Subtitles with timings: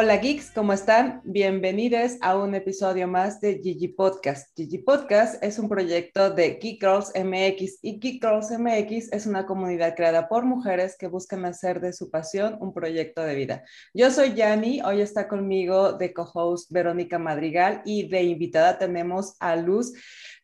[0.00, 1.20] Hola geeks, ¿cómo están?
[1.24, 4.56] Bienvenidos a un episodio más de Gigi Podcast.
[4.56, 9.44] Gigi Podcast es un proyecto de Geek Girls MX y Geek Girls MX es una
[9.44, 13.64] comunidad creada por mujeres que buscan hacer de su pasión un proyecto de vida.
[13.92, 19.56] Yo soy Yani, hoy está conmigo de co-host Verónica Madrigal y de invitada tenemos a
[19.56, 19.94] Luz.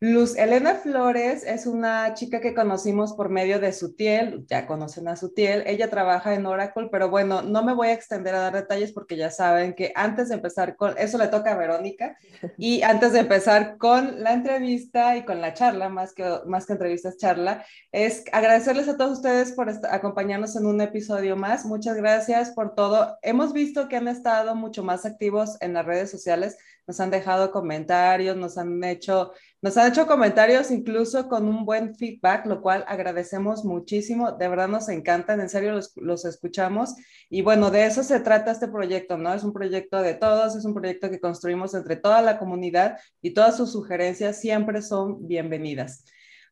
[0.05, 5.17] Luz Elena Flores es una chica que conocimos por medio de Sutiel, ya conocen a
[5.17, 8.93] Sutiel, ella trabaja en Oracle, pero bueno, no me voy a extender a dar detalles
[8.93, 12.19] porque ya saben que antes de empezar con, eso le toca a Verónica,
[12.59, 16.75] y antes de empezar con la entrevista y con la charla, más que, más que
[16.75, 21.65] entrevistas, charla, es agradecerles a todos ustedes por acompañarnos en un episodio más.
[21.65, 23.17] Muchas gracias por todo.
[23.23, 27.51] Hemos visto que han estado mucho más activos en las redes sociales, nos han dejado
[27.51, 29.33] comentarios, nos han hecho
[29.65, 34.33] nos han hecho comentarios incluso con un buen feedback, lo cual agradecemos muchísimo.
[34.33, 36.95] De verdad nos encantan, en serio los, los, escuchamos.
[37.31, 39.33] Y bueno, de eso se trata este proyecto, ¿no?
[39.33, 43.33] Es un proyecto de todos, es un proyecto que construimos entre toda la comunidad y
[43.33, 46.05] todas sus sugerencias siempre son bienvenidas.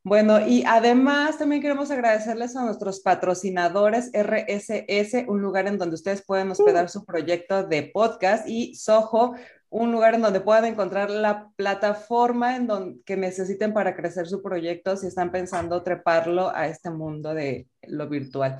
[0.04, 6.24] Bueno, y además también queremos agradecerles a nuestros patrocinadores RSS, un lugar en donde ustedes
[6.24, 9.34] pueden hospedar su proyecto de podcast, y Soho,
[9.72, 14.42] un lugar en donde puedan encontrar la plataforma en donde, que necesiten para crecer su
[14.42, 18.58] proyecto si están pensando treparlo a este mundo de lo virtual.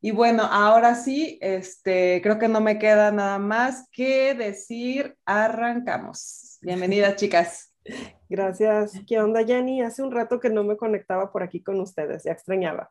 [0.00, 6.58] Y bueno, ahora sí, este, creo que no me queda nada más que decir, arrancamos.
[6.60, 7.72] Bienvenidas, chicas.
[8.28, 8.92] Gracias.
[9.06, 9.82] ¿Qué onda, Jenny?
[9.82, 12.90] Hace un rato que no me conectaba por aquí con ustedes, ya extrañaba.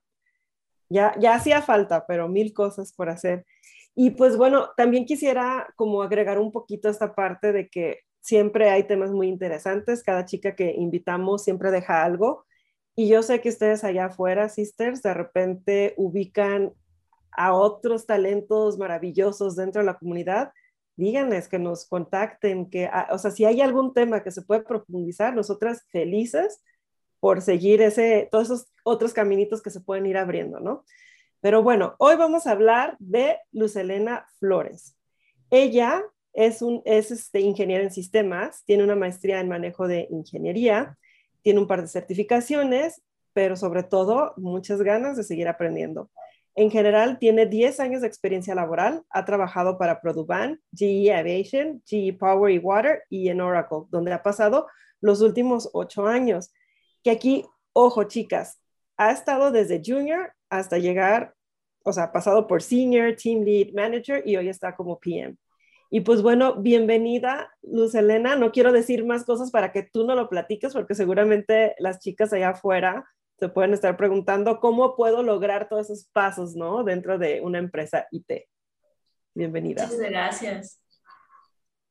[0.88, 3.45] Ya, ya hacía falta, pero mil cosas por hacer.
[4.00, 8.84] Y pues bueno, también quisiera como agregar un poquito esta parte de que siempre hay
[8.84, 12.45] temas muy interesantes, cada chica que invitamos siempre deja algo.
[12.95, 16.73] Y yo sé que ustedes allá afuera, sisters, de repente ubican
[17.32, 20.52] a otros talentos maravillosos dentro de la comunidad.
[20.95, 24.61] Díganles que nos contacten, que, ah, o sea, si hay algún tema que se puede
[24.61, 26.61] profundizar, nosotras felices
[27.20, 30.86] por seguir ese, todos esos otros caminitos que se pueden ir abriendo, ¿no?
[31.42, 34.98] Pero bueno, hoy vamos a hablar de Luz Elena Flores.
[35.49, 36.03] Ella
[36.33, 40.98] es, un, es este, ingeniera en sistemas, tiene una maestría en manejo de ingeniería,
[41.43, 43.02] tiene un par de certificaciones,
[43.33, 46.09] pero sobre todo muchas ganas de seguir aprendiendo.
[46.55, 52.14] En general, tiene 10 años de experiencia laboral, ha trabajado para Produban, GE Aviation, GE
[52.19, 54.65] Power y Water y en Oracle, donde ha pasado
[54.99, 56.52] los últimos 8 años.
[57.04, 58.59] Que aquí, ojo chicas,
[58.98, 61.34] ha estado desde junior hasta llegar,
[61.84, 65.36] o sea, pasado por senior, team lead, manager y hoy está como PM.
[65.90, 68.36] Y pues bueno, bienvenida, Luz Elena.
[68.36, 72.34] No quiero decir más cosas para que tú no lo platiques, porque seguramente las chicas
[72.34, 73.08] allá afuera
[73.40, 76.84] se pueden estar preguntando cómo puedo lograr todos esos pasos, ¿no?
[76.84, 78.48] Dentro de una empresa IT.
[79.34, 79.84] Bienvenida.
[79.84, 80.82] Muchas gracias.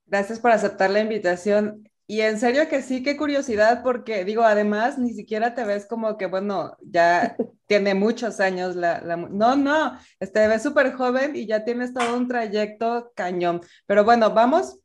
[0.04, 1.88] Gracias por aceptar la invitación.
[2.08, 6.16] Y en serio que sí, qué curiosidad, porque digo, además ni siquiera te ves como
[6.16, 7.36] que, bueno, ya
[7.66, 12.16] tiene muchos años la, no, no, este, te ves súper joven y ya tienes todo
[12.16, 13.60] un trayecto cañón.
[13.86, 14.78] Pero bueno, vamos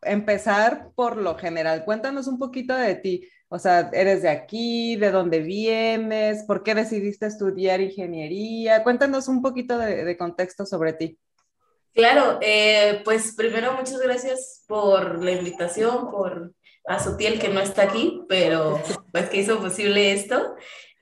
[0.00, 1.84] a empezar por lo general.
[1.84, 3.28] Cuéntanos un poquito de ti.
[3.48, 8.82] O sea, eres de aquí, de dónde vienes, por qué decidiste estudiar ingeniería.
[8.82, 11.18] Cuéntanos un poquito de contexto sobre ti.
[11.94, 16.54] Claro, eh, pues primero muchas gracias por la invitación, por
[16.86, 18.80] a Sotiel que no está aquí, pero
[19.12, 20.56] pues que hizo posible esto.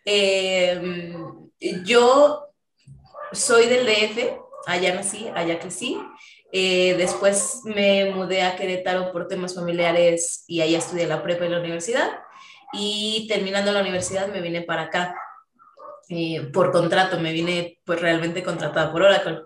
[0.05, 1.13] Eh,
[1.85, 2.49] yo
[3.33, 5.99] soy del DF, allá nací, allá crecí.
[6.53, 11.53] Eh, después me mudé a Querétaro por temas familiares y allá estudié la prepa en
[11.53, 12.21] la universidad.
[12.73, 15.15] Y terminando la universidad me vine para acá
[16.53, 19.43] por contrato, me vine pues realmente contratada por Oracle.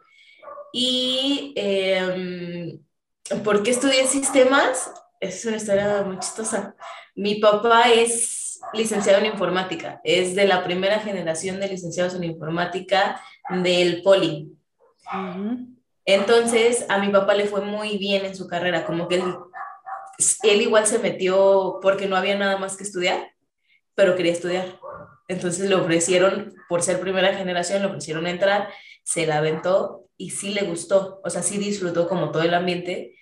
[0.73, 2.79] Y eh,
[3.45, 4.91] ¿por qué estudié sistemas?
[5.25, 6.77] Es una historia muy chistosa.
[7.15, 13.19] Mi papá es licenciado en informática, es de la primera generación de licenciados en informática
[13.49, 14.53] del Poli.
[16.05, 19.23] Entonces, a mi papá le fue muy bien en su carrera, como que él,
[20.43, 23.33] él igual se metió porque no había nada más que estudiar,
[23.95, 24.79] pero quería estudiar.
[25.29, 28.69] Entonces le ofrecieron, por ser primera generación, le ofrecieron entrar,
[29.05, 33.17] se la aventó y sí le gustó, o sea, sí disfrutó como todo el ambiente.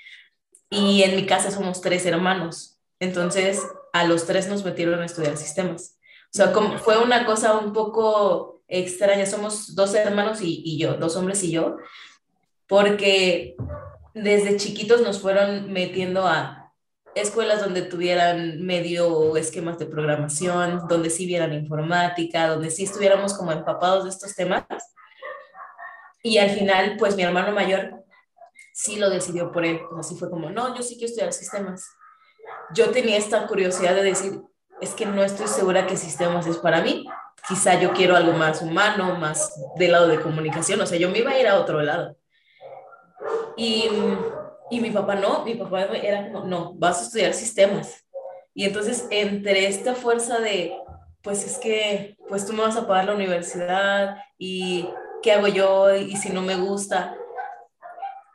[0.73, 3.61] Y en mi casa somos tres hermanos, entonces
[3.93, 5.99] a los tres nos metieron a estudiar sistemas.
[6.27, 10.95] O sea, como fue una cosa un poco extraña, somos dos hermanos y, y yo,
[10.95, 11.77] dos hombres y yo,
[12.67, 13.55] porque
[14.15, 16.73] desde chiquitos nos fueron metiendo a
[17.15, 23.53] escuelas donde tuvieran medio esquemas de programación, donde sí vieran informática, donde sí estuviéramos como
[23.53, 24.65] empapados de estos temas.
[26.23, 28.03] Y al final, pues mi hermano mayor
[28.73, 29.81] sí lo decidió por él.
[29.99, 31.87] Así fue como, no, yo sí quiero estudiar sistemas.
[32.75, 34.41] Yo tenía esta curiosidad de decir,
[34.81, 37.07] es que no estoy segura que sistemas es para mí.
[37.49, 40.81] Quizá yo quiero algo más humano, más del lado de comunicación.
[40.81, 42.17] O sea, yo me iba a ir a otro lado.
[43.57, 43.89] Y,
[44.71, 48.05] y mi papá no, mi papá era como, no, vas a estudiar sistemas.
[48.55, 50.75] Y entonces entre esta fuerza de,
[51.23, 54.89] pues es que, pues tú me vas a pagar la universidad y
[55.23, 57.17] qué hago yo y si no me gusta.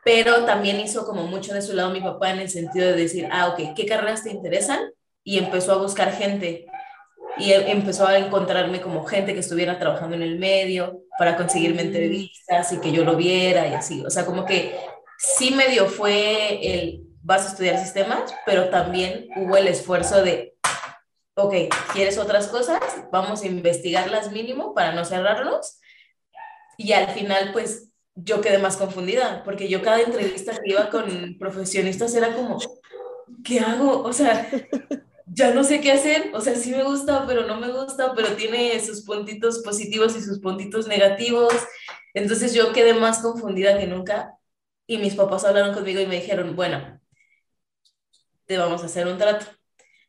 [0.08, 3.28] Pero también hizo como mucho de su lado mi papá en el sentido de decir,
[3.30, 4.80] ah, ok, ¿qué carreras te interesan?
[5.22, 6.66] Y empezó a buscar gente
[7.38, 11.88] y empezó a encontrarme como gente que estuviera trabajando en el medio para conseguirme mm.
[11.88, 14.02] entrevistas y que yo lo viera y así.
[14.06, 14.80] O sea, como que
[15.18, 20.56] sí medio fue el vas a estudiar sistemas, pero también hubo el esfuerzo de,
[21.36, 21.54] ok,
[21.92, 22.80] ¿quieres otras cosas?
[23.12, 25.82] Vamos a investigarlas mínimo para no cerrarlos.
[26.78, 27.88] Y al final, pues
[28.18, 32.58] yo quedé más confundida, porque yo cada entrevista que iba con profesionistas era como,
[33.44, 34.02] ¿qué hago?
[34.02, 34.50] O sea,
[35.28, 38.30] ya no sé qué hacer, o sea, sí me gusta, pero no me gusta, pero
[38.36, 41.54] tiene sus puntitos positivos y sus puntitos negativos.
[42.16, 44.36] Entonces yo quedé más confundida que nunca
[44.88, 47.00] y mis papás hablaron conmigo y me dijeron, bueno,
[48.48, 49.46] te vamos a hacer un trato.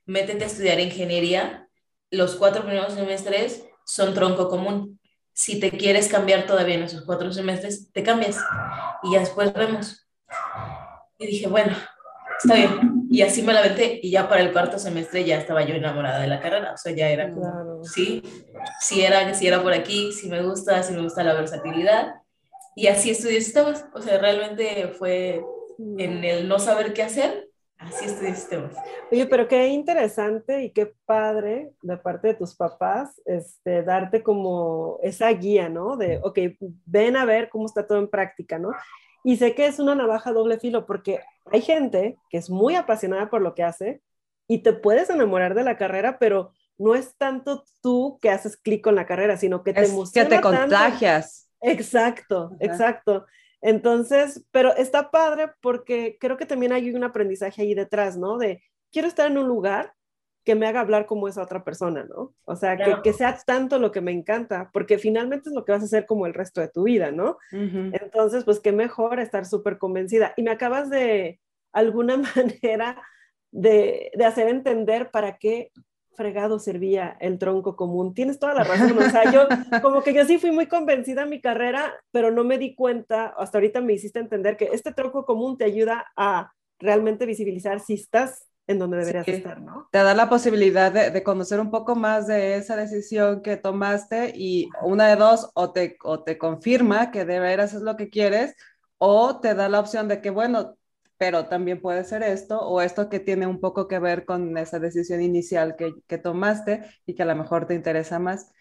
[0.07, 1.69] Métete a estudiar ingeniería.
[2.11, 4.98] Los cuatro primeros semestres son tronco común.
[5.39, 8.39] Si te quieres cambiar todavía en esos cuatro semestres, te cambias.
[9.05, 10.05] Y ya después vemos.
[11.17, 11.77] Y dije, bueno,
[12.43, 13.07] está bien.
[13.09, 14.01] Y así me la aventé.
[14.03, 16.73] Y ya para el cuarto semestre ya estaba yo enamorada de la carrera.
[16.73, 18.21] O sea, ya era como, sí,
[18.81, 22.17] sí era, sí era por aquí, sí me gusta, sí me gusta la versatilidad.
[22.75, 23.85] Y así estudié sistemas.
[23.95, 25.41] O sea, realmente fue
[25.79, 27.48] en el no saber qué hacer,
[27.79, 28.75] Así estudié sistemas.
[29.11, 34.99] Oye, pero qué interesante y qué padre de parte de tus papás, este, darte como
[35.03, 35.97] esa guía, ¿no?
[35.97, 36.39] De, ok,
[36.87, 38.71] ven a ver cómo está todo en práctica, ¿no?
[39.23, 41.21] Y sé que es una navaja doble filo porque
[41.53, 44.03] hay gente que es muy apasionada por lo que hace
[44.49, 48.83] y te puedes enamorar de la carrera, pero no es tanto tú que haces clic
[48.83, 51.51] con la carrera, sino que te es Que te contagias.
[51.61, 53.27] Exacto, exacto.
[53.61, 58.39] Entonces, pero está padre porque creo que también hay un aprendizaje ahí detrás, ¿no?
[58.39, 58.63] De
[58.93, 59.95] quiero estar en un lugar
[60.45, 62.35] que me haga hablar como esa otra persona, ¿no?
[62.45, 65.73] O sea, que, que, sea tanto lo que me encanta, porque finalmente es lo que
[65.73, 67.37] vas a hacer como el resto de tu vida, ¿no?
[67.53, 70.33] Entonces, pues qué mejor estar súper convencida.
[70.39, 71.39] Y me acabas de
[71.71, 73.03] alguna manera
[73.51, 75.71] de, de hacer entender para qué
[76.19, 78.13] fregado servía el tronco común.
[78.13, 78.99] Tienes toda la razón.
[78.99, 79.47] O sea, yo
[79.81, 83.29] como que yo sí fui muy convencida en mi carrera, pero no me di cuenta,
[83.39, 87.95] hasta ahorita me hiciste entender que este tronco común te ayuda a realmente visibilizar si
[87.95, 89.89] estás en donde deberías estar, ¿no?
[89.91, 94.69] Te da la posibilidad de, conocer un poco más de esa decisión que tomaste y
[94.83, 98.55] una de dos, o te, o te confirma que de veras es lo que quieres,
[98.99, 100.77] o te da la opción de que, bueno,
[101.19, 104.79] pero también puede ser esto o esto que tiene un poco que ver con esa
[104.79, 108.53] decisión inicial que, que tomaste y que a lo mejor te interesa más.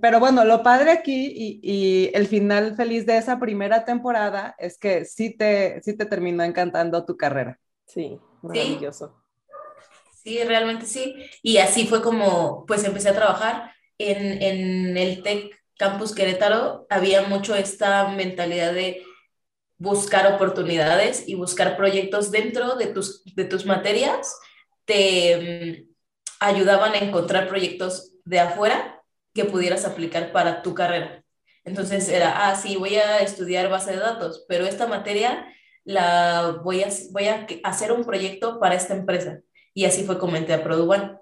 [0.00, 4.78] Pero bueno, lo padre aquí y, y, el final feliz de esa primera temporada es
[4.78, 7.58] que sí te, sí te terminó encantando tu carrera.
[7.86, 9.20] Sí, maravilloso.
[10.22, 11.16] Sí, realmente sí.
[11.42, 16.86] Y así fue como pues empecé a trabajar en, en el Tech Campus Querétaro.
[16.88, 19.02] Había mucho esta mentalidad de
[19.78, 24.38] buscar oportunidades y buscar proyectos dentro de tus, de tus materias,
[24.84, 25.94] te mm,
[26.40, 29.02] ayudaban a encontrar proyectos de afuera
[29.34, 31.24] que pudieras aplicar para tu carrera.
[31.64, 35.46] Entonces era, ah, sí, voy a estudiar base de datos, pero esta materia
[35.84, 39.40] la voy a, voy a hacer un proyecto para esta empresa.
[39.72, 41.20] Y así fue como entré a Produban.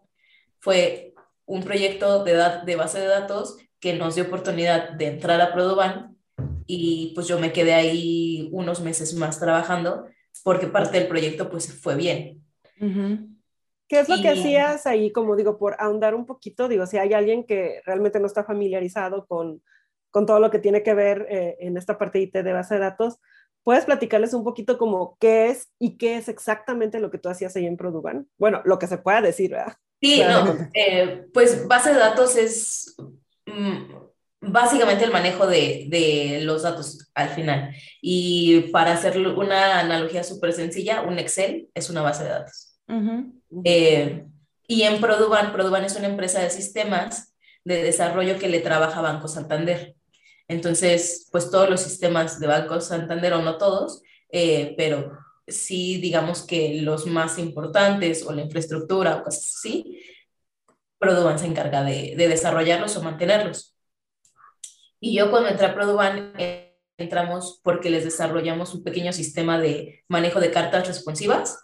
[0.61, 1.15] Fue
[1.47, 6.17] un proyecto de, de base de datos que nos dio oportunidad de entrar a Produban
[6.67, 10.07] y pues yo me quedé ahí unos meses más trabajando
[10.43, 12.43] porque parte del proyecto pues fue bien.
[13.89, 16.67] ¿Qué es lo que hacías ahí, como digo, por ahondar un poquito?
[16.67, 19.63] Digo, si hay alguien que realmente no está familiarizado con,
[20.11, 22.81] con todo lo que tiene que ver eh, en esta parte IT de base de
[22.81, 23.19] datos,
[23.63, 27.55] ¿puedes platicarles un poquito como qué es y qué es exactamente lo que tú hacías
[27.55, 28.29] ahí en Produban?
[28.39, 29.75] Bueno, lo que se pueda decir, ¿verdad?
[30.01, 32.97] Sí, no, eh, pues base de datos es...
[33.47, 33.95] Mm,
[34.43, 37.75] básicamente el manejo de, de, los datos al final.
[38.01, 42.79] Y para hacer una analogía súper sencilla, un Excel es una base de datos.
[43.65, 44.25] Eh,
[44.67, 47.35] y en Produban, Produban es una empresa de sistemas
[47.65, 49.95] de desarrollo que le trabaja a Banco Santander.
[50.49, 56.43] Entonces, pues todos los sistemas de Banco Santander, o no todos, eh, pero sí digamos
[56.43, 60.01] que los más importantes o la infraestructura o cosas así,
[60.99, 63.73] Produban se encarga de, de desarrollarlos o mantenerlos.
[65.05, 70.05] Y yo cuando entré a Produban, en entramos porque les desarrollamos un pequeño sistema de
[70.07, 71.59] manejo de cartas responsivas,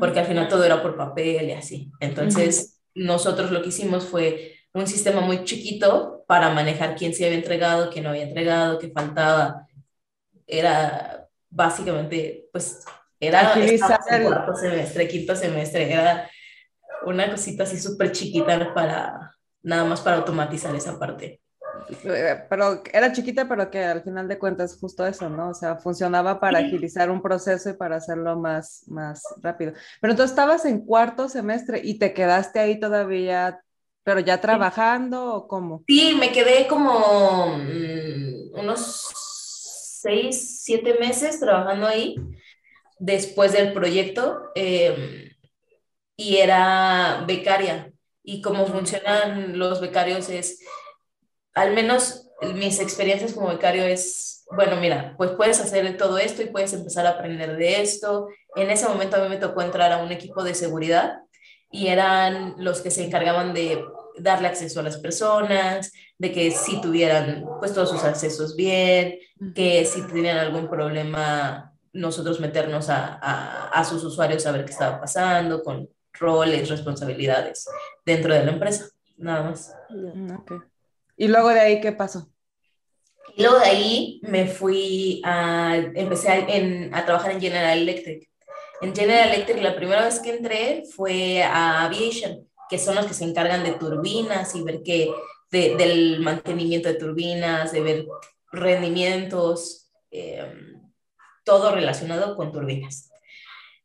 [0.00, 1.92] porque al final todo era por papel y así.
[2.00, 7.38] Entonces, nosotros lo que hicimos fue un sistema muy chiquito para manejar quién se había
[7.38, 9.68] entregado, quién no había entregado, qué faltaba.
[10.44, 12.80] Era básicamente, pues,
[13.20, 13.80] era el
[14.24, 16.28] cuarto semestre, quinto semestre, era
[17.06, 21.43] una cosita así súper chiquita para, nada más para automatizar esa parte.
[22.04, 25.50] Eh, pero era chiquita, pero que al final de cuentas justo eso, ¿no?
[25.50, 29.72] O sea, funcionaba para agilizar un proceso y para hacerlo más, más rápido.
[30.00, 33.60] Pero entonces estabas en cuarto semestre y te quedaste ahí todavía,
[34.02, 35.82] pero ya trabajando o cómo?
[35.86, 39.08] Sí, me quedé como mm, unos
[40.02, 42.16] seis, siete meses trabajando ahí
[42.98, 45.30] después del proyecto em,
[46.16, 47.90] y era becaria.
[48.22, 50.60] Y cómo funcionan los becarios es
[51.54, 56.46] al menos mis experiencias como becario es, bueno, mira, pues puedes hacer todo esto y
[56.46, 58.28] puedes empezar a aprender de esto.
[58.56, 61.20] En ese momento a mí me tocó entrar a un equipo de seguridad
[61.70, 63.82] y eran los que se encargaban de
[64.18, 69.18] darle acceso a las personas, de que si tuvieran pues todos sus accesos bien,
[69.54, 74.72] que si tenían algún problema nosotros meternos a, a, a sus usuarios a ver qué
[74.72, 77.66] estaba pasando con roles, responsabilidades
[78.04, 79.74] dentro de la empresa, nada más.
[80.42, 80.58] Okay.
[81.16, 82.28] ¿Y luego de ahí qué pasó?
[83.36, 88.30] Y luego de ahí me fui a, empecé a, a, trabajar en General Electric.
[88.80, 93.14] En General Electric la primera vez que entré fue a Aviation, que son los que
[93.14, 95.10] se encargan de turbinas y ver qué,
[95.50, 98.06] de, del mantenimiento de turbinas, de ver
[98.52, 100.46] rendimientos, eh,
[101.44, 103.10] todo relacionado con turbinas.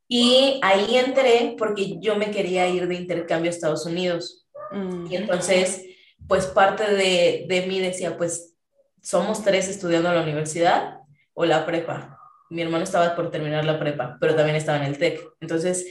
[0.08, 4.48] Y ahí entré porque yo me quería ir de intercambio a Estados Unidos.
[4.72, 5.12] Mm.
[5.12, 5.86] Y entonces
[6.30, 8.56] pues parte de, de mí decía, pues
[9.02, 11.00] somos tres estudiando en la universidad
[11.34, 12.20] o la prepa.
[12.52, 15.20] Mi hermano estaba por terminar la prepa, pero también estaba en el TEC.
[15.42, 15.88] Entonces,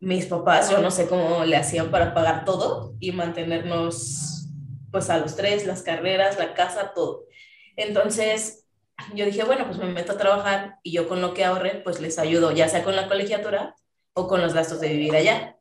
[0.00, 4.48] mis papás, yo no sé cómo le hacían para pagar todo y mantenernos,
[4.90, 7.26] pues a los tres, las carreras, la casa, todo.
[7.76, 8.66] Entonces,
[9.14, 12.00] yo dije, bueno, pues me meto a trabajar y yo con lo que ahorre, pues
[12.00, 13.74] les ayudo, ya sea con la colegiatura
[14.14, 15.58] o con los gastos de vivir allá.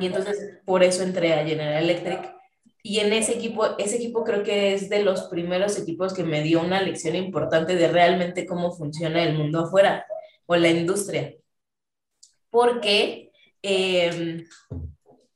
[0.00, 2.39] Y entonces, por eso entré a General Electric
[2.82, 6.42] y en ese equipo, ese equipo creo que es de los primeros equipos que me
[6.42, 10.06] dio una lección importante de realmente cómo funciona el mundo afuera
[10.46, 11.34] o la industria.
[12.48, 13.32] Porque
[13.62, 14.46] em,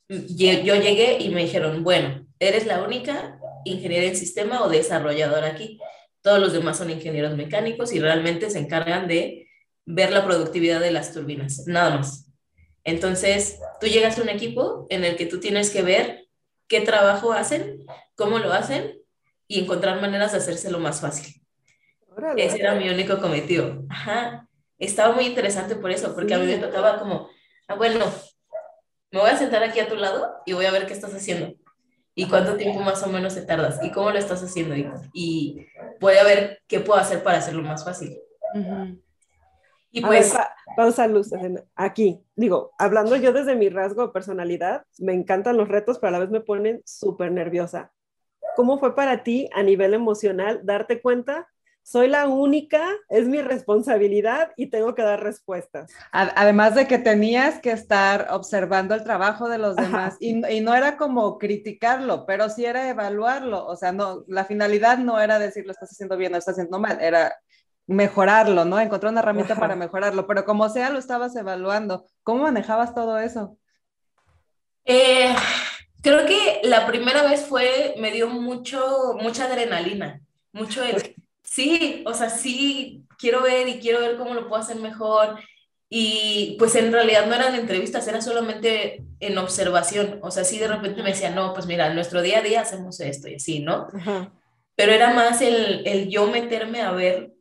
[0.09, 5.79] yo llegué y me dijeron, bueno, eres la única ingeniera en sistema o desarrolladora aquí.
[6.23, 9.49] Todos los demás son ingenieros mecánicos y realmente se encargan de
[9.85, 12.31] ver la productividad de las turbinas, nada más.
[12.85, 16.24] Entonces, tú llegas a un equipo en el que tú tienes que ver
[16.68, 18.99] qué trabajo hacen, cómo lo hacen
[19.47, 21.42] y encontrar maneras de hacérselo más fácil.
[22.37, 23.85] Ese era mi único cometido.
[23.88, 24.49] Ajá.
[24.78, 27.28] Estaba muy interesante por eso, porque a mí me tocaba como,
[27.68, 28.04] ah, bueno,
[29.11, 31.54] me voy a sentar aquí a tu lado y voy a ver qué estás haciendo.
[32.16, 33.80] Y cuánto tiempo más o menos te tardas.
[33.83, 34.76] Y cómo lo estás haciendo.
[35.12, 35.66] Y,
[36.00, 38.18] voy a ver qué puedo hacer para hacerlo más fácil.
[39.95, 40.35] Y pues...
[40.77, 41.31] pausa, Luz.
[41.77, 46.11] Aquí, digo, hablando yo desde mi rasgo de personalidad, me encantan los retos, pero a
[46.11, 47.93] la vez me ponen súper nerviosa.
[48.57, 51.49] ¿Cómo fue para ti a nivel emocional darte cuenta?
[51.85, 55.93] Soy la única, es mi responsabilidad y tengo que dar respuestas.
[56.11, 60.75] Además de que tenías que estar observando el trabajo de los demás y, y, no
[60.75, 63.65] era como criticarlo, pero sí era evaluarlo.
[63.67, 66.81] O sea, no, la finalidad no era decir lo estás haciendo bien o estás haciendo
[66.81, 67.33] mal, era
[67.87, 68.81] mejorarlo, ¿no?
[68.81, 72.07] Encontrar una herramienta para mejorarlo, pero como sea, lo estabas evaluando.
[72.23, 73.59] ¿Cómo manejabas todo eso?
[74.85, 75.35] Eh,
[76.03, 80.21] creo que la primera vez fue, me dio mucho, mucha adrenalina,
[80.53, 84.76] mucho el, sí, o sea, sí, quiero ver y quiero ver cómo lo puedo hacer
[84.76, 85.38] mejor.
[85.97, 90.19] Y pues en realidad no eran entrevistas, era solamente en observación.
[90.23, 92.62] O sea, sí de repente me decían, no, pues mira, en nuestro día a día
[92.62, 93.87] hacemos esto y así, ¿no?
[94.75, 97.34] Pero era más el, el yo meterme a ver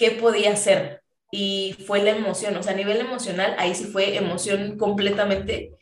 [0.00, 1.02] qué podía hacer.
[1.30, 5.72] Y fue la emoción, o sea, a nivel emocional, ahí sí fue emoción completamente,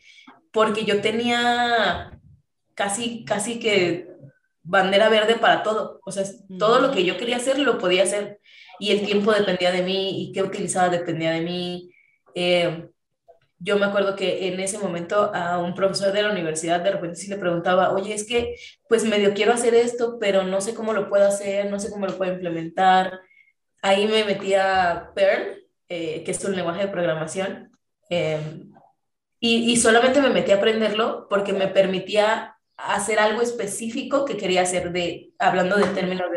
[0.51, 2.19] porque yo tenía
[2.75, 4.09] casi, casi que
[4.61, 6.01] bandera verde para todo.
[6.05, 6.25] O sea,
[6.59, 8.39] todo lo que yo quería hacer lo podía hacer.
[8.77, 11.91] Y el tiempo dependía de mí y qué utilizaba dependía de mí.
[12.35, 12.89] Eh,
[13.57, 17.15] yo me acuerdo que en ese momento a un profesor de la universidad de repente
[17.15, 18.55] sí le preguntaba, oye, es que
[18.87, 22.05] pues medio quiero hacer esto, pero no sé cómo lo puedo hacer, no sé cómo
[22.05, 23.19] lo puedo implementar
[23.81, 27.71] ahí me metí a Perl, eh, que es un lenguaje de programación,
[28.09, 28.71] em,
[29.39, 34.61] y, y, solamente me metí a aprenderlo porque me permitía hacer algo específico que quería
[34.61, 36.27] hacer, de, hablando de términos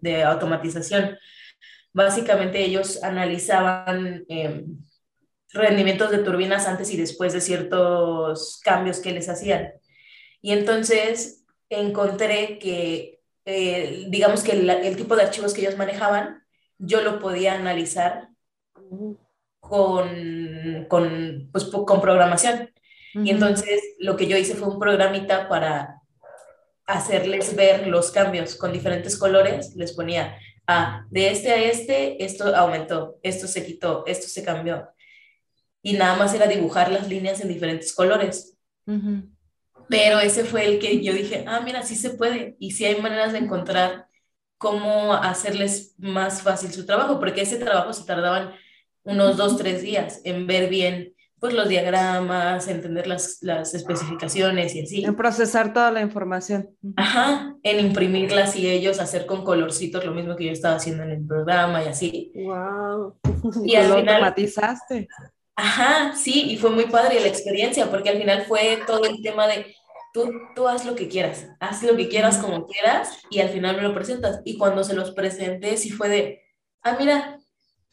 [0.00, 1.16] de, automatización.
[1.92, 4.78] básicamente ellos analizaban em,
[5.52, 9.72] rendimientos de turbinas antes y después de ciertos cambios que les hacían.
[10.40, 16.41] Y entonces encontré que, eh, digamos que el, tipo de archivos que ellos manejaban,
[16.82, 18.28] yo lo podía analizar
[19.60, 22.70] con, con, pues, con programación.
[23.14, 26.00] Y entonces lo que yo hice fue un programita para
[26.86, 29.74] hacerles ver los cambios con diferentes colores.
[29.76, 30.36] Les ponía,
[30.66, 34.88] ah, de este a este, esto aumentó, esto se quitó, esto se cambió.
[35.82, 38.58] Y nada más era dibujar las líneas en diferentes colores.
[39.88, 42.56] Pero ese fue el que yo dije, ah, mira, sí se puede.
[42.58, 44.08] Y sí hay maneras de encontrar
[44.62, 48.52] cómo hacerles más fácil su trabajo, porque ese trabajo se tardaban
[49.02, 54.82] unos dos, tres días en ver bien pues los diagramas, entender las, las especificaciones y
[54.82, 55.04] así.
[55.04, 56.70] En procesar toda la información.
[56.94, 61.10] Ajá, en imprimirlas y ellos hacer con colorcitos lo mismo que yo estaba haciendo en
[61.10, 62.32] el programa y así.
[62.36, 63.16] Wow.
[63.64, 65.08] Y al final automatizaste.
[65.56, 69.48] Ajá, sí, y fue muy padre la experiencia porque al final fue todo el tema
[69.48, 69.74] de
[70.12, 73.76] tú, tú haz lo que quieras, haz lo que quieras como quieras y al final
[73.76, 74.40] me lo presentas.
[74.44, 76.42] Y cuando se los presenté, sí fue de,
[76.82, 77.38] ah, mira,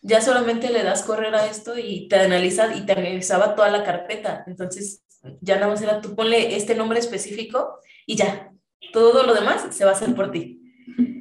[0.01, 3.83] ya solamente le das correr a esto y te analiza y te analizaba toda la
[3.83, 4.43] carpeta.
[4.47, 5.03] Entonces,
[5.41, 8.51] ya nada más era tú ponle este nombre específico y ya,
[8.93, 10.55] todo lo demás se va a hacer por ti.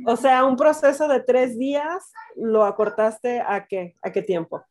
[0.06, 3.96] O sea, un proceso de tres días, ¿lo acortaste a qué?
[4.02, 4.64] ¿A qué tiempo?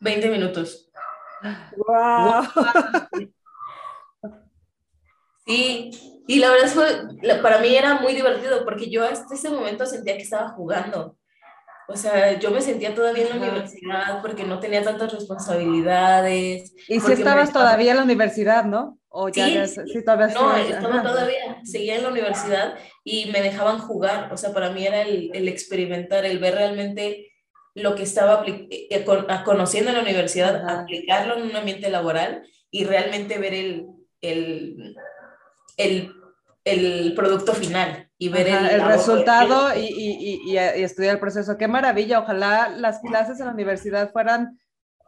[0.00, 0.90] 20 minutos.
[1.76, 2.44] ¡Wow!
[5.46, 5.90] Sí,
[6.26, 10.16] y la verdad fue, para mí era muy divertido porque yo hasta ese momento sentía
[10.16, 11.16] que estaba jugando.
[11.88, 16.74] O sea, yo me sentía todavía en la universidad porque no tenía tantas responsabilidades.
[16.88, 18.98] Y si estabas todavía en la universidad, ¿no?
[19.08, 23.78] O ya, sí, sí, todavía no, estaba todavía, seguía en la universidad y me dejaban
[23.78, 24.32] jugar.
[24.32, 27.30] O sea, para mí era el, el experimentar, el ver realmente
[27.76, 29.04] lo que estaba eh, eh,
[29.44, 33.86] conociendo en la universidad, aplicarlo en un ambiente laboral y realmente ver el,
[34.22, 34.96] el,
[35.76, 36.12] el,
[36.64, 41.56] el producto final y ver el, resultado y, y, y, estudiar el proceso.
[41.56, 44.58] Qué maravilla, ojalá las clases en la universidad fueran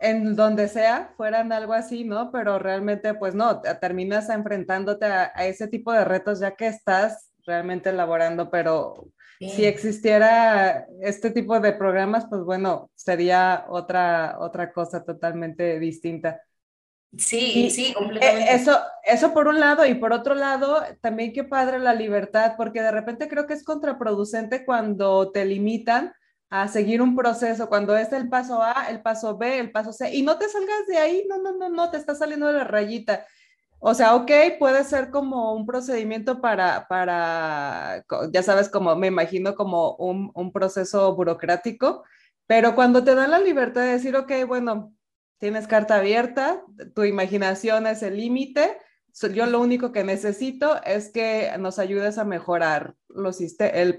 [0.00, 2.30] en donde sea, fueran algo así, ¿no?
[2.30, 7.90] Pero realmente, pues no, terminas enfrentándote a, ese tipo de retos ya que estás realmente
[7.90, 9.08] elaborando, pero
[9.40, 16.42] si existiera este tipo de programas, pues bueno, sería otra, otra cosa totalmente distinta.
[17.16, 18.54] Sí, sí, completamente.
[18.54, 22.82] Eso, eso por un lado, y por otro lado, también qué padre la libertad, porque
[22.82, 26.12] de repente creo que es contraproducente cuando te limitan
[26.50, 30.14] a seguir un proceso, cuando es el paso A, el paso B, el paso C,
[30.14, 32.64] y no te salgas de ahí, no, no, no, no, te está saliendo de la
[32.64, 33.26] rayita.
[33.80, 39.54] O sea, ok, puede ser como un procedimiento para, para ya sabes, como me imagino
[39.54, 42.04] como un, un proceso burocrático,
[42.46, 44.92] pero cuando te dan la libertad de decir, ok, bueno,
[45.38, 46.62] tienes carta abierta,
[46.94, 48.78] tu imaginación es el límite.
[49.34, 53.38] Yo lo único que necesito es que nos ayudes a mejorar los,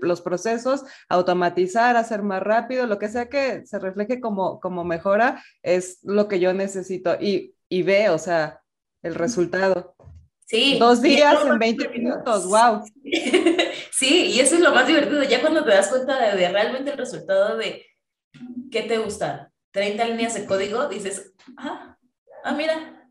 [0.01, 5.43] los procesos, automatizar, hacer más rápido, lo que sea que se refleje como, como mejora,
[5.61, 7.17] es lo que yo necesito.
[7.19, 8.61] Y, y ve, o sea,
[9.03, 9.95] el resultado.
[10.45, 10.77] Sí.
[10.79, 12.83] Dos días en 20 minutos, wow.
[13.91, 16.91] Sí, y eso es lo más divertido, ya cuando te das cuenta de, de realmente
[16.91, 17.85] el resultado de
[18.71, 21.97] qué te gusta, 30 líneas de código, dices, ah,
[22.43, 23.07] ah, mira,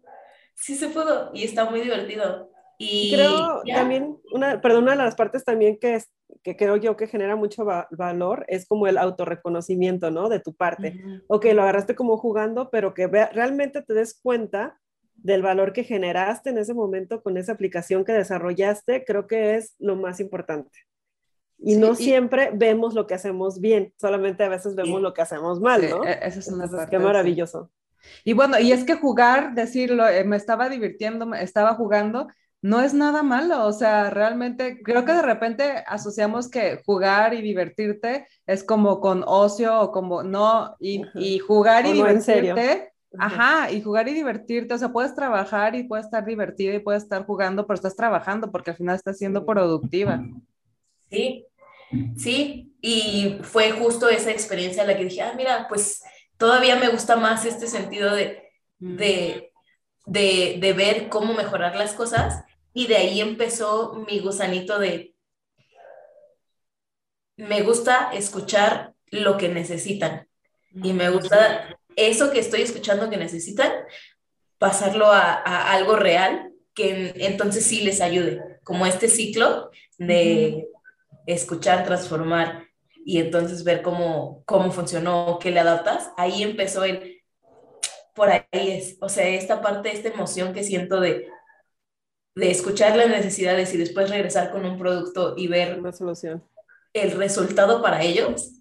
[0.54, 2.50] sí se pudo y está muy divertido.
[2.78, 6.12] Y creo también, una, perdón, una de las partes también que, es,
[6.44, 10.28] que creo yo que genera mucho valor es como el autorreconocimiento, ¿no?
[10.28, 11.00] De tu parte.
[11.26, 14.78] O que lo agarraste como jugando, pero que realmente te des cuenta
[15.16, 19.74] del valor que generaste en ese momento con esa aplicación que desarrollaste, creo que es
[19.80, 20.70] lo más importante.
[21.60, 25.60] Y no siempre vemos lo que hacemos bien, solamente a veces vemos lo que hacemos
[25.60, 26.04] mal, ¿no?
[26.04, 27.70] E-, eso es una parte, Qué maravilloso.
[28.24, 32.28] Y bueno, y es que jugar, decirlo, eh, me estaba divirtiendo, me estaba jugando,
[32.62, 37.42] no es nada malo, o sea, realmente creo que de repente asociamos que jugar y
[37.42, 42.92] divertirte es como con ocio o como no, y, y jugar y divertirte.
[43.18, 47.04] Ajá, y jugar y divertirte, o sea, puedes trabajar y puedes estar divertida y puedes
[47.04, 50.22] estar jugando, pero estás trabajando porque al final estás siendo productiva.
[51.10, 51.46] Sí,
[52.16, 56.02] sí, y fue justo esa experiencia la que dije, ah, mira, pues
[56.36, 59.52] todavía me gusta más este sentido de, de,
[60.06, 65.14] de, ver cómo mejorar las cosas y de ahí empezó mi gusanito de,
[67.36, 70.28] me gusta escuchar lo que necesitan
[70.82, 73.72] y me gusta eso que estoy escuchando que necesitan,
[74.58, 80.68] pasarlo a, algo real que entonces sí les ayude, como este ciclo de
[81.34, 82.66] escuchar, transformar
[83.04, 87.22] y entonces ver cómo, cómo funcionó, qué le adaptas, ahí empezó el,
[88.14, 91.28] por ahí es, o sea, esta parte, esta emoción que siento de,
[92.34, 96.44] de escuchar las necesidades y después regresar con un producto y ver una solución.
[96.92, 98.54] el resultado para ellos.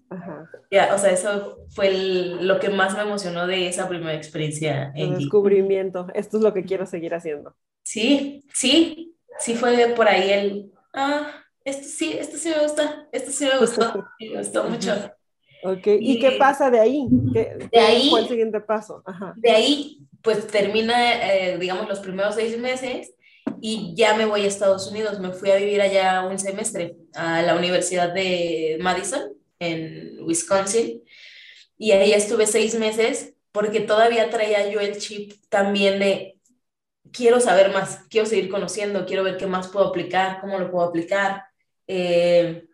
[0.70, 4.92] Ya, o sea, eso fue lo que más me emocionó de esa primera experiencia.
[4.94, 7.56] El descubrimiento, esto es lo que quiero seguir haciendo.
[7.82, 13.30] Sí, sí, sí fue por ahí el, ah, esto sí, esto sí me gusta, esto
[13.30, 14.92] sí me gustó, me gustó mucho.
[15.64, 17.08] Ok, ¿y, qué pasa de ahí?
[17.32, 19.02] ¿Qué, de ahí, fue el siguiente paso?
[19.36, 23.12] De ahí, pues termina, eh, digamos, los primeros seis meses
[23.60, 25.18] y ya me voy a Estados Unidos.
[25.18, 31.02] Me fui a vivir allá un semestre a la Universidad de Madison, en Wisconsin,
[31.76, 36.38] y ahí estuve seis meses porque todavía traía yo el chip también de
[37.12, 40.86] quiero saber más, quiero seguir conociendo, quiero ver qué más puedo aplicar, cómo lo puedo
[40.86, 41.47] aplicar.
[41.88, 42.68] Eh,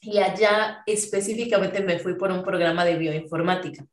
[0.00, 3.86] y allá específicamente me fui por un programa de bioinformática,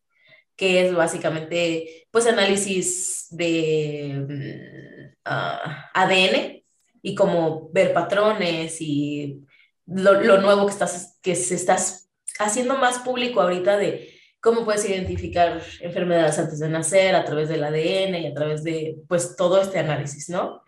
[0.56, 6.64] que es básicamente pues análisis de mm, ah, ADN
[7.02, 9.46] y como ver patrones y
[9.86, 12.10] lo, lo, nuevo que, estás, que se estás
[12.40, 17.64] haciendo más público ahorita de cómo puedes identificar enfermedades antes de nacer a través del
[17.64, 20.64] ADN y a través de pues todo este análisis, ¿no?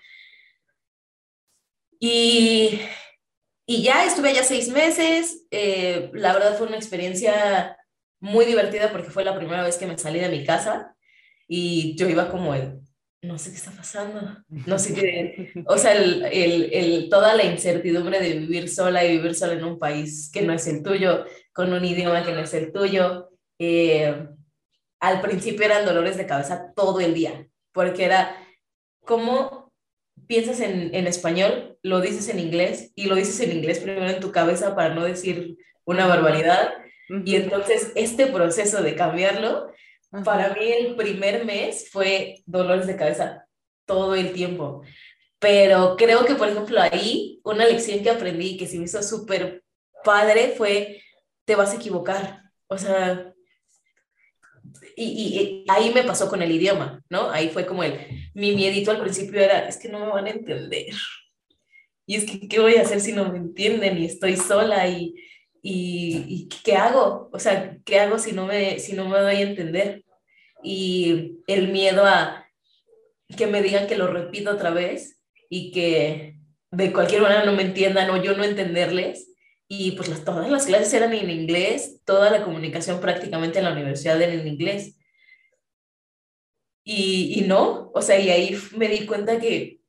[1.99, 2.79] Y
[3.65, 5.45] y ya estuve allá seis meses.
[5.51, 7.77] Eh, la verdad fue una experiencia
[8.19, 10.95] muy divertida porque fue la primera vez que me salí de mi casa
[11.47, 12.79] y yo iba como el,
[13.25, 17.43] no sé qué está pasando, no sé qué, o sea, el, el, el, toda la
[17.43, 21.25] incertidumbre de vivir sola y vivir sola en un país que no es el tuyo,
[21.53, 23.29] con un idioma que no es el tuyo.
[23.59, 24.27] Eh,
[24.99, 28.35] al principio eran dolores de cabeza todo el día, porque era
[29.01, 29.71] como
[30.27, 34.19] piensas en, en, español, lo dices en inglés y lo dices en inglés primero en
[34.19, 36.73] tu cabeza para no decir una barbaridad.
[37.23, 39.71] Y entonces este proceso de cambiarlo,
[40.23, 43.45] para mí el primer mes fue dolores de cabeza
[43.85, 44.81] todo el tiempo.
[45.37, 49.63] Pero creo que, por ejemplo, ahí una lección que aprendí que se me hizo súper
[50.03, 51.03] padre fue,
[51.45, 52.41] te vas a equivocar.
[52.65, 53.31] O sea,
[54.95, 57.29] y, ahí me pasó con el idioma, ¿no?
[57.29, 57.99] Ahí fue como el,
[58.33, 60.95] mi miedito al principio era, es que no me van a entender.
[62.05, 65.15] Y es que, ¿qué voy a hacer si no me entienden y estoy sola y,
[65.61, 67.29] y, qué hago?
[67.33, 70.03] O sea, ¿qué hago si no, me, si no me doy a entender?
[70.63, 72.45] Y el miedo a
[73.35, 76.37] que me digan que lo repito otra vez y que
[76.71, 79.31] de cualquier manera no me entiendan o yo no entenderles
[79.67, 84.21] y pues todas las clases eran en inglés, toda la comunicación prácticamente en la universidad
[84.21, 84.95] era en inglés.
[86.83, 89.79] Y, y no, o sea, y ahí me di cuenta que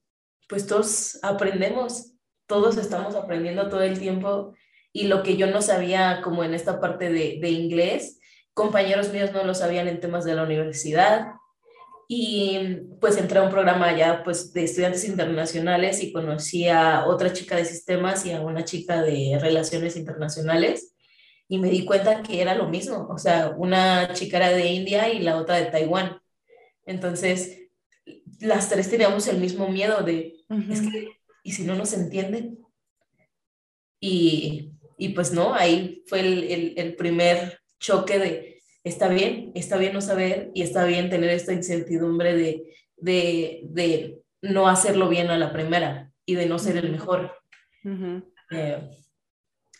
[0.46, 2.12] pues todos aprendemos,
[2.46, 4.54] todos estamos aprendiendo todo el tiempo
[4.92, 8.18] y lo que yo no sabía como en esta parte de, de inglés,
[8.54, 11.26] compañeros míos no lo sabían en temas de la universidad,
[12.08, 17.32] y pues entré a un programa ya pues de estudiantes internacionales y conocí a otra
[17.32, 20.94] chica de sistemas y a una chica de relaciones internacionales
[21.48, 25.12] y me di cuenta que era lo mismo, o sea, una chica era de India
[25.12, 26.20] y la otra de Taiwán.
[26.86, 27.68] Entonces,
[28.40, 31.08] las tres teníamos el mismo miedo de, es que,
[31.42, 32.58] ¿y si no nos entienden?
[34.00, 39.76] Y, y pues no, ahí fue el, el, el primer choque de, está bien, está
[39.76, 45.28] bien no saber y está bien tener esta incertidumbre de, de, de no hacerlo bien
[45.30, 47.32] a la primera y de no ser el mejor.
[48.50, 48.90] Eh,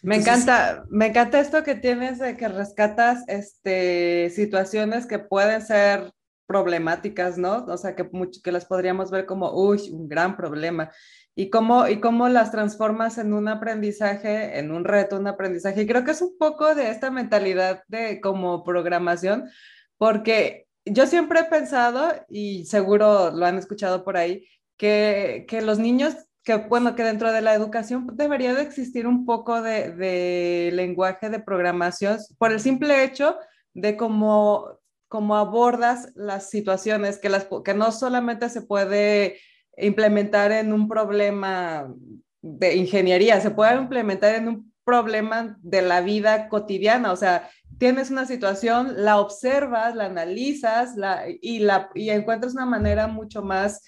[0.02, 6.12] me encanta, me encanta esto que tienes de que rescatas este, situaciones que pueden ser
[6.46, 7.64] problemáticas, ¿no?
[7.66, 8.08] O sea, que,
[8.42, 10.90] que las podríamos ver como, uy, un gran problema
[11.34, 15.82] y cómo, y cómo las transformas en un aprendizaje, en un reto, un aprendizaje.
[15.82, 19.50] Y creo que es un poco de esta mentalidad de como programación,
[19.98, 25.78] porque yo siempre he pensado, y seguro lo han escuchado por ahí, que, que los
[25.78, 30.70] niños, que bueno, que dentro de la educación debería de existir un poco de, de
[30.72, 33.36] lenguaje de programación por el simple hecho
[33.74, 34.78] de cómo,
[35.08, 39.38] cómo abordas las situaciones, que, las, que no solamente se puede
[39.76, 41.92] implementar en un problema
[42.42, 48.10] de ingeniería, se puede implementar en un problema de la vida cotidiana, o sea, tienes
[48.10, 53.82] una situación, la observas, la analizas la, y, la, y encuentras una manera mucho más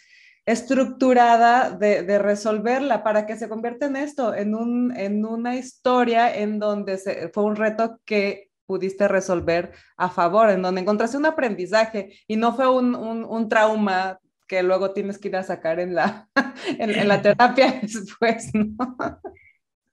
[0.44, 6.58] estructurada de, resolverla para que se convierta en esto, en, un, en una historia en
[6.58, 12.12] donde se, fue un reto que pudiste resolver a favor, en donde encontraste un aprendizaje
[12.26, 15.94] y no fue un, un, un trauma que luego tienes que ir a sacar en
[15.94, 16.28] la,
[16.78, 18.76] en, la terapia después, ¿no?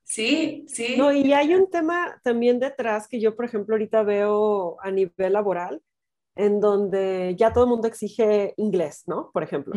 [0.04, 0.96] Sí, sí.
[0.98, 5.34] No, y hay un tema también detrás que yo, por ejemplo, ahorita veo a nivel
[5.34, 5.82] laboral,
[6.36, 9.32] en donde ya todo el mundo exige inglés, ¿no?
[9.34, 9.74] Por ejemplo,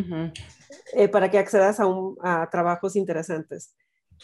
[0.92, 3.76] eh, para que accedas a, un, a trabajos interesantes.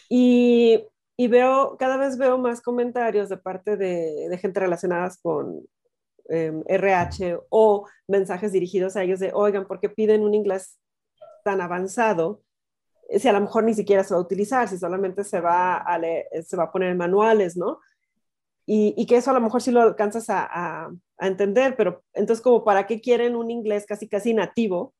[0.08, 0.84] Y,
[1.16, 5.66] y, veo, cada vez veo más comentarios de parte de, gente relacionadas con
[6.28, 10.78] RH em, o mensajes dirigidos a ellos de, oigan, ¿por qué piden un inglés
[11.44, 12.42] tan avanzado?
[13.16, 16.00] Si a lo mejor ni siquiera se va a utilizar, si solamente se va a,
[16.42, 17.80] se va a poner en manuales, ¿no?
[18.66, 22.42] Y, que eso a lo mejor sí lo alcanzas a, a, a, entender, pero entonces
[22.42, 24.94] como para qué quieren un inglés casi casi nativo,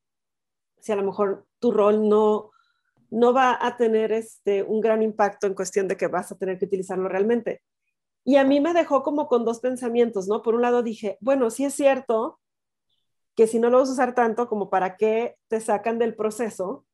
[0.78, 2.50] si a lo mejor tu rol no,
[3.14, 6.58] no va a tener este, un gran impacto en cuestión de que vas a tener
[6.58, 7.62] que utilizarlo realmente.
[8.24, 10.42] Y a mí me dejó como con dos pensamientos, ¿no?
[10.42, 12.40] Por un lado dije, bueno, sí es cierto
[13.36, 16.86] que si no lo vas a usar tanto, como para qué te sacan del proceso,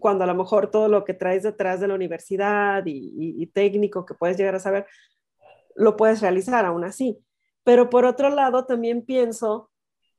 [0.00, 4.14] cuando a lo mejor todo lo que traes detrás de la universidad y, técnico que
[4.14, 4.86] puedes llegar a saber,
[5.76, 7.24] lo puedes realizar aún así.
[7.64, 9.70] Pero por otro lado, también pienso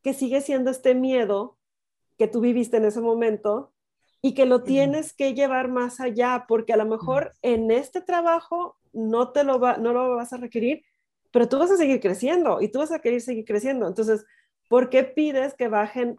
[0.02, 1.60] que sigue siendo este miedo
[2.18, 3.74] que tú viviste en ese momento
[4.22, 8.78] y que lo tienes que llevar más allá, porque a lo mejor en este trabajo
[8.92, 10.84] no te lo, va, no lo vas a requerir,
[11.32, 13.88] pero tú vas a seguir creciendo y tú vas a querer seguir creciendo.
[13.88, 14.26] Entonces,
[14.68, 16.18] ¿por qué pides que bajen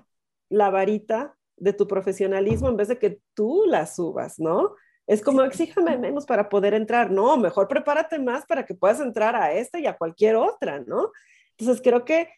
[0.49, 4.75] la varita de tu profesionalismo en vez de que tú la subas, no?
[5.07, 7.11] Es como, exíjame menos para poder entrar.
[7.11, 11.11] No, mejor prepárate más para que puedas entrar a esta y a cualquier otra, ¿no?
[11.59, 12.29] Entonces, creo que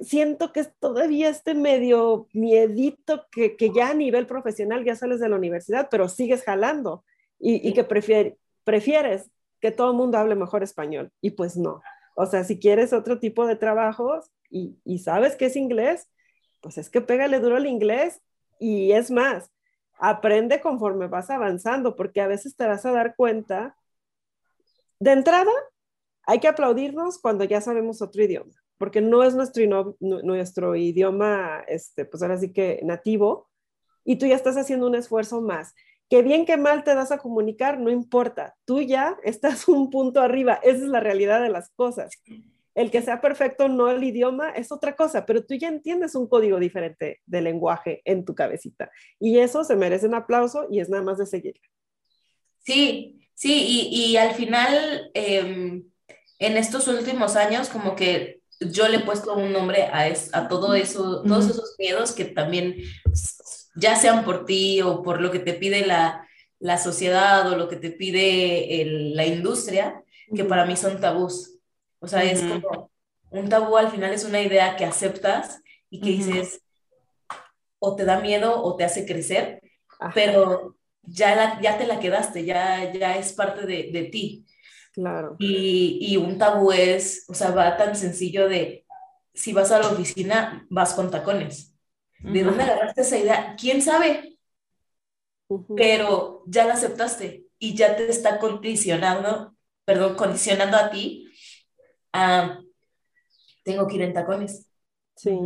[0.00, 5.20] siento que es todavía este medio miedito que, que ya a nivel profesional ya sales
[5.20, 7.04] de la universidad, pero sigues jalando
[7.38, 11.12] y, y que prefieres que todo el mundo hable mejor español.
[11.20, 11.82] Y pues no.
[12.14, 16.08] O sea, si quieres otro tipo de trabajos y, y sabes que es inglés,
[16.60, 18.20] pues es que pégale duro el inglés
[18.58, 19.50] y es más,
[19.98, 23.76] aprende conforme vas avanzando, porque a veces te vas a dar cuenta.
[24.98, 25.52] De entrada,
[26.24, 32.06] hay que aplaudirnos cuando ya sabemos otro idioma, porque no es nuestro, nuestro idioma, este,
[32.06, 33.50] pues ahora sí que nativo,
[34.04, 35.74] y tú ya estás haciendo un esfuerzo más
[36.10, 40.20] que bien que mal te das a comunicar, no importa, tú ya estás un punto
[40.20, 42.10] arriba, esa es la realidad de las cosas.
[42.74, 46.28] El que sea perfecto, no el idioma, es otra cosa, pero tú ya entiendes un
[46.28, 48.90] código diferente de lenguaje en tu cabecita.
[49.18, 51.60] Y eso se merece un aplauso y es nada más de seguir.
[52.58, 55.84] Sí, sí, y, al final, em,
[56.38, 60.74] en estos últimos años, como que yo le he puesto un nombre a, a todo
[60.74, 62.76] eso, todos esos miedos que también
[63.74, 67.68] ya sean por ti o por lo que te pide la, la sociedad o lo
[67.68, 71.58] que te pide la industria, que para mí son tabús.
[72.00, 72.90] O sea, es como
[73.30, 76.60] un tabú al final es una idea que aceptas y que dices,
[77.78, 79.60] o te da miedo o te hace crecer,
[80.14, 84.44] pero ya, ya te la quedaste, ya, ya es parte de, de ti.
[84.92, 85.36] Claro.
[85.38, 88.84] Y, y, un tabú es, o sea, va tan sencillo de,
[89.32, 91.74] si vas a la oficina, vas con tacones.
[92.18, 93.56] ¿De dónde agarraste esa idea?
[93.58, 94.38] ¿Quién sabe?
[95.76, 101.32] Pero ya la aceptaste y ya te está condicionando, perdón, condicionando a ti
[102.12, 102.60] a,
[103.64, 104.66] tengo que ir en tacones.
[105.16, 105.38] Sí.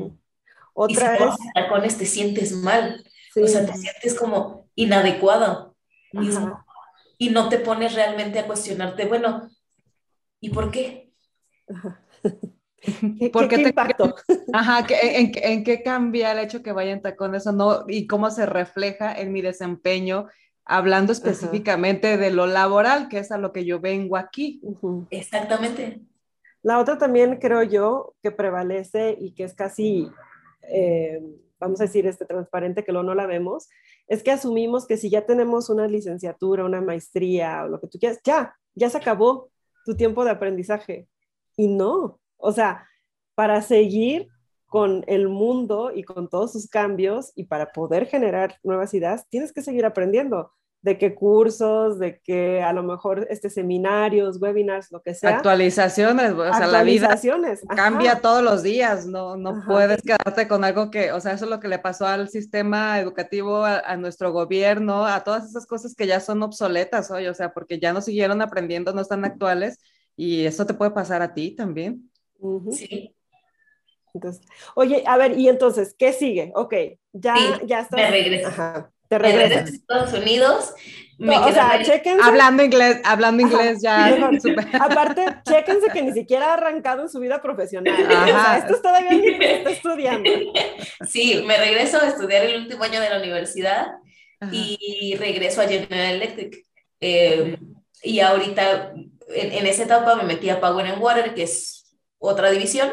[0.72, 3.04] Otra y si en tacones te sientes mal,
[3.37, 5.76] o sea, te sientes como inadecuado
[7.26, 9.48] y, no te pones realmente a cuestionarte, bueno,
[10.40, 11.12] ¿y por qué?
[12.84, 14.14] ¿Qué, ¿Qué, impacto?
[14.52, 17.84] Ajá, en, en, qué cambia el hecho que vaya en tacones o no?
[17.88, 20.26] ¿Y cómo se refleja en mi desempeño?
[20.66, 24.62] Hablando específicamente de lo laboral, que es a lo que yo vengo aquí.
[25.10, 26.00] Exactamente.
[26.62, 30.10] La otra también creo yo que prevalece y que es casi,
[30.62, 31.20] eh,
[31.60, 33.68] vamos a decir, este transparente que lo no la vemos,
[34.07, 37.99] es que asumimos que si ya tenemos una licenciatura, una maestría o lo que tú
[37.99, 39.51] quieras, ya, ya se acabó
[39.85, 41.09] tu tiempo de aprendizaje.
[41.57, 42.87] Y no, o sea,
[43.35, 44.29] para seguir
[44.67, 49.53] con el mundo y con todos sus cambios y para poder generar nuevas ideas, tienes
[49.53, 50.51] que seguir aprendiendo
[50.85, 55.37] de qué cursos, de qué a lo mejor este seminarios, webinars, lo que sea.
[55.37, 57.18] Actualizaciones, o sea, la vida
[57.75, 61.51] cambia todos los días, no, no puedes quedarte con algo que, o sea, eso es
[61.51, 66.07] lo que le pasó al sistema educativo, a, nuestro gobierno, a todas esas cosas que
[66.07, 69.81] ya son obsoletas hoy, o sea, porque ya no siguieron aprendiendo, no están actuales
[70.16, 72.11] y eso te puede pasar a ti también.
[72.73, 73.16] Sí.
[74.12, 76.53] Entonces, oye, a ver, y entonces, ¿qué sigue?
[76.55, 76.75] Ok,
[77.14, 77.97] ya, ya está.
[77.97, 78.90] Te regreso.
[79.18, 79.59] Te regreso.
[79.59, 80.74] a Estados Unidos.
[81.18, 82.22] Me o sea, chequense.
[82.22, 84.16] Hablando inglés, hablando inglés ya.
[84.81, 87.94] Aparte, chéquense que ni siquiera ha arrancado en su vida profesional.
[87.94, 90.31] O sea, esto es todavía que está estudiando.
[91.09, 93.87] Sí, me regreso a estudiar el último año de la universidad
[94.50, 96.64] y regreso a General Electric.
[97.00, 97.57] Eh,
[98.03, 98.92] y ahorita
[99.35, 102.90] en, en, esa etapa me metí a Power and Water, que es otra división,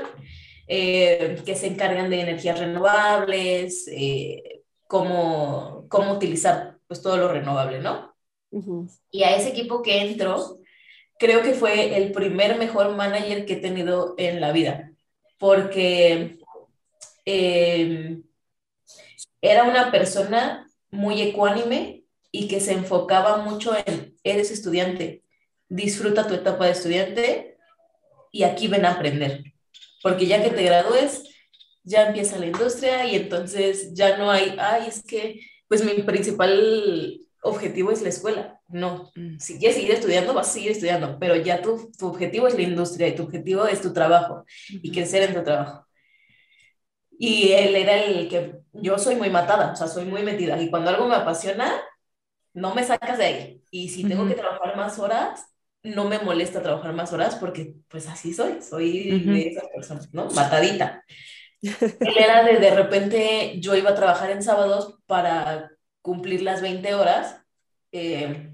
[0.67, 4.60] eh, que se encargan de energías renovables, eh,
[4.91, 8.13] cómo, cómo utilizar pues todo lo renovable, ¿no?
[9.09, 10.59] Y a ese equipo que entro,
[11.17, 14.91] creo que fue el primer mejor manager que he tenido en la vida,
[15.39, 16.39] porque
[17.25, 18.19] eh,
[19.39, 25.23] era una persona muy ecuánime y que se enfocaba mucho en, eres estudiante,
[25.69, 27.57] disfruta tu etapa de estudiante
[28.29, 29.41] y aquí ven a aprender,
[30.03, 31.30] porque ya que te gradúes,
[31.83, 37.19] ya empieza la industria y entonces ya no hay, ay, es que pues mi principal
[37.43, 38.59] objetivo es la escuela.
[38.67, 39.37] No, mm.
[39.39, 42.61] si quieres seguir estudiando, vas a seguir estudiando, pero ya tu, tu objetivo es la
[42.61, 45.85] industria y tu objetivo es tu trabajo y crecer en tu trabajo.
[47.17, 50.59] Y él era el que yo soy muy matada, o sea, soy muy metida.
[50.61, 51.71] Y cuando algo me apasiona,
[52.53, 53.63] no me sacas de ahí.
[53.69, 55.45] Y si tengo que trabajar más horas,
[55.83, 60.29] no me molesta trabajar más horas porque pues así soy, soy de esas personas, ¿no?
[60.31, 61.03] Matadita.
[61.61, 65.71] Era de de repente yo iba a trabajar en sábados para
[66.01, 67.43] cumplir las 20 horas.
[67.91, 68.53] Eh,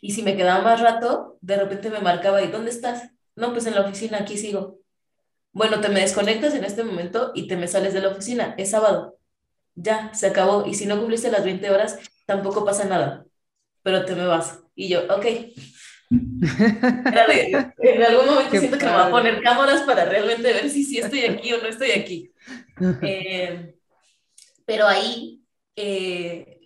[0.00, 3.10] y si me quedaba más rato, de repente me marcaba, ¿y dónde estás?
[3.36, 4.80] No, pues en la oficina, aquí sigo.
[5.52, 8.54] Bueno, te me desconectas en este momento y te me sales de la oficina.
[8.58, 9.18] Es sábado.
[9.74, 10.66] Ya, se acabó.
[10.66, 13.26] Y si no cumpliste las 20 horas, tampoco pasa nada.
[13.82, 14.60] Pero te me vas.
[14.74, 15.26] Y yo, ok.
[16.10, 20.98] En algún momento siento que me va a poner cámaras para realmente ver si sí
[20.98, 22.32] estoy aquí o no estoy aquí.
[23.02, 23.74] Eh,
[24.66, 25.42] pero ahí
[25.76, 26.60] eh,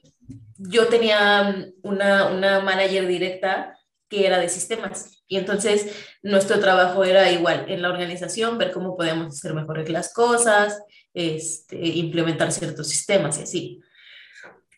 [0.57, 3.78] yo tenía una, una manager directa
[4.09, 5.24] que era de sistemas.
[5.26, 5.90] Y entonces
[6.22, 11.76] nuestro trabajo era igual en la organización, ver cómo podíamos hacer mejores las cosas, este,
[11.76, 13.80] implementar ciertos sistemas y así.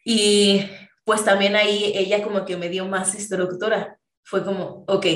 [0.04, 0.62] Y
[1.04, 3.95] pues también ahí ella como que me dio más estructura.
[4.26, 5.06] Fue como, ok,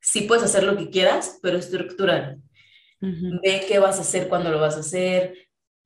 [0.00, 2.36] sí puedes hacer lo que quieras, pero estructura.
[3.00, 5.34] Ve qué vas a hacer, cuándo lo vas a hacer,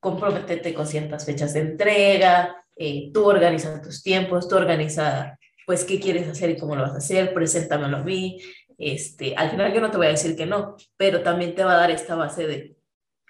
[0.01, 5.99] comprométete con ciertas fechas de entrega, eh, tú organiza tus tiempos, tú organiza pues qué
[6.01, 8.39] quieres hacer y cómo lo vas a hacer, preséntamelo a mí.
[8.79, 11.75] Este, al final yo no te voy a decir que no, pero también te va
[11.75, 12.77] a dar esta base de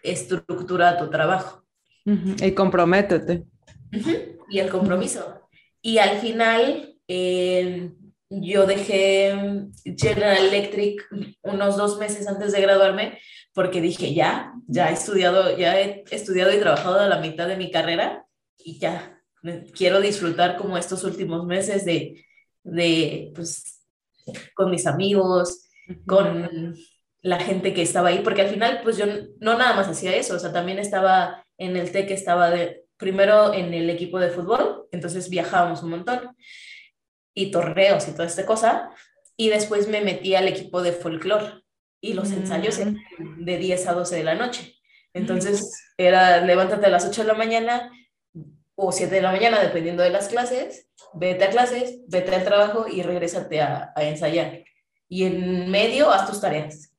[0.03, 1.65] estructura a tu trabajo.
[2.05, 3.45] Y comprométete.
[4.49, 5.49] Y el compromiso.
[5.81, 7.91] Y al final eh,
[8.29, 9.35] yo dejé
[9.85, 11.07] General Electric
[11.43, 13.19] unos dos meses antes de graduarme
[13.55, 17.57] porque dije, ya, ya he estudiado, ya he estudiado y trabajado a la mitad de
[17.57, 18.27] mi carrera
[18.59, 19.17] y ya,
[19.75, 22.25] quiero disfrutar como estos últimos meses de,
[22.65, 23.83] de pues,
[24.55, 25.69] con mis amigos,
[26.07, 26.75] con
[27.23, 29.07] la gente que estaba ahí, porque al final, pues yo
[29.41, 33.53] no nada más hacía eso, o sea, también estaba en el TEC, estaba de, primero
[33.55, 36.37] en el equipo de fútbol, entonces viajábamos un montón,
[37.37, 38.91] y torneos y toda esta cosa,
[39.37, 41.63] y después me metí al equipo de folclore,
[42.01, 42.99] y los ensayos eran
[43.39, 44.75] de 10 a 12 de la noche.
[45.13, 47.93] Entonces era levántate a las 8 de la mañana,
[48.75, 52.87] o 7 de la mañana, dependiendo de las clases, vete a clases, vete al trabajo
[52.89, 54.65] y regrésate a, a ensayar.
[55.09, 56.95] Y en medio haz tus tareas.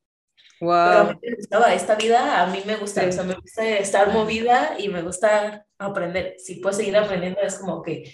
[0.60, 0.70] Wow.
[0.70, 3.68] Pero a mí me gustaba esta vida, a mí me gusta, o sea, me gusta
[3.78, 6.36] estar movida y me gusta aprender.
[6.38, 8.12] Si puedo seguir aprendiendo, es como que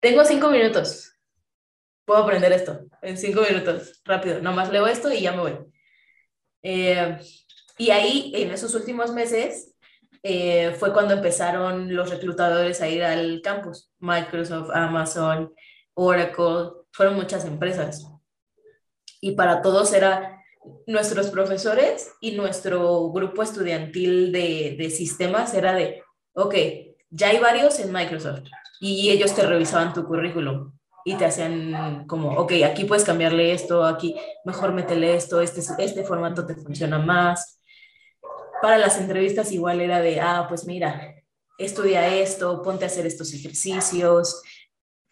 [0.00, 1.14] tengo cinco minutos,
[2.04, 5.58] puedo aprender esto en cinco minutos, rápido, nomás leo esto y ya me voy.
[6.62, 7.18] Eh,
[7.78, 9.74] y ahí, en esos últimos meses,
[10.22, 13.90] eh, fue cuando empezaron los reclutadores a ir al campus.
[13.98, 15.54] Microsoft, Amazon,
[15.94, 18.06] Oracle, fueron muchas empresas.
[19.20, 20.42] Y para todos era
[20.86, 26.02] nuestros profesores y nuestro grupo estudiantil de, de sistemas era de,
[26.34, 26.54] ok,
[27.08, 28.42] ya hay varios en Microsoft
[28.80, 30.72] y ellos te revisaban tu currículum
[31.04, 36.04] y te hacían como, ok, aquí puedes cambiarle esto, aquí mejor métele esto, este, este
[36.04, 37.60] formato te funciona más
[38.60, 41.14] para las entrevistas igual era de, ah, pues mira,
[41.58, 44.42] estudia esto, ponte a hacer estos ejercicios.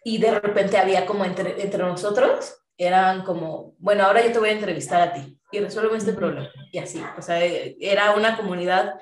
[0.03, 4.49] Y de repente había como entre, entre nosotros, eran como, bueno, ahora yo te voy
[4.49, 6.49] a entrevistar a ti y resuelve este problema.
[6.71, 8.95] Y así, o sea, era una comunidad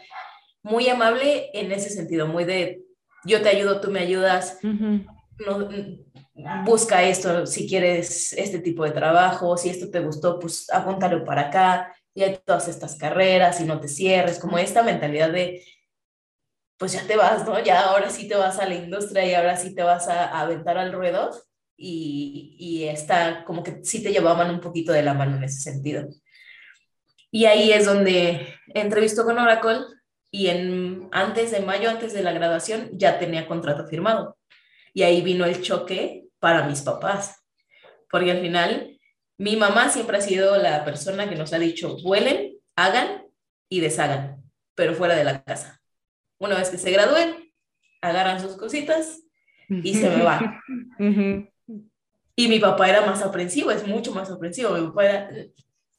[0.63, 2.81] muy amable en ese sentido, muy de,
[3.27, 4.59] yo te ayudo, tú me ayudas.
[4.63, 5.69] no,
[6.65, 11.47] busca esto si quieres este tipo de trabajo, si esto te gustó, pues apúntalo para
[11.47, 15.63] acá y hay todas estas carreras y no te cierres, como esta mentalidad de,
[16.77, 17.63] pues ya te vas, ¿no?
[17.63, 20.77] Ya ahora sí te vas a la industria y ahora sí te vas a, aventar
[20.77, 21.31] al ruedo
[21.75, 25.59] y, y está como que sí te llevaban un poquito de la mano en ese
[25.59, 26.07] sentido.
[27.29, 29.81] Y ahí es donde entrevistó con Oracle
[30.31, 34.37] y en, antes de mayo, antes de la graduación, ya tenía contrato firmado.
[34.93, 37.43] Y ahí vino el choque para mis papás,
[38.09, 38.99] porque al final
[39.37, 43.25] mi mamá siempre ha sido la persona que nos ha dicho, vuelen, hagan
[43.69, 44.43] y deshagan,
[44.75, 45.79] pero fuera de la casa.
[46.39, 47.51] Una vez que se gradúen,
[48.01, 49.21] agarran sus cositas
[49.69, 50.59] y se me van.
[52.39, 54.69] Y mi papá era más aprensivo, es mucho más aprensivo.
[54.69, 55.29] Mi papá era,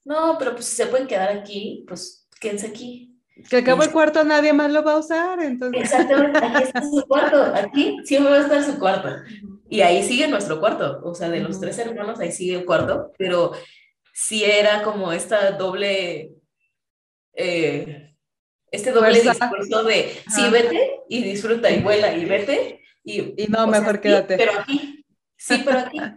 [0.04, 3.17] no, pero pues si se pueden quedar aquí, pues quédense aquí.
[3.48, 5.82] Que acabo el cuarto nadie más lo va a usar, entonces.
[5.82, 9.10] Exactamente, aquí está su cuarto, aquí siempre va a estar su cuarto.
[9.68, 13.12] Y ahí sigue nuestro cuarto, o sea, de los tres hermanos, ahí sigue el cuarto,
[13.16, 13.52] pero
[14.12, 16.32] sí era como esta doble,
[17.34, 18.14] eh,
[18.70, 22.82] este doble discurso de, sí, vete y disfruta y vuela y vete.
[23.04, 24.36] Y, y no, mejor quédate.
[24.36, 25.04] pero aquí,
[25.36, 25.98] sí, pero aquí.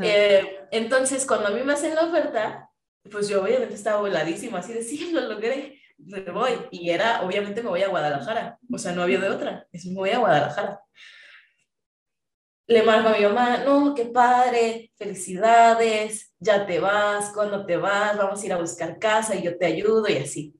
[0.00, 2.70] Eh, entonces, cuando a mí me hacen la oferta,
[3.10, 6.52] pues yo obviamente estaba voladísima, así de, sí, lo logré me voy.
[6.70, 8.58] Y era, obviamente me voy a Guadalajara.
[8.72, 9.66] O sea, no había de otra.
[9.72, 10.80] Es me voy a Guadalajara.
[12.66, 18.16] Le marco a mi mamá, no, qué padre, felicidades, ya te vas, cuando te vas,
[18.16, 20.54] vamos a ir a buscar casa y yo te ayudo y así.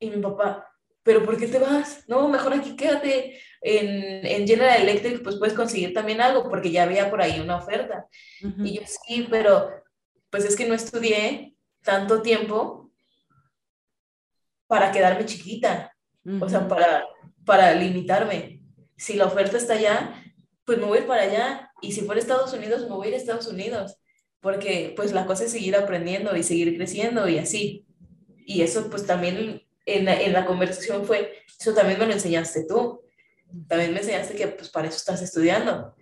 [0.00, 0.68] Y mi papá,
[1.02, 2.04] pero ¿por qué te vas?
[2.08, 6.82] No, mejor aquí quédate en, en General Electric, pues puedes conseguir también algo, porque ya
[6.82, 8.06] había por ahí una oferta.
[8.40, 9.70] Y yo sí, pero
[10.30, 12.79] pues es que no estudié tanto tiempo
[14.70, 15.92] para quedarme chiquita,
[16.40, 17.04] o sea, para,
[17.44, 18.62] para limitarme.
[18.96, 20.14] Si la oferta está allá,
[20.64, 21.72] pues me voy para allá.
[21.82, 23.96] Y si fuera Estados Unidos, me voy a ir a Estados Unidos.
[24.38, 27.84] Porque pues la cosa es seguir aprendiendo y seguir creciendo y así.
[28.46, 32.64] Y eso pues también en la, en la conversación fue, eso también me lo enseñaste
[32.68, 33.02] tú.
[33.66, 35.96] También me enseñaste que pues para eso estás estudiando.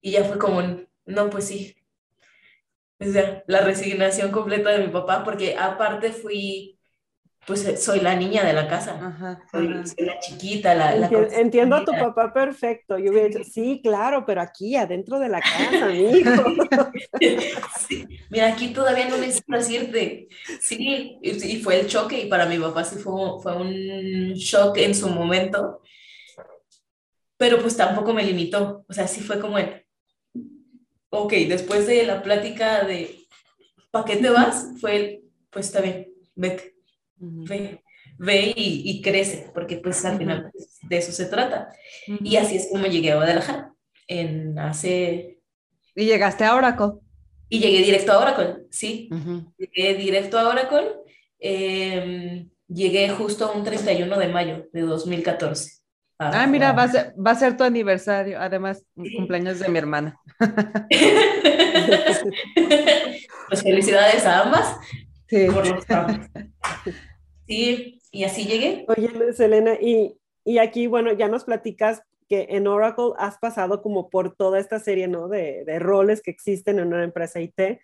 [0.00, 0.62] Y ya fue como,
[1.06, 1.76] no, pues sí.
[3.00, 6.76] O sea, la resignación completa de mi papá, porque aparte fui
[7.46, 11.08] pues eh, soy la niña de la casa, soy, la chiquita, la...
[11.32, 15.40] Entiendo, a tu papá perfecto, yo hubiera dicho, sí, claro, pero aquí, adentro de la
[15.40, 16.30] casa, amigo.
[18.30, 20.28] Mira, aquí todavía no necesito decirte,
[20.60, 24.94] sí, y, fue el choque, y para mi papá sí fue, fue un shock en
[24.94, 25.80] su momento,
[27.38, 29.86] pero pues tampoco me limitó, o sea, sí fue como el,
[31.08, 33.26] ok, después de la plática de,
[33.90, 34.68] ¿para qué te vas?
[34.78, 36.69] Fue el, pues está bien, vete
[37.20, 37.82] ve,
[38.18, 40.50] ve y, crece, porque pues al final
[40.82, 41.68] de eso se trata.
[42.06, 43.72] Y así es como llegué a Guadalajara,
[44.08, 45.38] en hace...
[45.94, 47.00] ¿Y llegaste a Oracle?
[47.48, 49.08] Y llegué directo a Oracle, sí.
[49.58, 50.92] Llegué directo a Oracle.
[51.38, 55.82] Em, llegué justo un 31 de mayo de 2014.
[56.18, 60.18] ah, mira, va a, ser, va a ser tu aniversario, además, cumpleaños de mi hermana.
[63.48, 64.76] pues felicidades a ambas
[65.28, 65.46] sí.
[65.52, 65.84] por los
[67.50, 68.84] Sí, y así llegué.
[68.86, 74.08] Oye, Selena, y, y aquí, bueno, ya nos platicas que en Oracle has pasado como
[74.08, 75.26] por toda esta serie, ¿no?
[75.26, 77.80] De, de roles que existen en una empresa IT.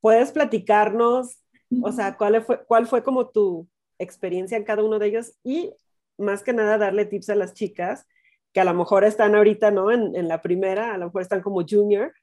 [0.00, 1.40] ¿Puedes platicarnos,
[1.82, 3.66] o sea, cuál fue, cuál fue como tu
[3.98, 5.72] experiencia en cada uno de ellos y
[6.16, 8.06] más que nada darle tips a las chicas
[8.52, 9.90] que a lo mejor están ahorita, ¿no?
[9.90, 12.14] En, en la primera, a lo mejor están como junior.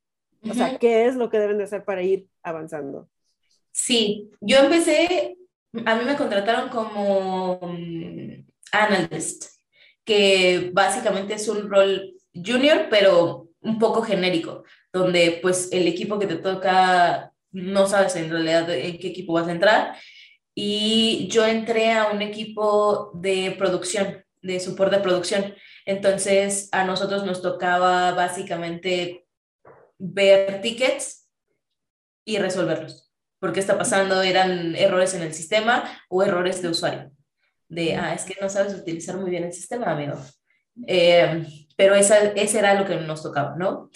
[0.50, 3.10] O sea, ¿qué es lo que deben de hacer para ir avanzando?
[3.72, 5.37] Sí, yo empecé
[5.86, 9.46] a mí me contrataron como mm, analyst,
[10.04, 14.64] que básicamente es un rol junior, pero un poco genérico,
[14.94, 19.48] donde pues el equipo que te toca no sabes en realidad en qué equipo vas
[19.48, 19.96] a entrar.
[20.56, 25.56] Y yo entré a un equipo de producción, de soporte de producción.
[25.86, 29.28] Entonces a nosotros nos tocaba básicamente
[29.98, 31.30] ver tickets
[32.26, 33.07] y resolverlos
[33.40, 37.12] por qué está pasando, eran errores en el sistema o errores de usuario.
[37.70, 40.18] De, ah, es que no sabes utilizar muy bien el sistema, amigo.
[40.88, 43.90] Eh, pero esa, ese era lo que nos tocaba, ¿no?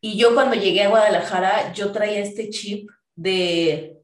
[0.00, 3.96] Y yo cuando llegué a Guadalajara, yo traía este chip de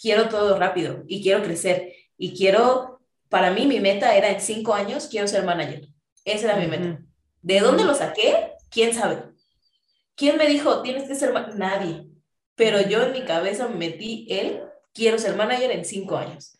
[0.00, 4.74] quiero todo rápido y quiero crecer y quiero, para mí mi meta era en cinco
[4.74, 5.88] años, quiero ser manager.
[6.24, 7.02] Esa era mi meta.
[7.42, 8.52] ¿De dónde lo saqué?
[8.70, 9.24] ¿Quién sabe?
[10.14, 12.09] ¿Quién me dijo, tienes que ser Nadie
[12.60, 14.60] pero yo en mi cabeza me metí él,
[14.92, 16.58] quiero ser manager en cinco años.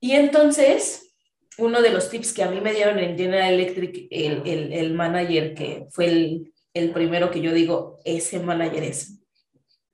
[0.00, 1.14] Y entonces,
[1.58, 4.94] uno de los tips que a mí me dieron en General Electric, el, el, el
[4.94, 9.20] manager que fue el, el, primero que yo digo, ese manager es,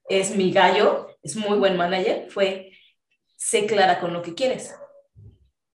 [0.09, 2.73] es mi gallo, es muy buen manager, fue,
[3.37, 4.75] sé clara con lo que quieres.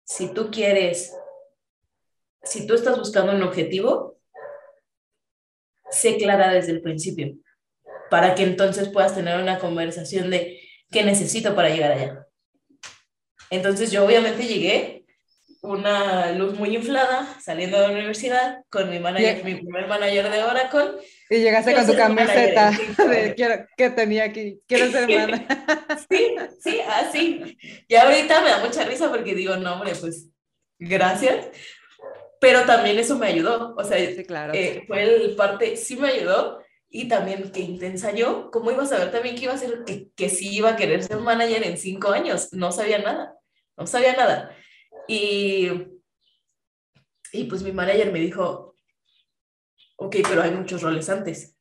[0.05, 1.13] Si tú quieres,
[2.41, 4.17] si tú estás buscando un objetivo,
[5.91, 7.35] sé clara desde el principio
[8.09, 12.27] para que entonces puedas tener una conversación de qué necesito para llegar allá.
[13.49, 15.05] Entonces yo obviamente llegué
[15.61, 20.43] una luz muy inflada saliendo de la universidad con mi manager, mi primer manager de
[20.43, 21.01] Oracle.
[21.29, 22.71] Y llegaste con tu camiseta
[23.09, 25.45] de quiero, que tenía aquí, quiero ser hermana.
[26.09, 27.57] Sí, sí, así.
[27.87, 30.27] Y ahorita me da mucha risa porque digo, no, hombre, pues
[30.79, 31.47] gracias.
[32.39, 33.75] Pero también eso me ayudó.
[33.75, 34.53] O sea, claro.
[34.53, 36.61] Eh, fue el parte, sí me ayudó.
[36.89, 40.09] Y también qué intensa yo, ¿cómo iba a saber también que iba a ser, que,
[40.15, 42.53] que sí iba a querer ser manager en cinco años?
[42.53, 43.35] No sabía nada,
[43.75, 44.55] no sabía nada.
[45.07, 45.69] Y,
[47.33, 48.75] y pues mi manager me dijo,
[49.97, 51.55] ok, pero hay muchos roles antes.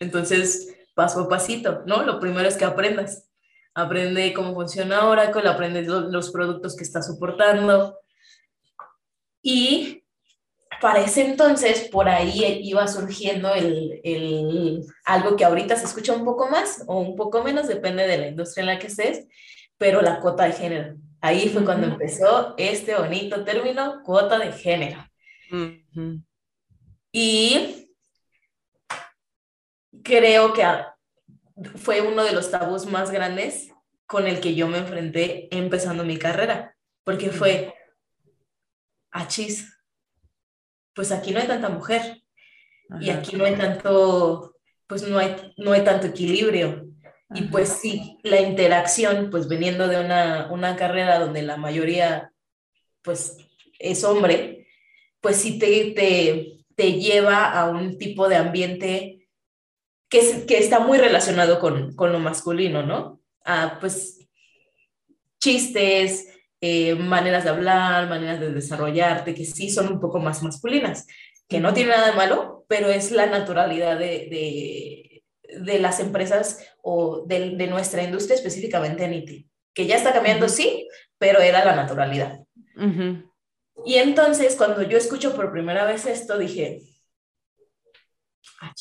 [0.00, 2.02] Entonces, paso a pasito, ¿no?
[2.04, 3.30] Lo primero es que aprendas.
[3.74, 7.98] Aprende cómo funciona Oracle, aprende los, productos que está soportando.
[9.42, 10.04] Y
[10.80, 16.24] para ese entonces, por ahí iba surgiendo el, el, algo que ahorita se escucha un
[16.24, 19.26] poco más o un poco menos, depende de la industria en la que estés,
[19.76, 20.96] pero la cuota de género.
[21.20, 25.04] Ahí fue cuando empezó este bonito término, cuota de género.
[27.12, 27.90] Y
[30.04, 30.64] creo que
[31.76, 33.72] fue uno de los tabús más grandes
[34.06, 37.74] con el que yo me enfrenté empezando mi carrera, porque fue,
[39.10, 39.77] achis,
[40.98, 42.24] pues aquí no hay tanta mujer
[43.00, 44.56] y aquí no hay tanto,
[44.88, 46.88] pues no hay, no hay tanto equilibrio.
[47.32, 52.32] Y pues sí, la interacción, pues veniendo de una, una, carrera donde la mayoría,
[53.02, 53.36] pues
[53.78, 54.66] es hombre,
[55.20, 59.28] pues sí te, te, te lleva a un tipo de ambiente
[60.08, 63.20] que, que está muy relacionado con, con, lo masculino, ¿no?
[63.44, 64.28] A pues
[65.38, 71.06] chistes, eh, maneras de hablar, maneras de desarrollarte, que sí son un poco más masculinas,
[71.48, 75.08] que no tiene nada de malo, pero es la naturalidad de, de
[75.48, 80.48] de las empresas o de, de nuestra industria, específicamente en IT, que ya está cambiando,
[80.48, 80.88] sí,
[81.18, 82.40] pero era la naturalidad.
[83.84, 86.82] Y entonces, cuando yo escucho por primera vez esto, dije,
[88.60, 88.72] ah,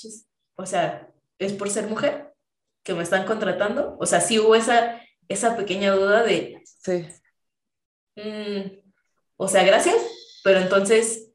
[0.55, 1.09] o sea,
[1.39, 2.33] ¿es por ser mujer
[2.83, 3.95] que me están contratando?
[3.99, 7.07] O sea, sí hubo esa, esa pequeña duda de, sí.
[8.17, 8.79] Mm,
[9.37, 9.95] o sea, gracias,
[10.43, 11.31] pero entonces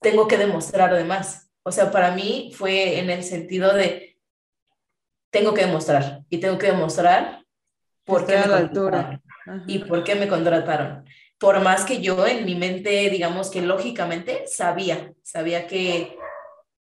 [0.00, 1.50] tengo que demostrar además.
[1.62, 4.18] O sea, para mí fue en el sentido de,
[5.30, 7.44] tengo que demostrar y tengo que demostrar
[8.04, 9.22] por qué me la altura.
[9.66, 11.04] y por qué me contrataron.
[11.38, 16.15] Por más que yo en mi mente, digamos que lógicamente sabía, sabía que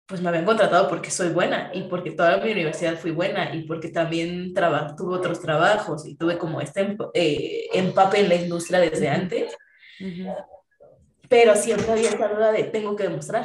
[0.09, 3.65] pues me habían contratado porque soy buena y porque toda mi universidad fui buena y
[3.65, 4.55] porque también
[4.97, 9.55] tuve otros trabajos y tuve como este eh, empape en la industria desde antes.
[11.29, 13.45] Pero siempre había esta duda de tengo que demostrar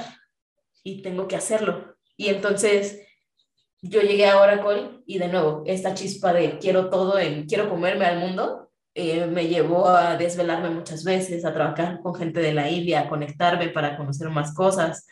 [0.83, 1.97] y tengo que hacerlo.
[2.15, 3.01] Y entonces
[3.81, 8.05] yo llegué a Oracle y de nuevo, esta chispa de quiero todo, en, quiero comerme
[8.05, 12.69] al mundo, eh, me llevó a desvelarme muchas veces, a trabajar con gente de la
[12.69, 15.05] India, a conectarme para conocer más cosas.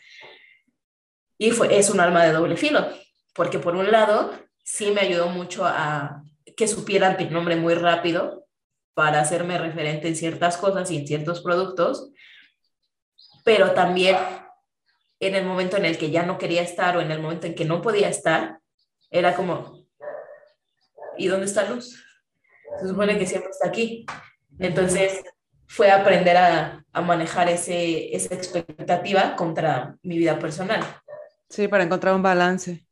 [1.42, 2.86] Y fue, es un arma de doble filo,
[3.34, 4.30] porque por un lado,
[4.62, 6.22] sí me ayudó mucho a
[6.56, 8.46] que supieran mi nombre muy rápido
[8.94, 12.12] para hacerme referente en ciertas cosas y en ciertos productos,
[13.44, 14.16] pero también
[15.18, 17.56] en el momento en el que ya no quería estar o en el momento en
[17.56, 18.60] que no podía estar,
[19.10, 19.84] era como,
[21.18, 22.04] ¿y dónde está Luz?
[22.80, 24.06] Se supone que siempre está aquí.
[24.60, 25.24] Entonces
[25.66, 30.84] fue aprender a, a manejar ese, esa expectativa contra mi vida personal.
[31.52, 32.86] Sí, para encontrar un balance.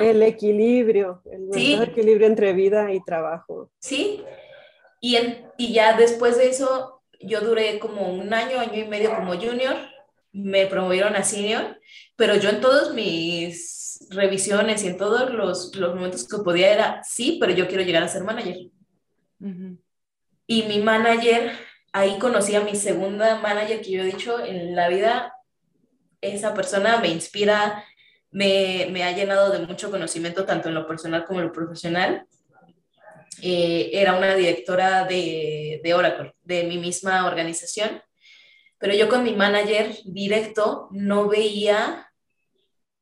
[0.00, 3.70] el equilibrio, el equilibrio entre vida y trabajo.
[3.78, 4.24] Sí,
[5.02, 5.18] y,
[5.58, 9.76] y ya después de eso, yo duré como un año, año y medio como junior,
[10.32, 11.78] me promovieron a senior,
[12.16, 17.02] pero yo en todos mis revisiones y en todos los, los, momentos que podía era,
[17.04, 18.56] sí, pero yo quiero llegar a ser manager.
[20.46, 21.52] Y mi manager,
[21.92, 25.34] ahí conocí a mi segunda manager que yo he dicho en la vida,
[26.20, 27.84] esa persona me inspira,
[28.30, 32.26] me, me ha llenado de mucho conocimiento, tanto en lo personal como en lo profesional.
[33.42, 38.02] Eh, era una directora de, de Oracle, de mi misma organización,
[38.78, 42.06] pero yo con mi manager directo no veía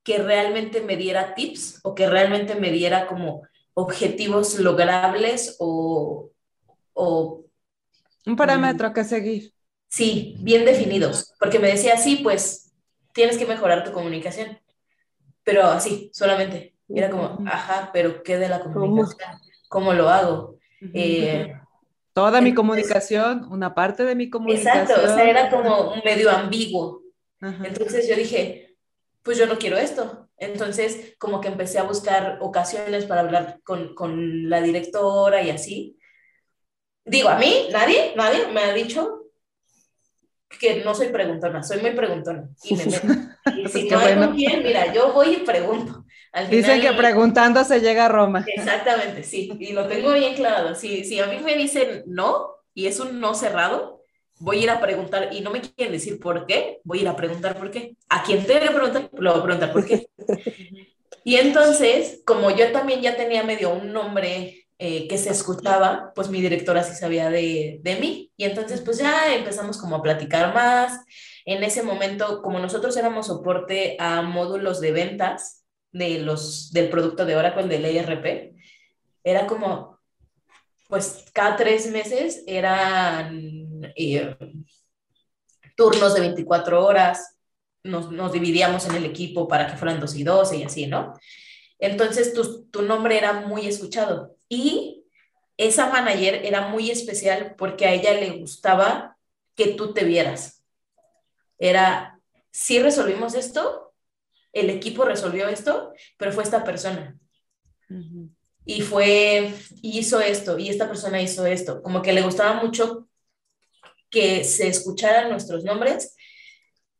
[0.05, 3.43] que realmente me diera tips o que realmente me diera como
[3.75, 6.31] objetivos logrables o...
[6.95, 7.45] o
[8.25, 9.53] un parámetro que seguir.
[9.89, 12.73] Sí, bien definidos, porque me decía, sí, pues
[13.13, 14.59] tienes que mejorar tu comunicación,
[15.49, 16.75] pero así, solamente.
[16.91, 19.41] era como, ajá, pero ¿qué de la comunicación?
[19.71, 20.59] ¿Cómo, lo hago?
[20.93, 21.55] Eh,
[22.13, 24.83] Toda mi comunicación, una parte de mi comunicación.
[24.83, 27.01] Exacto, o sea, era como un medio ambiguo.
[27.41, 28.77] Entonces yo dije,
[29.23, 30.29] pues yo no quiero esto.
[30.37, 35.99] Entonces, como que empecé a buscar ocasiones para hablar con, con la directora y así.
[37.07, 39.18] Digo, a mí, nadie, nadie me ha dicho
[40.59, 42.49] que no soy preguntona, soy muy preguntona.
[42.65, 43.07] Y me meto.
[43.57, 46.05] Y si no hay bien, mira, yo voy y pregunto.
[46.51, 48.45] Dicen que preguntando se llega a Roma.
[48.47, 49.51] Exactamente, sí.
[49.59, 50.75] Y lo tengo bien claro.
[50.75, 54.03] Si, si a mí me dicen no y es un no cerrado,
[54.39, 57.09] voy a ir a preguntar y no me quieren decir por qué, voy a ir
[57.09, 57.97] a preguntar por qué.
[58.09, 60.09] A quien que preguntar, lo voy a preguntar por qué.
[61.25, 66.29] y entonces, como yo también ya tenía medio un nombre eh, que se escuchaba, pues
[66.29, 68.33] mi directora sí sabía de, de mí.
[68.37, 71.05] Y entonces, pues ya empezamos como a platicar más.
[71.45, 77.27] En ese momento, como nosotros éramos soporte a módulos de ventas de los, del producto
[77.27, 78.55] de Oracle, del ERP,
[79.25, 79.99] era como,
[80.89, 84.37] pues cada tres meses eran eh,
[85.77, 87.37] turnos de 24 horas,
[87.83, 91.15] nos, nos, dividíamos en el equipo para que fueran dos y 12 y así, ¿no?
[91.79, 94.37] Entonces tu, tu nombre era muy escuchado.
[94.49, 95.05] Y
[95.57, 99.19] esa manager era muy especial porque a ella le gustaba
[99.55, 100.65] que tú te vieras.
[101.59, 102.21] Era,
[102.53, 103.93] sí resolvimos esto,
[104.53, 107.19] el equipo resolvió esto, pero fue esta persona.
[108.65, 109.53] Y fue,
[109.83, 111.83] hizo esto, y esta persona hizo esto.
[111.83, 113.09] Como que le gustaba mucho
[114.11, 116.15] que se escucharan nuestros nombres.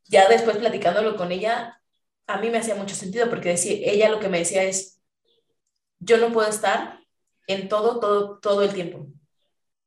[0.05, 1.81] Ya después platicándolo con ella,
[2.29, 5.01] a mí me hacía mucho sentido porque decía, ella lo que me decía es,
[5.99, 7.01] yo no puedo estar
[7.49, 9.07] en todo, todo, todo el tiempo.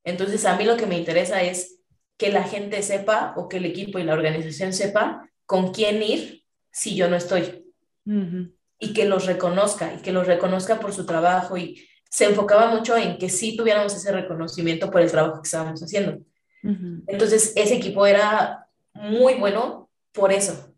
[0.04, 1.80] Entonces, a mí lo que me interesa es
[2.18, 6.44] que la gente sepa o que el equipo y la organización sepa con quién ir
[6.72, 7.64] si yo no estoy.
[8.04, 11.56] Y que los reconozca, y que los reconozca por su trabajo.
[11.58, 15.82] Y se enfocaba mucho en que sí tuviéramos ese reconocimiento por el trabajo que estábamos
[15.82, 16.18] haciendo.
[16.64, 20.71] Entonces, ese equipo era muy bueno por eso,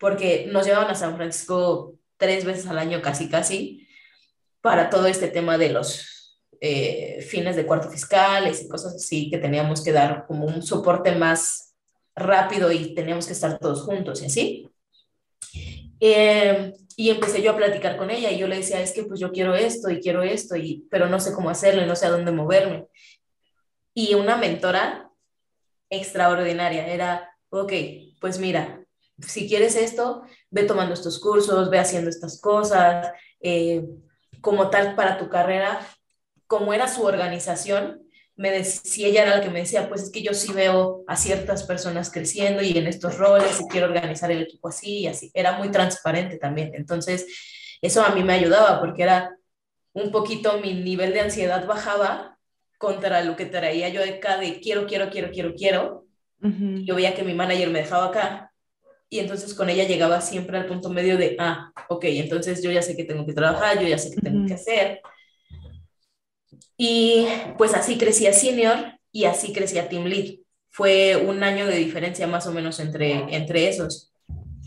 [0.00, 3.86] porque nos llevaban a San Francisco tres veces al año casi, casi,
[4.62, 9.38] para todo este tema de los eh, fines de cuarto fiscales y cosas así, que
[9.38, 11.74] teníamos que dar como un soporte más
[12.16, 14.70] rápido y teníamos que estar todos juntos y así.
[16.00, 19.20] Eh, y empecé yo a platicar con ella y yo le decía, es que pues
[19.20, 22.10] yo quiero esto y quiero esto, y, pero no sé cómo hacerlo, no sé a
[22.10, 22.86] dónde moverme.
[23.92, 25.10] Y una mentora
[25.90, 27.72] extraordinaria era, ok,
[28.20, 28.79] pues mira,
[29.26, 33.84] si quieres esto, ve tomando estos cursos, ve haciendo estas cosas, eh,
[34.40, 35.80] como tal para tu carrera,
[36.46, 38.02] como era su organización,
[38.36, 41.04] me decía, si ella era la que me decía, pues es que yo sí veo
[41.06, 45.06] a ciertas personas creciendo y en estos roles y quiero organizar el equipo así y
[45.08, 45.30] así.
[45.34, 46.72] Era muy transparente también.
[46.74, 47.26] Entonces,
[47.82, 49.36] eso a mí me ayudaba porque era
[49.92, 52.38] un poquito mi nivel de ansiedad bajaba
[52.78, 56.06] contra lo que traía yo de acá de quiero, quiero, quiero, quiero, quiero.
[56.40, 58.49] Yo veía que mi manager me dejaba acá
[59.10, 62.80] y entonces con ella llegaba siempre al punto medio de, ah, ok, entonces yo ya
[62.80, 65.00] sé que tengo que trabajar, yo ya sé que tengo que hacer
[66.82, 67.26] y
[67.58, 68.78] pues así crecía senior
[69.12, 70.36] y así crecía team lead.
[70.70, 74.14] Fue un año de diferencia más o menos entre, entre esos.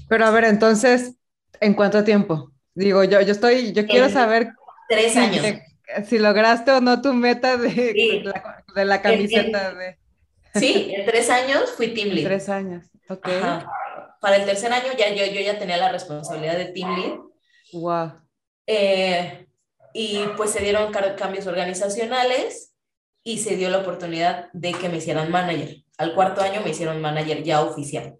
[0.08, 1.16] Pero a ver, entonces,
[1.60, 2.52] ¿en cuánto tiempo?
[2.76, 4.50] Digo, yo, yo estoy, yo quiero saber.
[4.90, 5.44] Tres años.
[6.08, 8.24] si lograste o no tu meta de,
[8.76, 9.98] de la camiseta de.
[10.54, 12.26] Sí, en tres años fui team lead.
[12.26, 13.28] Tres años, ok.
[14.22, 17.20] Para el tercer año ya yo, yo ya tenía la responsabilidad de team lead.
[17.74, 18.14] Wow.
[18.68, 19.48] Eh,
[19.94, 22.74] y pues se dieron cambios organizacionales
[23.24, 25.78] y se dio la oportunidad de que me hicieran manager.
[25.98, 28.18] Al cuarto año me hicieron manager ya oficial.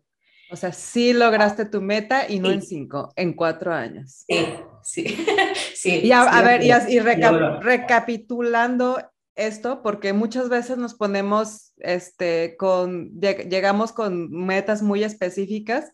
[0.52, 4.24] O sea, sí lograste tu meta y no en cinco, en cuatro años.
[4.28, 4.46] Sí,
[4.84, 5.26] sí.
[5.76, 9.00] sí y a, ver, y, recapitulando
[9.36, 15.92] esto, porque muchas veces nos ponemos, este, con, llegamos con metas muy específicas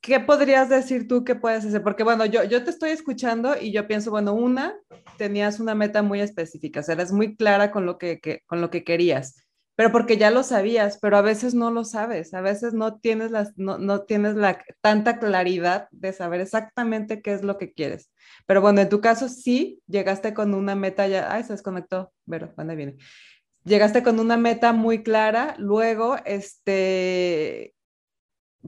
[0.00, 1.82] ¿qué podrías decir tú que puedes hacer?
[1.82, 4.74] Porque bueno, yo, yo te estoy escuchando y yo pienso, bueno, una,
[5.16, 8.70] tenías una meta muy específica, o sea, eras muy clara con lo que, con lo
[8.70, 9.44] que querías,
[9.78, 13.30] pero porque ya lo sabías, pero a veces no lo sabes, a veces no tienes,
[13.30, 18.10] las, no, no tienes la, tanta claridad de saber exactamente qué es lo que quieres.
[18.44, 22.52] Pero bueno, en tu caso sí, llegaste con una meta ya, ay, se desconectó, pero,
[22.56, 22.96] ¿dónde viene?
[23.62, 27.72] Llegaste con una meta muy clara, luego, este,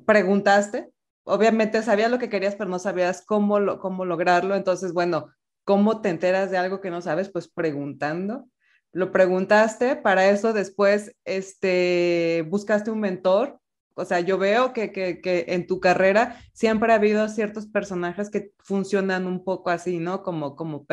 [0.07, 0.91] preguntaste,
[1.25, 4.55] obviamente sabías lo que querías, pero no sabías cómo, lo, cómo lograrlo.
[4.55, 5.33] Entonces, bueno,
[5.65, 7.31] ¿cómo te enteras de algo que no sabes?
[7.31, 8.47] Pues preguntando.
[8.93, 13.61] Lo preguntaste, para eso después este, buscaste un mentor.
[13.95, 18.31] O sea, yo veo que, que, que en tu carrera siempre ha habido ciertos personajes
[18.31, 20.23] que funcionan un poco así, ¿no?
[20.23, 20.87] Como, como,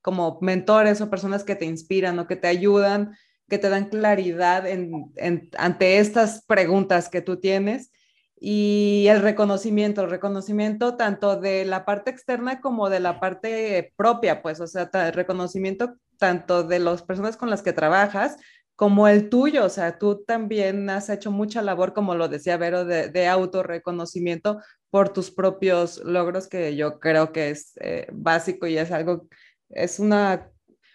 [0.00, 3.16] como mentores o personas que te inspiran o que te ayudan,
[3.48, 7.90] que te dan claridad en, en, ante estas preguntas que tú tienes
[8.38, 14.42] y el reconocimiento, el reconocimiento tanto de la parte externa como de la parte propia,
[14.42, 18.36] pues, o sea, el reconocimiento tanto de las personas con las que trabajas
[18.76, 22.84] como el tuyo, o sea, tú también has hecho mucha labor, como lo decía Vero,
[22.84, 24.60] de, de autorreconocimiento
[24.90, 29.28] por tus propios logros, que yo creo que es eh, básico y es algo,
[29.70, 30.50] es una,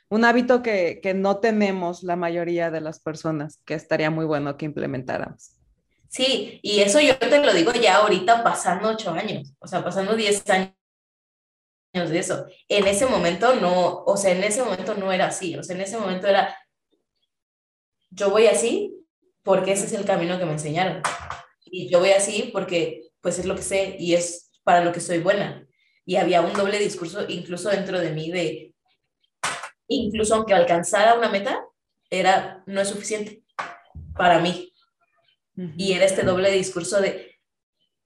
[0.10, 4.58] un hábito que, que no tenemos la mayoría de las personas, que estaría muy bueno
[4.58, 5.58] que implementáramos.
[6.08, 10.16] Sí, y eso yo te lo digo ya ahorita pasando ocho años, o sea, pasando
[10.16, 10.74] diez años
[11.94, 12.46] de eso.
[12.70, 15.82] En ese momento no, o sea, en ese momento no era así, o sea, en
[15.82, 16.58] ese momento era,
[18.10, 18.96] yo voy así
[19.44, 21.02] porque ese es el camino que me enseñaron.
[21.66, 25.00] Y yo voy así porque pues es lo que sé y es para lo que
[25.00, 25.68] soy buena.
[26.06, 28.74] Y había un doble discurso incluso dentro de mí de,
[29.88, 31.64] incluso aunque alcanzara una meta,
[32.10, 33.44] era, no es suficiente
[34.16, 34.74] para mí.
[35.78, 37.40] Y era este doble discurso de,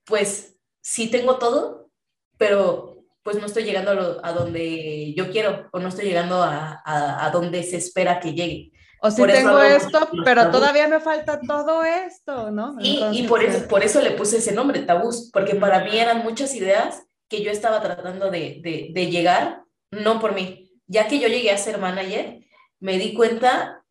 [0.04, 1.90] pues sí tengo todo,
[2.38, 2.95] pero
[3.26, 7.32] pues no estoy llegando a, donde yo quiero o no estoy llegando a, a, a
[7.32, 8.72] donde se espera que llegue.
[9.02, 12.76] O si tengo esto, pero todavía me falta todo esto, ¿no?
[12.80, 16.24] Y, y por, eso, por eso le puse ese nombre, tabús, porque para mí eran
[16.24, 20.72] muchas ideas que yo estaba tratando de, de, de, llegar, no por mí.
[20.86, 22.46] Ya que yo llegué a ser manager,
[22.80, 23.84] me di cuenta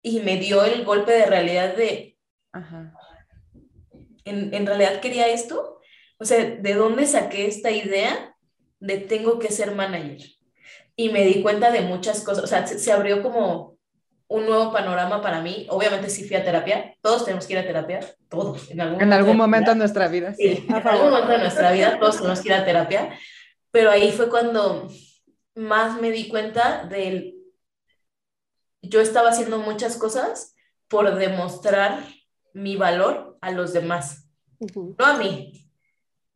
[0.00, 2.16] y me dio el golpe de realidad de,
[2.52, 2.94] Ajá.
[4.24, 5.80] ¿En, ¿en realidad quería esto?
[6.18, 8.35] O sea, ¿de dónde saqué esta idea
[8.80, 10.28] de tengo que ser manager?
[10.96, 13.76] Y me di cuenta de muchas cosas, o sea, se, se abrió como
[14.28, 15.66] un nuevo panorama para mí.
[15.70, 18.70] Obviamente sí fui a terapia, todos tenemos que ir a terapia, todos.
[18.70, 20.34] En algún, en algún momento de nuestra vida.
[20.34, 23.18] Sí, en algún momento de nuestra vida todos tenemos que ir a terapia,
[23.70, 24.88] pero ahí fue cuando
[25.54, 27.34] más me di cuenta del...
[28.82, 30.54] Yo estaba haciendo muchas cosas
[30.88, 32.04] por demostrar
[32.52, 34.94] mi valor a los demás, uh -huh.
[34.98, 35.65] no a mí.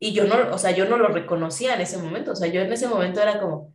[0.01, 2.63] Y yo no, o sea, yo no lo reconocía en ese momento, o sea, yo
[2.63, 3.75] en ese momento era como,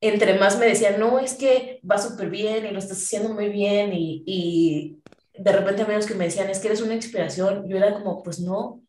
[0.00, 3.48] entre más me decían, no, es que va súper bien y lo estás haciendo muy
[3.48, 5.02] bien y, y
[5.38, 8.40] de repente amigos que me decían, es que eres una inspiración, yo era como, pues
[8.40, 8.82] no,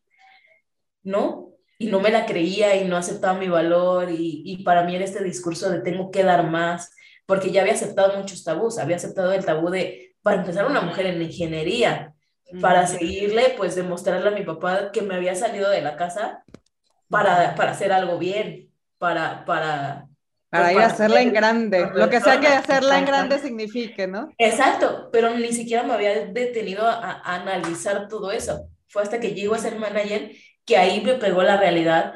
[1.04, 4.96] no, y no me la creía y no aceptaba mi valor y, y para mí
[4.96, 6.90] era este discurso de tengo que dar más,
[7.26, 11.06] porque ya había aceptado muchos tabús, había aceptado el tabú de, para empezar, una mujer
[11.06, 12.09] en ingeniería,
[12.60, 16.44] para seguirle, pues demostrarle a mi papá que me había salido de la casa
[17.08, 20.08] para, para hacer algo bien, para, para,
[20.48, 24.06] para pues ir a hacerla en grande, lo que sea que hacerla en grande signifique,
[24.06, 24.30] ¿no?
[24.38, 28.68] Exacto, pero ni siquiera me había detenido a, a, analizar todo eso.
[28.88, 30.32] Fue hasta que llego a ser manager
[30.64, 32.14] que ahí me pegó la realidad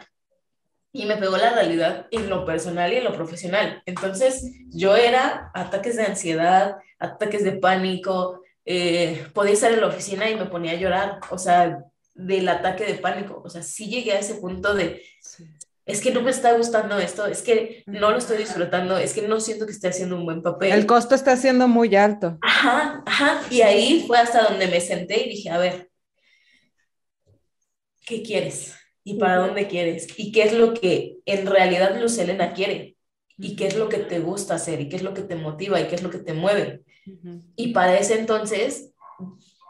[0.93, 3.82] y me pegó la realidad en lo personal y en lo profesional.
[3.85, 10.29] Entonces yo era ataques de ansiedad, ataques de pánico, eh, podía estar en la oficina
[10.31, 11.79] y me ponía a llorar, o sea,
[12.15, 15.45] del ataque de pánico, o sea, sí llegué a ese punto de, sí
[15.87, 19.23] es que no me está gustando esto, es que no lo estoy disfrutando, es que
[19.29, 20.73] no siento que esté haciendo un buen papel.
[20.73, 22.39] El costo está siendo muy alto.
[22.41, 23.43] Ajá, ajá.
[23.51, 25.91] Y ahí fue hasta donde me senté y dije, a ver,
[28.07, 28.75] ¿qué quieres?
[29.03, 30.07] ¿Y para dónde quieres?
[30.17, 32.97] ¿Y qué es lo que en realidad Luz Elena quiere?
[33.37, 34.81] ¿Y qué es lo que te gusta hacer?
[34.81, 35.79] ¿Y qué es lo que te motiva?
[35.81, 36.83] ¿Y qué es lo que te mueve?
[37.57, 38.91] Y para ese entonces,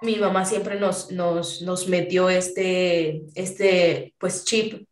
[0.03, 4.87] mi mamá siempre nos, nos, nos metió este, este, pues, chip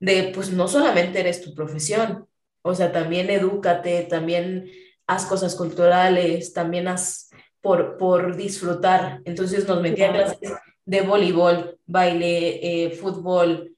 [0.00, 2.26] de pues no solamente eres tu profesión,
[2.62, 4.68] o sea, también edúcate, también
[5.06, 9.20] haz cosas culturales, también haz por, por disfrutar.
[9.24, 10.52] Entonces nos metía a clases
[10.84, 13.76] de voleibol, baile, eh, fútbol,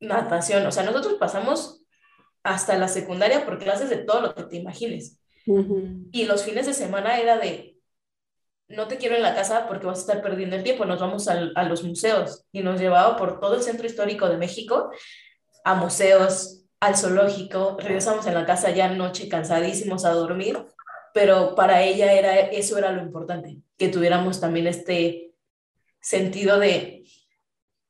[0.00, 1.82] natación, o sea, nosotros pasamos
[2.42, 5.20] hasta la secundaria por clases de todo lo que te imagines.
[5.48, 6.08] Uh -huh.
[6.12, 7.78] Y los fines de semana era de,
[8.68, 11.26] no te quiero en la casa porque vas a estar perdiendo el tiempo, nos vamos
[11.28, 14.90] a, a los museos y nos llevaba por todo el centro histórico de México
[15.64, 20.64] a museos, al zoológico, regresamos en la casa ya noche cansadísimos a dormir,
[21.14, 25.32] pero para ella era, eso era lo importante, que tuviéramos también este
[26.00, 27.04] sentido de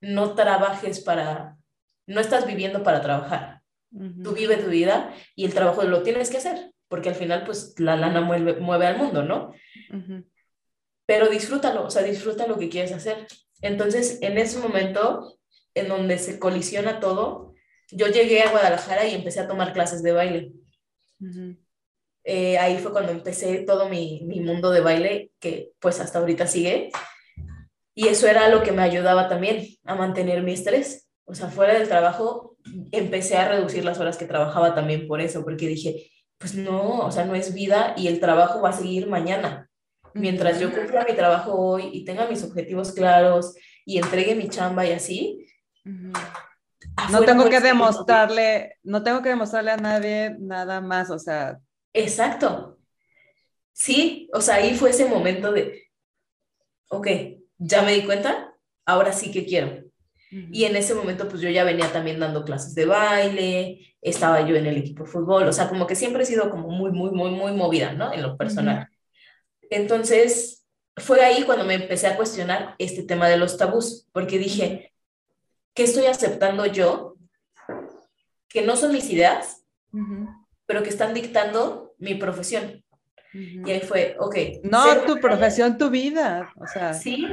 [0.00, 1.58] no trabajes para,
[2.06, 4.22] no estás viviendo para trabajar, uh -huh.
[4.22, 7.74] tú vive tu vida y el trabajo lo tienes que hacer, porque al final pues
[7.78, 9.52] la lana mueve, mueve al mundo, ¿no?
[9.90, 10.24] Uh -huh.
[11.06, 13.26] Pero disfrútalo, o sea, disfruta lo que quieres hacer.
[13.62, 15.38] Entonces, en ese momento
[15.74, 17.54] en donde se colisiona todo,
[17.90, 20.52] yo llegué a Guadalajara y empecé a tomar clases de baile.
[21.20, 21.58] Uh -huh.
[22.24, 26.46] eh, ahí fue cuando empecé todo mi, mi, mundo de baile, que pues hasta ahorita
[26.46, 26.90] sigue.
[27.94, 31.08] Y eso era lo que me ayudaba también a mantener mi estrés.
[31.24, 32.56] O sea, fuera del trabajo,
[32.92, 37.10] empecé a reducir las horas que trabajaba también por eso, porque dije, pues no, o
[37.10, 39.68] sea, no es vida y el trabajo va a seguir mañana.
[40.14, 44.86] Mientras yo cumpla mi trabajo hoy y tenga mis objetivos claros y entregue mi chamba
[44.86, 45.46] y así,
[45.84, 46.12] uh -huh
[47.10, 51.58] no tengo que demostrarle, no tengo que demostrarle a nadie nada más, o sea.
[51.92, 52.78] Exacto.
[53.72, 55.88] sí, o sea, ahí fue ese momento de,
[56.90, 57.06] ok,
[57.58, 59.87] ya me di cuenta, ahora sí que quiero.
[60.30, 64.56] Y en ese momento, pues yo ya venía también dando clases de baile, estaba yo
[64.56, 67.10] en el equipo de fútbol, o sea, como que siempre he sido como muy, muy,
[67.10, 68.12] muy, muy movida, ¿no?
[68.12, 68.88] En lo personal.
[69.70, 70.66] Entonces,
[70.96, 74.92] fue ahí cuando me empecé a cuestionar este tema de los tabús, porque dije,
[75.74, 77.16] ¿qué estoy aceptando yo?
[78.48, 79.64] Que no son mis ideas,
[80.66, 82.84] pero que están dictando mi profesión.
[83.32, 84.36] Y ahí fue, ok.
[84.62, 86.52] No, tu profesión, tu vida.
[86.56, 86.94] O sea.
[86.94, 87.26] Sí,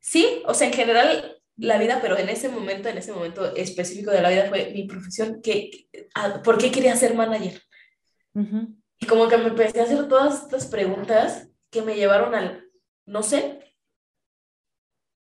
[0.00, 4.10] sí, o sea, en general la vida, pero en ese momento, en ese momento específico
[4.10, 7.62] de la vida fue mi profesión, que, ah, ¿por qué quería ser manager?
[8.98, 12.64] Y como que me empecé a hacer todas estas preguntas que me llevaron al,
[13.06, 13.60] no sé,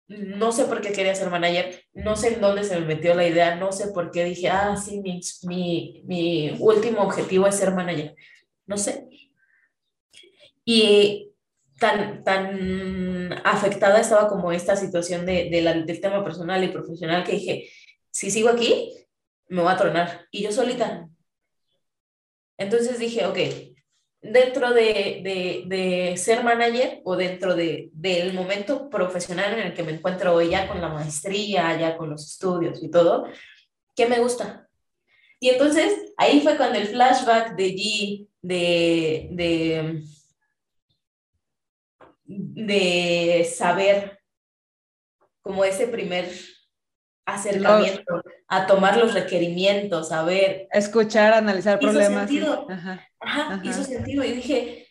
[0.06, 3.26] no sé por qué quería ser manager, no sé en dónde se me metió la
[3.26, 7.74] idea, no sé por qué dije, ah, sí, mi, mi, mi último objetivo es ser
[7.74, 8.14] manager,
[8.64, 9.08] no sé.
[10.64, 11.27] Y
[11.78, 17.32] tan, tan afectada estaba como esta situación de, de del tema personal y profesional que
[17.32, 17.70] dije,
[18.10, 18.92] si sigo aquí,
[19.48, 20.26] me voy a tronar.
[20.30, 21.08] Y yo solita.
[22.56, 23.38] Entonces dije, ok,
[24.20, 29.84] dentro de, de, de ser manager o dentro de, del momento profesional en el que
[29.84, 33.26] me encuentro hoy, ya con la maestría, ya con los estudios y todo,
[33.94, 34.68] ¿qué me gusta?
[35.40, 40.02] Y entonces ahí fue cuando el flashback de G, de,
[42.28, 44.20] de saber
[45.40, 46.30] como ese primer
[47.24, 50.68] acercamiento a tomar los requerimientos, a ver.
[50.72, 52.28] Escuchar, analizar problemas.
[52.28, 52.66] Sentido.
[53.20, 54.24] Ajá, hizo sentido.
[54.24, 54.86] Y dije,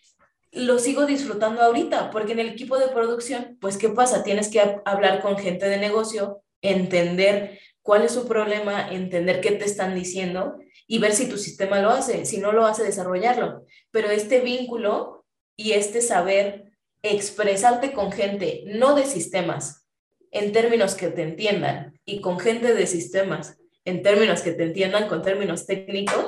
[0.51, 4.23] lo sigo disfrutando ahorita, porque en el equipo de producción, pues, ¿qué pasa?
[4.23, 9.65] Tienes que hablar con gente de negocio, entender cuál es su problema, entender qué te
[9.65, 10.57] están diciendo
[10.88, 12.25] y ver si tu sistema lo hace.
[12.25, 13.65] Si no lo hace, desarrollarlo.
[13.91, 15.25] Pero este vínculo
[15.55, 16.66] y este saber
[17.12, 19.88] expresarte con gente, no de sistemas,
[20.32, 25.08] en términos que te entiendan, y con gente de sistemas, en términos que te entiendan,
[25.08, 26.26] con términos técnicos,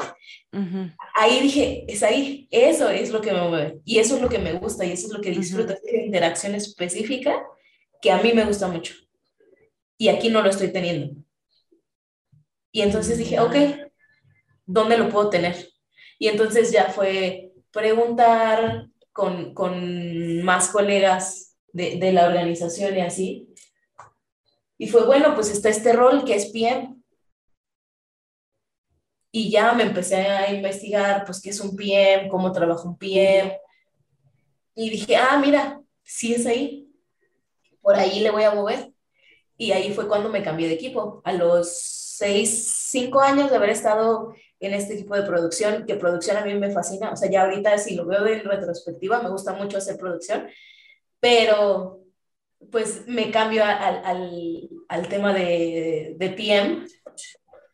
[1.16, 4.40] ahí dije, es ahí, eso es lo que me mueve, y eso es lo que
[4.40, 7.44] me gusta, y eso es lo que disfruto, es la interacción específica
[8.02, 8.94] que a mí me gusta mucho.
[9.98, 11.14] Y aquí no lo estoy teniendo.
[12.72, 13.56] Y entonces dije, ok,
[14.66, 15.70] ¿dónde lo puedo tener?
[16.18, 18.89] Y entonces ya fue preguntar,
[19.20, 23.54] con, con más colegas de, de, la organización y así.
[24.78, 26.96] Y fue, bueno, pues está este rol que es PM.
[29.32, 33.60] Y ya me empecé a investigar, pues, qué es un PM, cómo trabaja un PM.
[34.74, 36.90] Y dije, ah, mira, sí es ahí.
[37.82, 38.94] Por ahí le voy a mover.
[39.58, 41.22] Y ahí fue cuando me cambié de equipo.
[41.26, 46.38] A los seis, cinco años de haber estado en este tipo de producción, que producción
[46.38, 49.54] a mí me fascina, o sea, ya ahorita si lo veo de retrospectiva, me gusta
[49.54, 50.48] mucho hacer producción,
[51.20, 52.00] pero
[52.72, 56.86] pues me cambio al, al, al tema de, de, PM,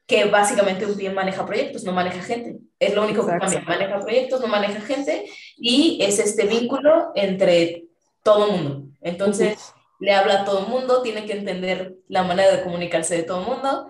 [0.06, 2.60] que básicamente un PM maneja proyectos, no maneja gente.
[2.80, 3.62] Es lo único que cambia.
[3.62, 5.26] Maneja proyectos, no maneja gente
[5.58, 7.86] y es este vínculo entre
[8.22, 8.88] todo el mundo.
[9.02, 13.24] Entonces, le habla a todo el mundo, tiene que entender la manera de comunicarse de
[13.24, 13.90] todo el mundo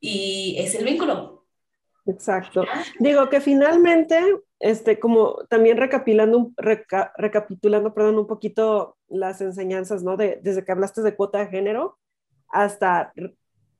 [0.00, 1.33] y es el vínculo.
[2.06, 2.64] Exacto.
[2.98, 4.20] Digo que finalmente,
[4.60, 6.52] este, como también recapitulando,
[7.16, 10.16] recapitulando perdón, un poquito las enseñanzas, ¿no?
[10.16, 11.98] De, desde que hablaste de cuota de género
[12.48, 13.12] hasta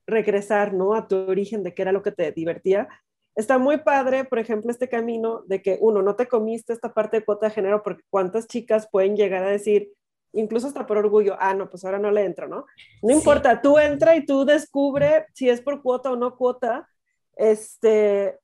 [0.07, 0.95] regresar, ¿no?
[0.95, 2.87] A tu origen de qué era lo que te divertía.
[3.35, 7.17] Está muy padre, por ejemplo, este camino de que, uno, no te comiste esta parte
[7.17, 9.91] de cuota de género porque cuántas chicas pueden llegar a decir,
[10.31, 12.65] incluso hasta por orgullo, ah, no, pues ahora no le entro, ¿no?
[13.01, 16.87] No importa, tú entra y tú descubre si es por cuota o no cuota,
[17.35, 18.39] este,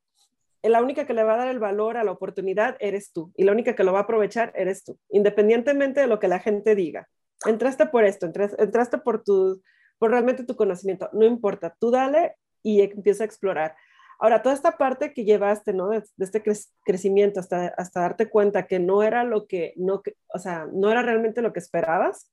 [0.63, 3.43] la única que le va a dar el valor a la oportunidad eres tú y
[3.43, 6.75] la única que lo va a aprovechar eres tú, independientemente de lo que la gente
[6.75, 7.07] diga.
[7.45, 9.61] Entraste por esto, entraste, por, tu,
[9.97, 13.75] por realmente tu conocimiento, no importa, tú dale y empieza a explorar.
[14.19, 15.89] Ahora, toda esta parte que llevaste, ¿no?
[15.89, 16.43] De, este
[16.85, 21.01] crecimiento hasta, hasta darte cuenta que no era lo que, no, o sea, no era
[21.01, 22.31] realmente lo que esperabas,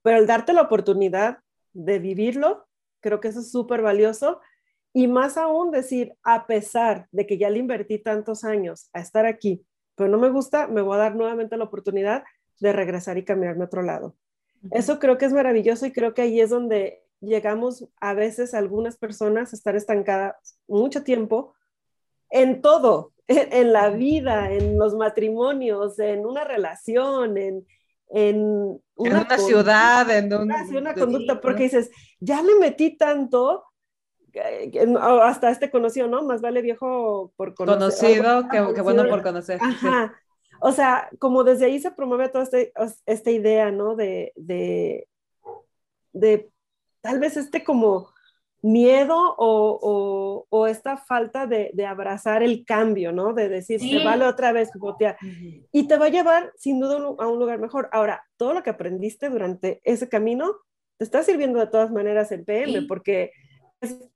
[0.00, 1.40] pero el darte la oportunidad
[1.74, 2.66] de vivirlo,
[3.00, 4.40] creo que eso es súper valioso
[4.98, 9.26] y más aún decir, a pesar de que ya le invertí tantos años a estar
[9.26, 12.24] aquí, pero no me gusta, me voy a dar nuevamente la oportunidad
[12.58, 14.16] de regresar y cambiarme a otro lado.
[14.72, 18.96] Eso creo que es maravilloso y creo que ahí es donde llegamos a veces algunas
[18.96, 21.54] personas a estar estancadas mucho tiempo
[22.28, 27.64] en todo, en, la vida, en los matrimonios, en una relación, en,
[28.08, 31.88] en una, ciudad, en una conducta, porque dices,
[32.18, 33.62] ya le metí tanto
[35.00, 36.22] hasta este conocido, ¿no?
[36.22, 38.22] Más vale viejo por conocer.
[38.22, 39.58] Conocido que, bueno por conocer.
[39.62, 40.14] Ajá.
[40.60, 42.72] o sea, como desde ahí se promueve toda este,
[43.06, 43.96] esta idea, ¿no?
[43.96, 45.08] De, de,
[46.12, 46.50] de
[47.00, 48.10] tal vez este como
[48.60, 53.32] miedo o, o, o esta falta de, de, abrazar el cambio, ¿no?
[53.32, 53.98] De decir, sí.
[53.98, 54.70] se vale otra vez.
[54.74, 55.66] Uh -huh.
[55.72, 57.88] Y te va a llevar sin duda a un lugar mejor.
[57.92, 60.56] Ahora, todo lo que aprendiste durante ese camino
[60.96, 62.86] te está sirviendo de todas maneras en PM, sí.
[62.86, 63.32] porque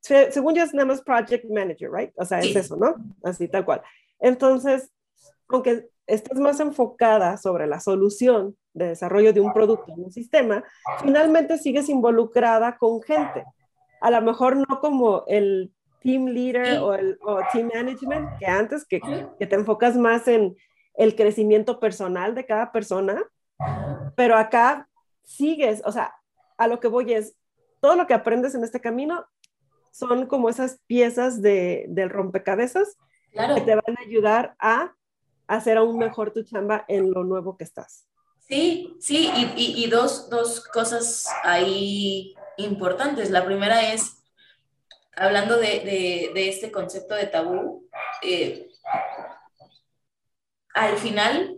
[0.01, 2.11] según yo es nada más project manager, right?
[2.15, 2.49] O sea, sí.
[2.49, 2.95] es eso, ¿no?
[3.23, 3.81] Así, tal cual.
[4.19, 4.91] Entonces,
[5.47, 10.63] aunque estés más enfocada sobre la solución de desarrollo de un producto, un sistema,
[11.01, 13.43] finalmente sigues involucrada con gente
[14.03, 18.85] a lo mejor no como el team leader o el o team management que antes,
[18.85, 18.99] que,
[19.39, 20.57] que, te enfocas más en
[20.95, 23.23] el crecimiento personal de cada persona,
[24.17, 24.89] pero acá
[25.23, 26.13] sigues, o sea,
[26.57, 27.37] a lo que voy es,
[27.79, 29.25] todo lo que aprendes en este camino
[29.93, 32.97] son como esas piezas de, del rompecabezas
[33.31, 33.55] claro.
[33.55, 34.95] que te van a ayudar a
[35.47, 38.07] hacer aún mejor tu chamba en lo nuevo que estás.
[38.39, 43.29] Sí, sí, y, y, y dos, dos cosas ahí importantes.
[43.29, 44.23] La primera es,
[45.15, 47.87] hablando de, de, de este concepto de tabú,
[48.23, 48.69] eh,
[50.73, 51.55] al final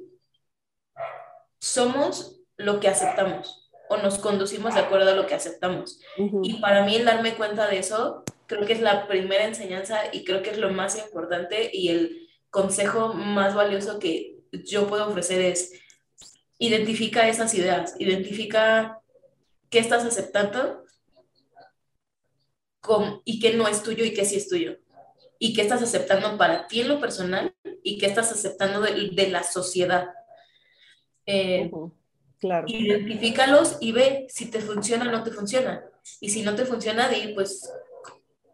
[1.59, 5.99] somos lo que aceptamos o nos conducimos de acuerdo a lo que aceptamos.
[6.17, 6.39] Uh -huh.
[6.43, 10.23] Y para mí el darme cuenta de eso, creo que es la primera enseñanza y
[10.23, 15.41] creo que es lo más importante y el consejo más valioso que yo puedo ofrecer
[15.41, 15.73] es
[16.57, 19.01] identifica esas ideas, identifica
[19.69, 20.83] qué estás aceptando
[22.79, 24.77] con, y qué no es tuyo y qué sí es tuyo.
[25.37, 29.29] Y qué estás aceptando para ti en lo personal y qué estás aceptando de, de
[29.29, 30.07] la sociedad.
[31.25, 31.91] Eh, uh -huh.
[32.45, 32.67] Claro.
[32.67, 35.83] Identifícalos y ve si te funciona o no te funciona.
[36.19, 37.73] Y si no te funciona, di, pues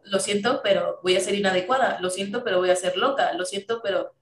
[0.04, 1.98] lo siento, pero voy a ser inadecuada.
[2.00, 3.34] Lo siento, pero voy a ser loca.
[3.34, 4.14] Lo siento, pero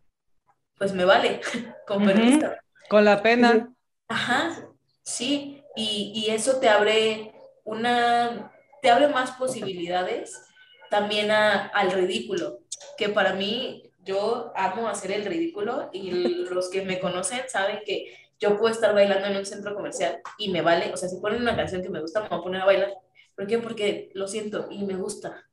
[0.76, 1.40] pues me vale.
[1.86, 2.46] Con permiso.
[2.46, 2.58] Uh -huh.
[2.88, 3.72] Con la pena.
[4.08, 4.68] Ajá,
[5.02, 5.62] sí.
[5.76, 7.32] Y, y eso te abre
[7.64, 8.50] una
[8.82, 10.42] te abre más posibilidades
[10.88, 12.60] también a, al ridículo,
[12.96, 16.10] que para mí yo amo hacer el ridículo y
[16.50, 20.50] los que me conocen saben que yo puedo estar bailando en un centro comercial y
[20.50, 22.60] me vale, o sea, si ponen una canción que me gusta, me voy a poner
[22.62, 22.94] a bailar.
[23.36, 23.58] ¿Por qué?
[23.58, 25.44] Porque lo siento y me gusta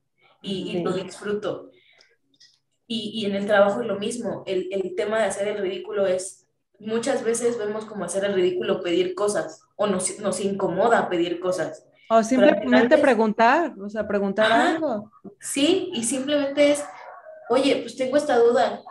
[0.41, 0.77] y, sí.
[0.77, 1.71] y lo disfruto.
[2.88, 6.07] Y, y, en el trabajo es lo mismo, el, el tema de hacer el ridículo
[6.07, 6.47] es,
[6.79, 11.88] muchas veces vemos como hacer el ridículo pedir cosas o nos, nos incomoda pedir cosas
[12.09, 15.11] o simplemente preguntar, o sea, preguntar Ajá, algo.
[15.39, 16.85] Sí, y simplemente es,
[17.49, 18.81] oye, pues tengo esta duda,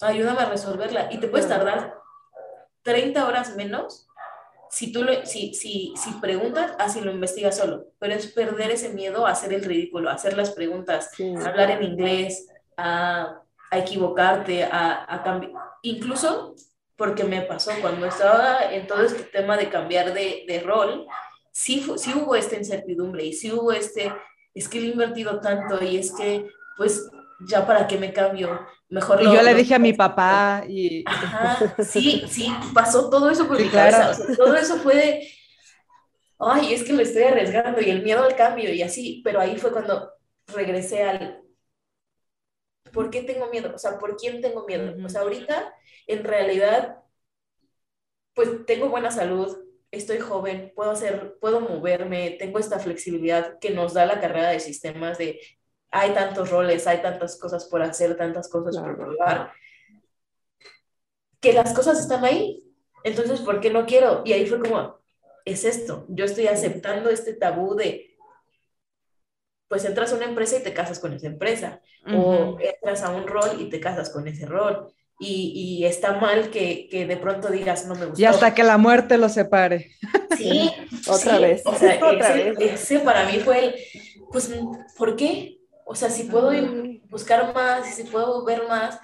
[0.00, 1.12] ayúdame a resolverla.
[1.12, 1.97] Y te puedes tardar
[2.82, 4.08] 30 horas menos
[4.70, 7.86] si tú lo, si, si, si preguntas, así lo investigas solo.
[7.98, 11.34] Pero es perder ese miedo a hacer el ridículo, a hacer las preguntas, sí.
[11.34, 15.52] a hablar en inglés, a, a equivocarte, a, a cambiar.
[15.82, 16.54] Incluso
[16.96, 21.06] porque me pasó cuando estaba en todo este tema de cambiar de, de rol,
[21.52, 24.12] sí, sí hubo esta incertidumbre y sí hubo este,
[24.52, 27.08] es que le he invertido tanto y es que, pues,
[27.48, 30.64] ya para qué me cambio, mejor Y lo, yo le lo, dije a mi papá
[30.68, 31.04] y...
[31.06, 33.96] Ajá, sí, sí, pasó todo eso por sí, mi claro.
[33.96, 35.28] cabeza, o sea, todo eso fue de,
[36.38, 39.56] ay, es que lo estoy arriesgando y el miedo al cambio y así, pero ahí
[39.58, 40.12] fue cuando
[40.48, 41.42] regresé al,
[42.92, 43.74] ¿por qué tengo miedo?
[43.74, 44.94] O sea, ¿por quién tengo miedo?
[45.04, 45.74] O sea, ahorita,
[46.06, 46.98] en realidad,
[48.34, 49.56] pues tengo buena salud,
[49.90, 54.60] estoy joven, puedo hacer, puedo moverme, tengo esta flexibilidad que nos da la carrera de
[54.60, 55.40] sistemas de
[55.90, 58.96] hay tantos roles, hay tantas cosas por hacer, tantas cosas claro.
[58.96, 59.52] por probar,
[61.40, 62.64] que las cosas están ahí.
[63.04, 64.22] Entonces, ¿por qué no quiero?
[64.24, 64.98] Y ahí fue como,
[65.44, 68.16] es esto, yo estoy aceptando este tabú de,
[69.68, 72.56] pues entras a una empresa y te casas con esa empresa, uh -huh.
[72.56, 76.48] o entras a un rol y te casas con ese rol, y, y, está mal
[76.50, 78.22] que, que, de pronto digas no me gusta.
[78.22, 79.90] Y hasta que la muerte lo separe.
[80.36, 80.70] Sí,
[81.08, 81.62] otra sí, vez.
[81.64, 82.72] O sea, otra ese, vez.
[82.74, 83.74] ese, para mí fue el,
[84.30, 84.48] pues,
[84.96, 85.57] ¿por qué?
[85.88, 89.00] O sea, si puedo ir buscar más, si puedo ver más,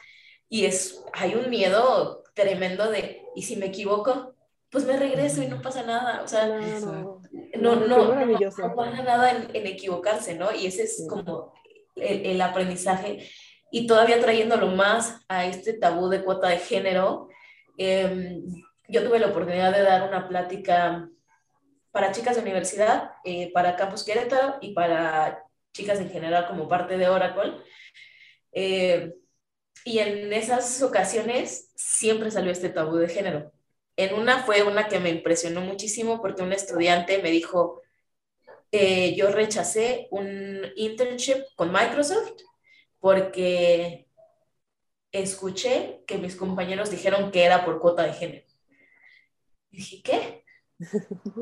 [0.49, 4.35] y es, hay un miedo tremendo de, ¿y si me equivoco?
[4.70, 6.22] Pues me regreso y no pasa nada.
[6.22, 7.20] O sea, no,
[7.57, 10.55] no, no, no, no pasa nada en, en, equivocarse, ¿no?
[10.55, 11.55] Y ese es como
[11.97, 13.28] el, el aprendizaje
[13.70, 17.28] y todavía trayéndolo más a este tabú de cuota de género,
[17.76, 18.41] eh,
[18.87, 21.09] yo tuve la oportunidad de dar una plática
[21.91, 25.43] para chicas de universidad, eh, para Campus Querétaro y para
[25.75, 27.53] chicas en general como parte de Oracle.
[28.53, 29.12] Eh,
[29.85, 33.53] y en esas ocasiones siempre salió este tabú de género.
[33.97, 37.83] En una fue una que me impresionó muchísimo porque un estudiante me dijo,
[38.72, 42.41] eh, yo rechacé un internship con Microsoft
[42.99, 44.09] porque
[45.12, 48.47] escuché que mis compañeros dijeron que era por cuota de género.
[49.70, 50.45] Y dije, ¿qué?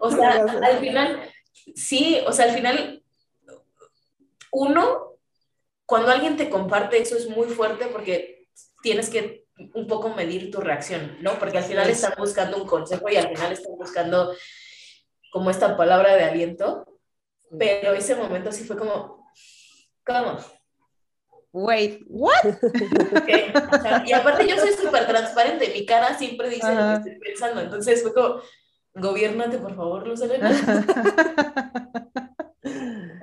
[0.00, 1.20] o sea, al final,
[1.74, 3.02] sí, o sea, al final,
[4.52, 5.18] uno,
[5.86, 8.48] cuando alguien te comparte eso es muy fuerte porque
[8.82, 9.44] tienes que
[9.74, 11.38] un poco medir tu reacción, ¿no?
[11.38, 14.34] Porque al final están buscando un consejo y al final están buscando
[15.30, 16.84] como esta palabra de aliento,
[17.58, 19.30] pero ese momento sí fue como,
[20.04, 20.38] ¿cómo?
[21.52, 22.34] Wait, what?
[24.06, 28.02] y aparte yo soy súper transparente, mi cara siempre dice lo que estoy pensando, entonces
[28.02, 28.42] fue como,
[28.94, 30.20] gobiernate por favor, Luz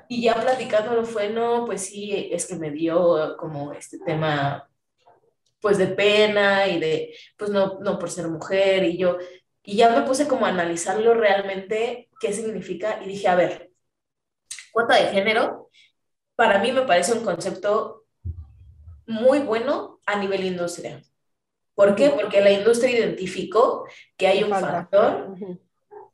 [0.09, 4.69] y ya platicándolo fue, no, pues sí, es que me dio como este tema,
[5.61, 8.83] pues de pena y de, pues no, no por ser mujer.
[8.83, 9.17] Y yo,
[9.63, 13.71] y ya me puse como a analizarlo realmente, qué significa, y dije, a ver,
[14.73, 15.69] cuota de género,
[16.35, 18.05] para mí me parece un concepto
[19.05, 21.01] muy bueno a nivel industria.
[21.75, 22.09] ¿Por qué?
[22.09, 23.85] Porque la industria identificó
[24.17, 25.35] que hay un factor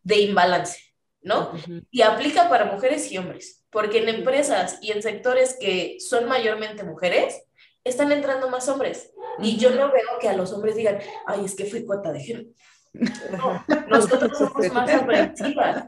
[0.03, 0.79] de imbalance,
[1.21, 1.51] ¿no?
[1.91, 6.83] Y aplica para mujeres y hombres, porque en empresas y en sectores que son mayormente
[6.83, 7.43] mujeres,
[7.83, 9.13] están entrando más hombres.
[9.39, 12.19] Y yo no veo que a los hombres digan, ay, es que fui cuota de
[12.19, 12.49] género.
[13.31, 15.85] No, nosotros somos más aprensivas.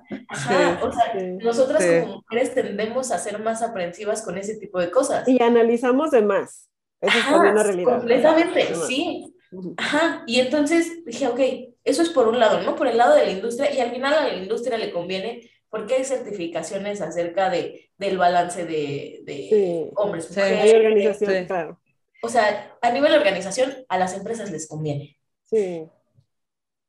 [0.81, 5.27] o sea, nosotras como mujeres tendemos a ser más aprensivas con ese tipo de cosas.
[5.27, 6.69] Y analizamos de más.
[7.01, 7.97] Eso es una realidad.
[7.97, 9.33] Completamente, sí.
[9.77, 10.23] Ajá.
[10.27, 11.39] Y entonces dije, ok,
[11.83, 12.75] eso es por un lado, ¿no?
[12.75, 15.95] Por el lado de la industria, y al final a la industria le conviene porque
[15.95, 20.39] hay certificaciones acerca de, del balance de, de hombres sí.
[20.39, 21.79] Hay organización, claro.
[22.21, 25.17] O sea, a nivel de organización, a las empresas les conviene.
[25.45, 25.87] Sí.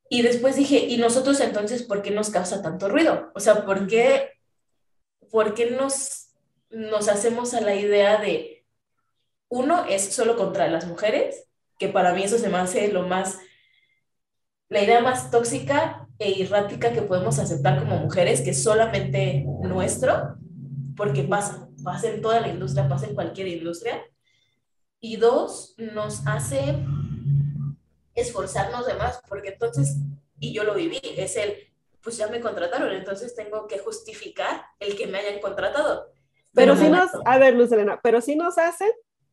[0.09, 3.31] Y después dije, ¿y nosotros entonces por qué nos causa tanto ruido?
[3.33, 4.31] O sea, ¿por qué,
[5.29, 6.33] por qué nos,
[6.69, 8.65] nos hacemos a la idea de
[9.47, 11.47] uno es solo contra las mujeres,
[11.81, 13.39] que para mí eso se me hace lo más,
[14.69, 20.37] la idea más tóxica e errática que podemos aceptar como mujeres, que es solamente nuestro,
[20.95, 23.99] porque pasa, pasa en toda la industria, pasa en cualquier industria.
[24.99, 26.85] Y dos, nos hace
[28.13, 29.97] esforzarnos de más, porque entonces,
[30.39, 31.55] y yo lo viví, es el,
[32.03, 36.13] pues ya me contrataron, entonces tengo que justificar el que me hayan contratado.
[36.53, 38.91] Pero, si nos, a ver, Luz Elena, pero si nos hacen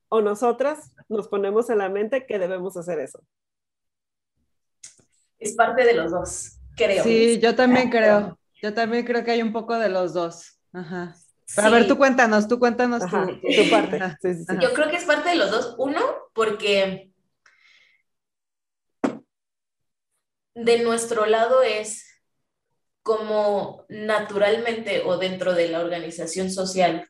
[0.09, 3.23] o nosotras nos ponemos en la mente que debemos hacer eso.
[5.39, 7.05] Es parte de los dos, creo.
[7.05, 8.39] Sí, yo también creo.
[8.61, 10.59] Yo también creo que hay un poco de los dos.
[10.73, 11.15] Ajá.
[11.57, 14.01] a ver, tú cuéntanos, tú cuéntanos tu, parte.
[14.61, 15.75] yo creo que es parte de los dos.
[15.79, 16.01] Uno,
[16.35, 17.13] porque
[20.55, 22.05] de nuestro lado es
[23.03, 27.09] como naturalmente o dentro de la organización social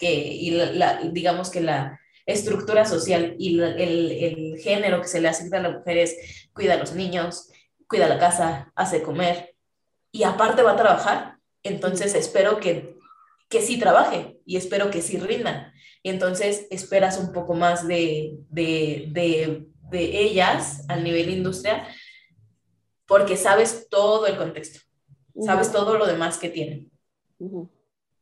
[0.00, 5.28] que, y la, digamos que la estructura social y el, el, género que se le
[5.28, 7.50] asigna a la mujer es cuida a los niños,
[7.86, 9.54] cuida la casa, hace comer
[10.10, 12.96] y aparte va a trabajar, entonces espero que,
[13.48, 15.72] que sí trabaje y espero que sí rindan.
[16.02, 21.86] Y entonces esperas un poco más de, de, de, de ellas al nivel industria
[23.06, 24.80] porque sabes todo el contexto,
[25.44, 26.90] sabes todo lo demás que tienen.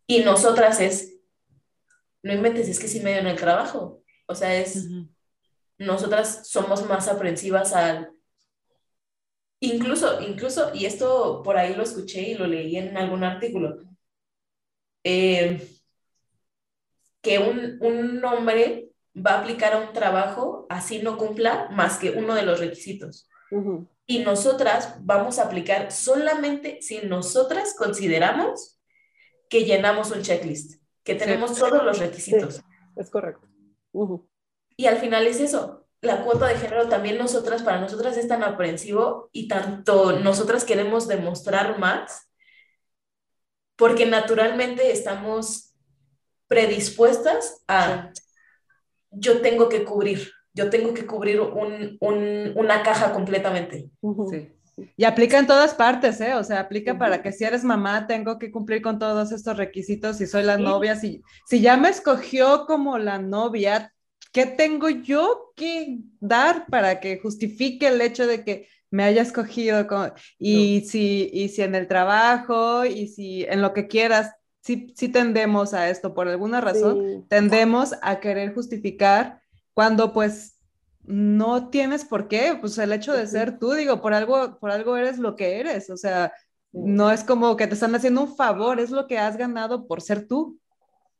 [0.06, 1.17] Y nosotras es
[2.28, 4.02] no inventes, es que sí me dio en el trabajo.
[4.26, 4.86] O sea, es,
[5.78, 8.10] nosotras somos más aprensivas al,
[9.60, 13.82] incluso, incluso, y esto por ahí lo escuché y lo leí en algún artículo,
[15.04, 15.66] eh,
[17.22, 22.10] que un, un hombre va a aplicar a un trabajo así no cumpla más que
[22.10, 23.26] uno de los requisitos.
[24.04, 28.78] Y nosotras vamos a aplicar solamente si nosotras consideramos
[29.48, 30.78] que llenamos un checklist
[31.08, 32.60] que tenemos todos los requisitos.
[32.94, 33.48] es correcto.
[34.76, 38.42] Y al final es eso, la cuota de género también nosotras, para nosotras es tan
[38.42, 42.30] aprensivo y tanto nosotras queremos demostrar más,
[43.74, 45.74] porque naturalmente estamos
[46.46, 48.12] predispuestas a,
[49.10, 53.90] yo tengo que cubrir, yo tengo que cubrir un, un, una caja completamente.
[54.28, 54.57] Sí.
[54.96, 56.34] Y aplica en todas partes, ¿eh?
[56.34, 60.16] O sea, aplica para que si eres mamá, tengo que cumplir con todos estos requisitos,
[60.16, 63.92] si soy la novia, si, si ya me escogió como la novia,
[64.32, 69.86] ¿qué tengo yo que dar para que justifique el hecho de que me haya escogido?
[70.38, 75.08] y, si, y si en el trabajo, y si en lo que quieras, sí, sí
[75.08, 79.40] tendemos a esto, por alguna razón, tendemos a querer justificar
[79.74, 80.57] cuando pues
[81.08, 84.96] no tienes por qué, pues el hecho de ser tú, digo, por algo, por algo
[84.96, 86.34] eres lo que eres, o sea,
[86.70, 90.02] no es como que te están haciendo un favor, es lo que has ganado por
[90.02, 90.60] ser tú.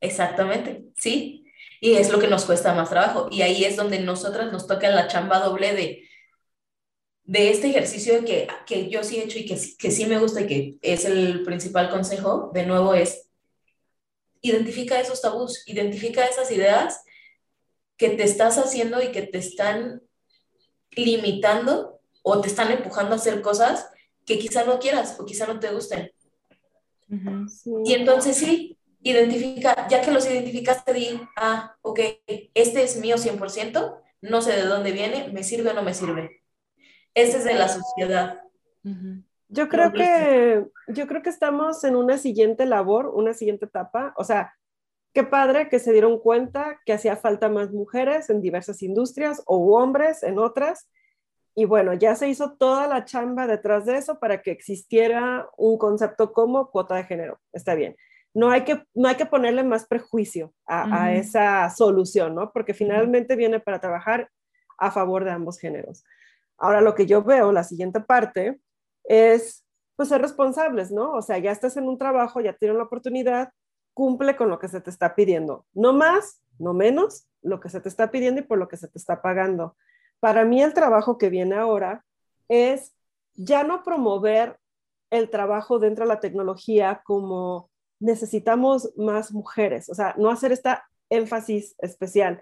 [0.01, 1.47] Exactamente, sí.
[1.81, 3.28] Y es lo que nos cuesta más trabajo.
[3.31, 6.09] Y ahí es donde nosotras nos toca la chamba doble de,
[7.24, 10.43] de este ejercicio que, que yo sí he hecho y que, que sí me gusta
[10.43, 13.31] y que es el principal consejo, de nuevo, es
[14.43, 17.02] identifica esos tabús, identifica esas ideas
[17.98, 20.02] que te estás haciendo y que te están
[20.92, 23.90] limitando o te están empujando a hacer cosas
[24.24, 26.10] que quizá no quieras o quizá no te gusten.
[27.84, 32.00] Y entonces sí, identifica, ya que los identificaste, di, ah, ok,
[32.54, 36.42] este es mío 100%, no sé de dónde viene, me sirve o no me sirve.
[37.14, 38.42] Este es de la sociedad.
[39.48, 44.12] Yo creo que, yo creo que estamos en una siguiente labor, una siguiente etapa.
[44.16, 44.54] O sea,
[45.12, 49.76] qué padre que se dieron cuenta que hacía falta más mujeres en diversas industrias o
[49.76, 50.90] hombres en otras.
[51.55, 55.76] Y bueno, ya se hizo toda la chamba detrás de eso para que existiera un
[55.76, 57.40] concepto como cuota de género.
[57.52, 57.97] Está bien
[58.39, 62.52] no hay que, no hay que ponerle más prejuicio a, esa solución, ¿no?
[62.52, 64.30] Porque finalmente viene para trabajar
[64.78, 66.05] a favor de ambos géneros.
[66.56, 68.60] Ahora lo que yo veo, la siguiente parte,
[69.05, 69.64] es
[69.97, 71.14] pues ser responsables, ¿no?
[71.14, 73.51] O sea, ya estás en un trabajo, ya tienes la oportunidad,
[73.98, 75.66] cumple con lo que se te está pidiendo.
[75.74, 78.86] No más, no menos, lo que se te está pidiendo y por lo que se
[78.86, 79.76] te está pagando.
[80.20, 82.04] Para mí el trabajo que viene ahora
[82.46, 82.94] es
[83.34, 84.60] ya no promover
[85.10, 90.88] el trabajo dentro de la tecnología como necesitamos más mujeres, o sea, no hacer esta
[91.10, 92.40] énfasis especial,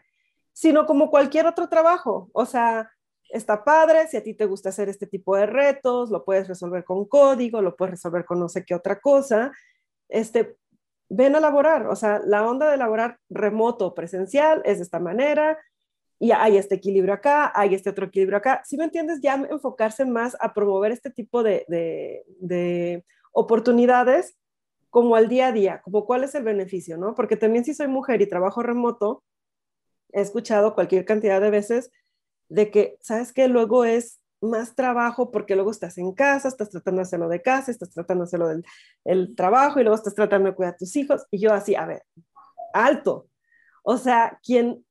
[0.53, 2.91] sino como cualquier otro trabajo, o sea,
[3.31, 6.85] está padre, si a ti te gusta hacer este tipo de retos, lo puedes resolver
[6.85, 9.53] con código, lo puedes resolver con no sé qué otra cosa,
[10.11, 10.59] este,
[11.09, 15.59] ven a laborar, o sea, la onda de laborar remoto, presencial, es de esta manera,
[16.19, 18.63] y hay este equilibrio acá, hay este otro equilibrio acá.
[18.65, 24.37] Si me entiendes, ya enfocarse más a promover este tipo de, de, de oportunidades
[24.89, 27.15] como al día a día, como cuál es el beneficio, ¿no?
[27.15, 29.23] Porque también si soy mujer y trabajo remoto,
[30.13, 31.91] he escuchado cualquier cantidad de veces
[32.49, 33.49] de que, ¿sabes qué?
[33.49, 37.71] Luego es más trabajo porque luego estás en casa, estás tratando de hacerlo de casa,
[37.71, 38.65] estás tratando de hacerlo del
[39.05, 41.27] el trabajo y luego estás tratando de cuidar a tus hijos.
[41.31, 42.03] Y yo así, a ver,
[42.73, 43.29] alto.
[43.83, 44.85] O sea, quien,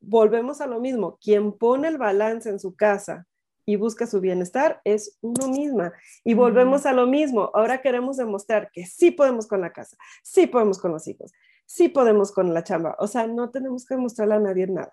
[0.00, 3.26] volvemos a lo mismo, quien pone el balance en su casa
[3.66, 5.92] y busca su bienestar es uno misma.
[6.24, 7.50] Y volvemos a lo mismo.
[7.54, 11.32] Ahora queremos demostrar que sí podemos con la casa, sí podemos con los hijos,
[11.66, 12.96] sí podemos con la chamba.
[12.98, 14.92] O sea, no tenemos que demostrarle a nadie nada.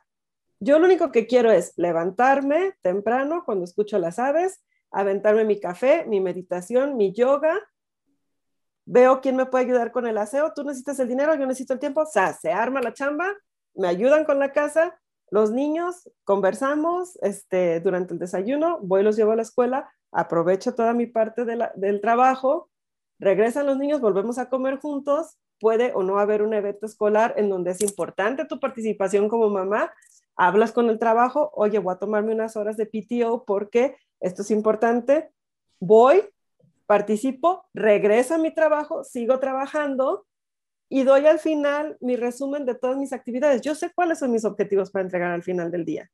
[0.60, 6.06] Yo lo único que quiero es levantarme temprano cuando escucho las aves, aventarme mi café,
[6.08, 7.56] mi meditación, mi yoga.
[8.86, 10.54] Veo quién me puede ayudar con el aseo.
[10.54, 12.02] Tú necesitas el dinero, yo necesito el tiempo.
[12.02, 13.36] O sea, se arma la chamba,
[13.76, 19.34] me ayudan con la casa los niños, conversamos este, durante el desayuno, voy los llevo
[19.34, 22.70] a la escuela, aprovecho toda mi parte del trabajo,
[23.20, 27.50] regresan los niños, volvemos a comer juntos, puede o no haber un evento escolar en
[27.50, 29.92] donde es importante tu participación como mamá,
[30.38, 34.52] hablas con el trabajo, oye, voy a tomarme unas horas de PTO porque esto es
[34.52, 35.32] importante,
[35.80, 36.22] voy,
[36.86, 40.26] participo, regreso a mi trabajo, sigo trabajando
[40.90, 43.62] y doy al final mi resumen de todas mis actividades.
[43.62, 46.10] Yo sé cuáles son mis objetivos para entregar al final del día,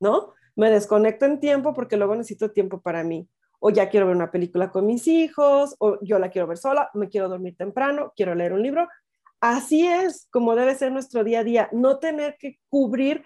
[0.00, 0.34] ¿no?
[0.54, 3.28] Me desconecto en tiempo porque luego necesito tiempo para mí.
[3.58, 6.90] O ya quiero ver una película con mis hijos, o yo la quiero ver sola,
[6.94, 8.88] me quiero dormir temprano, quiero leer un libro.
[9.40, 13.24] Así es como debe ser nuestro día a día, no tener que cubrir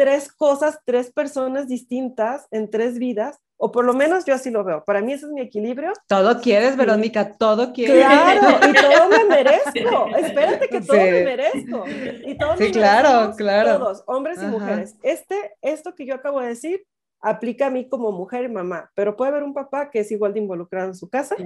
[0.00, 4.64] tres cosas, tres personas distintas en tres vidas, o por lo menos yo así lo
[4.64, 4.82] veo.
[4.82, 5.92] Para mí ese es mi equilibrio.
[6.06, 7.96] Todo quieres, Verónica, todo quieres.
[7.96, 10.06] Claro, y todo me merezco.
[10.16, 11.84] Espérate que todo me merezco.
[12.24, 13.76] Y todos sí, claro, claro.
[13.76, 14.96] Todos, hombres y mujeres.
[15.02, 16.86] Este, esto que yo acabo de decir,
[17.20, 20.32] aplica a mí como mujer y mamá, pero puede haber un papá que es igual
[20.32, 21.36] de involucrado en su casa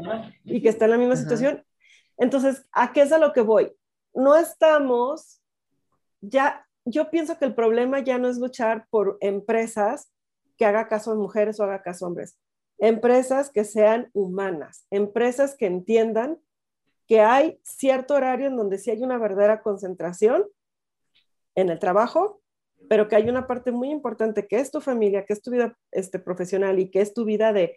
[0.44, 1.64] y que está en la misma situación.
[2.18, 3.72] Entonces, ¿a qué es a lo que voy?
[4.14, 5.40] No estamos,
[6.20, 10.12] ya, yo pienso que el problema ya no es luchar por empresas
[10.56, 12.38] que haga caso a mujeres o haga caso a hombres.
[12.78, 16.38] Empresas que sean humanas, empresas que entiendan
[17.06, 20.44] que hay cierto horario en donde sí hay una verdadera concentración
[21.54, 22.40] en el trabajo,
[22.88, 25.76] pero que hay una parte muy importante que es tu familia, que es tu vida
[25.90, 27.76] este, profesional y que es tu vida de,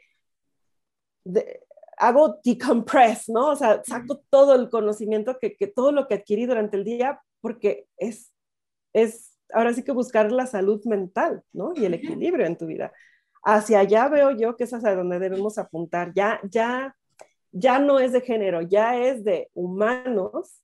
[1.23, 1.61] de
[1.97, 3.49] hago decompress, ¿no?
[3.49, 7.21] O sea, saco todo el conocimiento, que, que todo lo que adquirí durante el día,
[7.41, 8.31] porque es,
[8.93, 11.73] es ahora sí que buscar la salud mental, ¿no?
[11.75, 12.91] Y el equilibrio en tu vida.
[13.43, 16.13] Hacia allá veo yo que es hacia donde debemos apuntar.
[16.13, 16.95] Ya, ya,
[17.51, 20.61] ya no es de género, ya es de humanos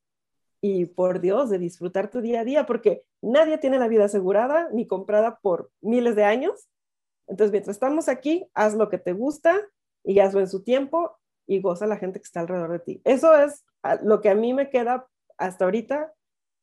[0.61, 4.69] y por Dios, de disfrutar tu día a día, porque nadie tiene la vida asegurada
[4.71, 6.69] ni comprada por miles de años.
[7.27, 9.59] Entonces, mientras estamos aquí, haz lo que te gusta
[10.03, 13.01] y hazlo en su tiempo y goza la gente que está alrededor de ti.
[13.03, 13.65] Eso es
[14.03, 16.13] lo que a mí me queda hasta ahorita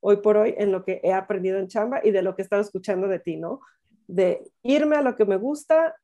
[0.01, 2.44] hoy por hoy en lo que he aprendido en chamba y de lo que he
[2.44, 3.60] estado escuchando de ti, ¿no?
[4.06, 5.94] De irme a lo que me gusta,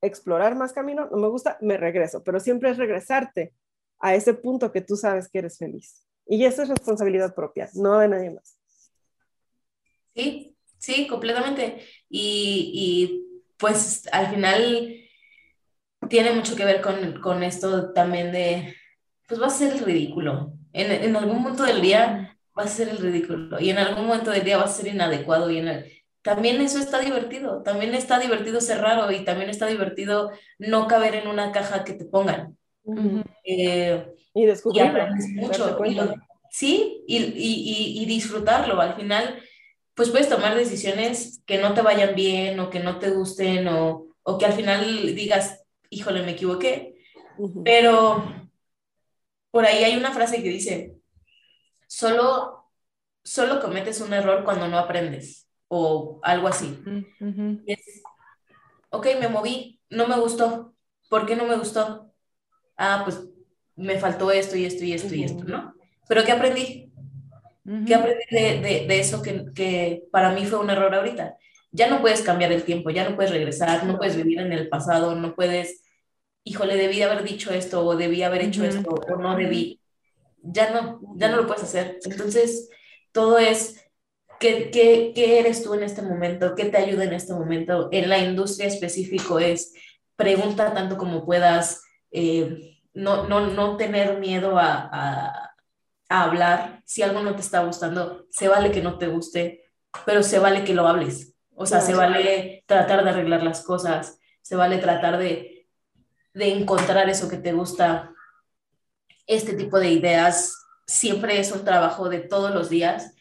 [0.00, 3.52] explorar más camino, no me gusta, me regreso, pero siempre es regresarte
[3.98, 6.06] a ese punto que tú sabes que eres feliz.
[6.26, 8.58] Y esa es responsabilidad propia, no de nadie más.
[10.14, 11.82] Sí, sí, completamente.
[12.08, 14.96] Y, y pues al final
[16.08, 18.74] tiene mucho que ver con, con, esto también de,
[19.28, 20.52] pues vas a ser ridículo.
[20.72, 22.25] En, en, algún momento del día
[22.56, 25.50] vas a ser el ridículo y en algún momento del día vas a ser inadecuado
[25.50, 25.84] y en
[26.22, 31.14] también eso está divertido, también está divertido ser raro y también está divertido no caber
[31.14, 32.56] en una caja que te pongan.
[33.44, 34.04] Eh,
[34.34, 35.06] y descubrirlo.
[35.36, 35.78] mucho.
[36.50, 38.80] sí, y, y, y, disfrutarlo.
[38.80, 39.40] Al final,
[39.94, 44.08] pues puedes tomar decisiones que no te vayan bien o que no te gusten o,
[44.24, 46.96] o que al final digas, híjole, me equivoqué.
[47.64, 48.24] Pero
[49.52, 50.95] por ahí hay una frase que dice,
[51.86, 52.70] solo,
[53.22, 56.78] solo cometes un error cuando no aprendes o algo así.
[58.90, 60.74] ok, me moví, no me gustó.
[61.08, 62.12] ¿Por qué no me gustó?
[62.76, 63.22] Ah, pues
[63.76, 65.74] me faltó esto y esto y esto y esto, ¿no?
[66.08, 66.92] Pero ¿qué aprendí?
[67.86, 71.36] ¿Qué aprendí de, de, de eso que, que, para mí fue un error ahorita?
[71.72, 74.68] Ya no puedes cambiar el tiempo, ya no puedes regresar, no puedes vivir en el
[74.68, 75.82] pasado, no puedes,
[76.44, 79.80] híjole, debí haber dicho esto o debí haber hecho esto o no debí.
[80.46, 81.98] Ya no, ya no lo puedes hacer.
[82.04, 82.68] Entonces,
[83.12, 83.86] todo es
[84.38, 86.54] ¿Qué, qué, qué eres tú en este momento?
[86.54, 87.88] ¿Qué te ayuda en este momento?
[87.90, 89.72] En la industria específico es
[90.14, 95.52] pregunta tanto como puedas, eh, no, no, no tener miedo a, a,
[96.08, 96.82] hablar.
[96.84, 99.64] Si algo no te está gustando, se vale que no te guste,
[100.04, 101.34] pero se vale que lo hables.
[101.54, 105.66] O sea, se vale tratar de arreglar las cosas, se vale tratar de,
[106.34, 108.12] de encontrar eso que te gusta.
[109.26, 113.12] Este tipo de ideas siempre es un trabajo de todos los días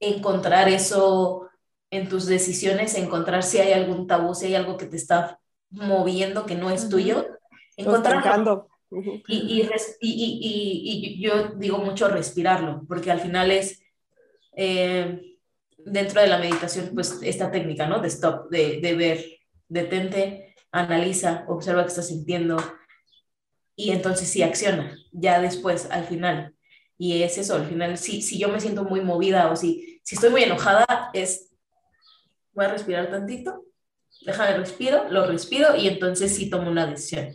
[0.00, 1.48] encontrar eso
[1.90, 5.38] en tus decisiones, encontrar si hay algún tabú, si hay algo que te está
[5.70, 7.26] moviendo que no es tuyo,
[7.76, 8.68] encontrarlo.
[9.26, 9.68] Y, y,
[10.00, 13.82] y, y, yo digo mucho respirarlo, porque al final es,
[14.54, 15.38] eh,
[15.78, 18.00] dentro de la meditación, pues esta técnica, ¿no?
[18.00, 19.24] De stop, de, de ver,
[19.68, 22.56] detente, analiza, observa qué estás sintiendo
[23.84, 26.54] y entonces sí acciona, ya después, al final.
[26.98, 30.16] Y es eso, al final, si, si yo me siento muy movida o si si
[30.16, 31.52] estoy muy enojada, es,
[32.54, 33.64] voy a respirar tantito,
[34.26, 37.30] déjame respiro, lo respiro y entonces sí tomo una decisión.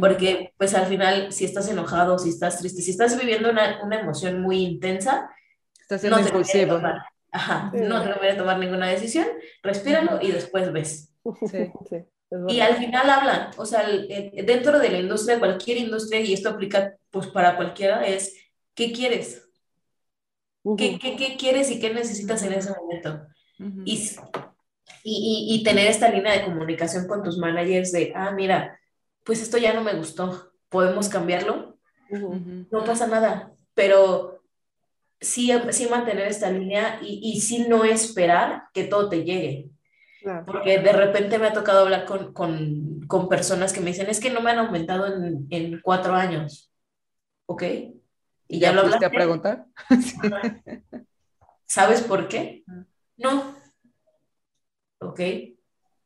[0.00, 4.00] Porque pues al final, si estás enojado, si estás triste, si estás viviendo una, una
[4.00, 5.28] emoción muy intensa,
[5.78, 6.80] estás siendo no impulsivo.
[7.30, 9.26] Ajá, no te voy a tomar ninguna decisión,
[9.62, 11.12] respíralo y después ves.
[11.50, 11.96] Sí, sí.
[12.48, 16.96] Y al final hablan, o sea, dentro de la industria, cualquier industria, y esto aplica
[17.10, 18.34] pues para cualquiera, es,
[18.74, 19.48] ¿qué quieres?
[20.78, 23.26] ¿Qué, qué, qué quieres y qué necesitas en ese momento?
[23.84, 23.94] y,
[25.04, 28.80] y, y, tener esta línea de comunicación con tus managers de, ah, mira,
[29.24, 31.78] pues esto ya no me gustó, ¿podemos cambiarlo?
[32.10, 34.42] No pasa nada, pero
[35.20, 39.71] sí, sí mantener esta línea y, y sí no esperar que todo te llegue.
[40.46, 44.20] Porque de repente me ha tocado hablar con, con, con, personas que me dicen, es
[44.20, 46.70] que no me han aumentado en, en cuatro años.
[47.46, 47.62] ¿Ok?
[48.48, 49.06] ¿Y ya, lo hablaste?
[49.06, 49.66] a preguntar?
[51.66, 52.64] ¿Sabes por qué?
[53.16, 53.56] No.
[54.98, 55.20] Ok.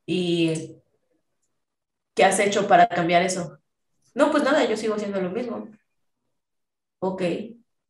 [0.06, 0.76] ¿Y
[2.14, 3.58] qué has hecho para cambiar eso?
[4.14, 5.68] No, pues nada, yo sigo haciendo lo mismo.
[7.00, 7.22] Ok.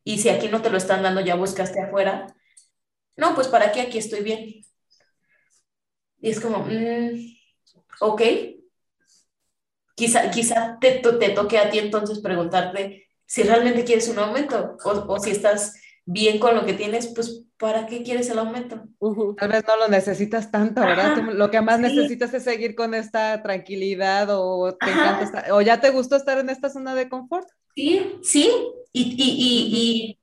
[0.05, 2.27] Y si aquí no te lo están dando, ya buscaste afuera.
[3.16, 4.62] No, pues para qué aquí estoy bien.
[6.21, 7.19] Y es como, mm,
[8.01, 8.23] ok.
[9.95, 14.91] Quizá, quizá te, te toque a ti entonces preguntarte si realmente quieres un aumento o,
[14.91, 15.75] o, si estás
[16.05, 18.85] bien con lo que tienes, pues ¿para qué quieres el aumento?
[19.37, 21.17] Tal vez no lo necesitas tanto, ¿verdad?
[21.33, 25.91] lo que más necesitas es seguir con esta tranquilidad o, te encanta o ya te
[25.91, 27.49] gustó estar en esta zona de confort.
[27.75, 28.51] Sí, sí,
[28.93, 30.19] y, y,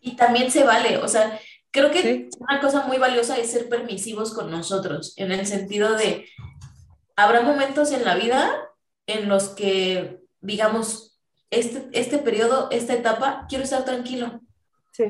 [0.00, 1.38] y, y también se vale, o sea,
[1.70, 6.26] creo que una cosa muy valiosa es ser permisivos con nosotros, en el sentido de,
[7.16, 8.70] habrá momentos en la vida
[9.06, 11.18] en los que, digamos,
[11.50, 14.40] este, este periodo, esta etapa, quiero estar tranquilo.
[14.92, 15.04] Sí.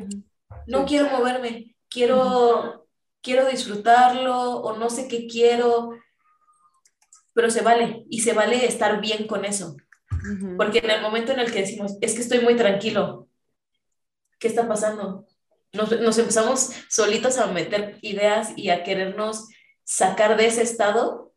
[0.66, 2.86] No quiero moverme, quiero,
[3.22, 5.90] quiero disfrutarlo o no sé qué quiero,
[7.34, 9.76] pero se vale y se vale estar bien con eso.
[10.56, 13.28] Porque en el momento en el que decimos, es que estoy muy tranquilo,
[14.38, 15.26] ¿qué está pasando?
[15.72, 19.48] Nos, nos empezamos solitos a meter ideas y a querernos
[19.84, 21.34] sacar de ese estado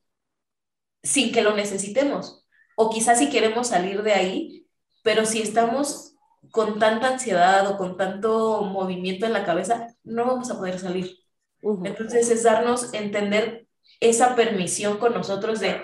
[1.03, 2.45] sin que lo necesitemos.
[2.76, 4.68] O quizás si queremos salir de ahí,
[5.03, 6.16] pero si estamos
[6.52, 11.18] con tanta ansiedad o con tanto movimiento en la cabeza, no vamos a poder salir.
[11.62, 13.68] Entonces es darnos, entender
[13.99, 15.82] esa permisión con nosotros de,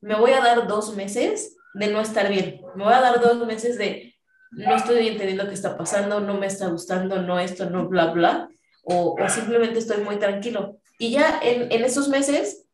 [0.00, 3.46] me voy a dar dos meses de no estar bien, me voy a dar dos
[3.46, 4.13] meses de,
[4.56, 8.48] no estoy entendiendo qué está pasando, no me está gustando, no esto, no bla, bla,
[8.84, 10.78] o, o simplemente estoy muy tranquilo.
[10.98, 12.66] Y ya en, en esos meses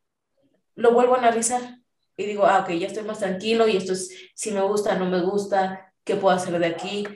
[0.75, 1.81] lo vuelvo a analizar
[2.17, 5.07] y digo, ah, ok, ya estoy más tranquilo y esto es si me gusta, no
[5.07, 7.07] me gusta, qué puedo hacer de aquí.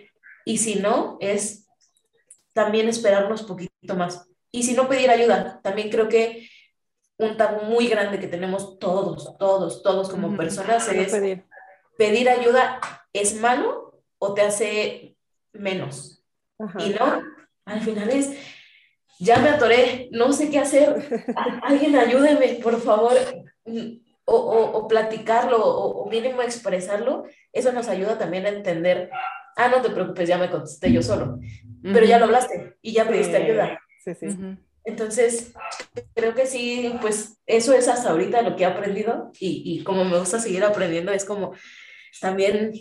[0.47, 1.67] Y si no, es
[2.55, 4.27] también esperarnos poquito más.
[4.51, 5.61] Y si no, pedir ayuda.
[5.63, 6.49] También creo que
[7.19, 11.45] un tabú muy grande que tenemos todos, todos, todos como personas es pedir.
[11.99, 12.29] pedir.
[12.29, 12.81] ayuda
[13.13, 15.17] es malo o te hace
[15.53, 16.23] menos.
[16.79, 17.23] Y no,
[17.65, 18.37] al final es,
[19.19, 21.25] ya me atoré, no sé qué hacer,
[21.63, 23.13] alguien ayúdeme, por favor,
[24.27, 29.11] o, o, platicarlo o, mínimo expresarlo, eso nos ayuda también a entender,
[29.57, 31.39] ah, no te preocupes, ya me contesté yo solo,
[31.83, 33.81] pero ya lo hablaste y ya pediste ayuda.
[34.03, 34.27] Sí, sí.
[34.87, 35.55] Entonces,
[36.15, 40.05] creo que sí, pues eso es hasta ahorita lo que he aprendido y, y como
[40.05, 41.55] me gusta seguir aprendiendo, es como
[42.21, 42.73] también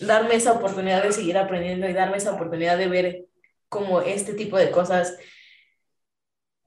[0.00, 3.24] darme esa oportunidad de seguir aprendiendo y darme esa oportunidad de ver
[3.68, 5.16] como este tipo de cosas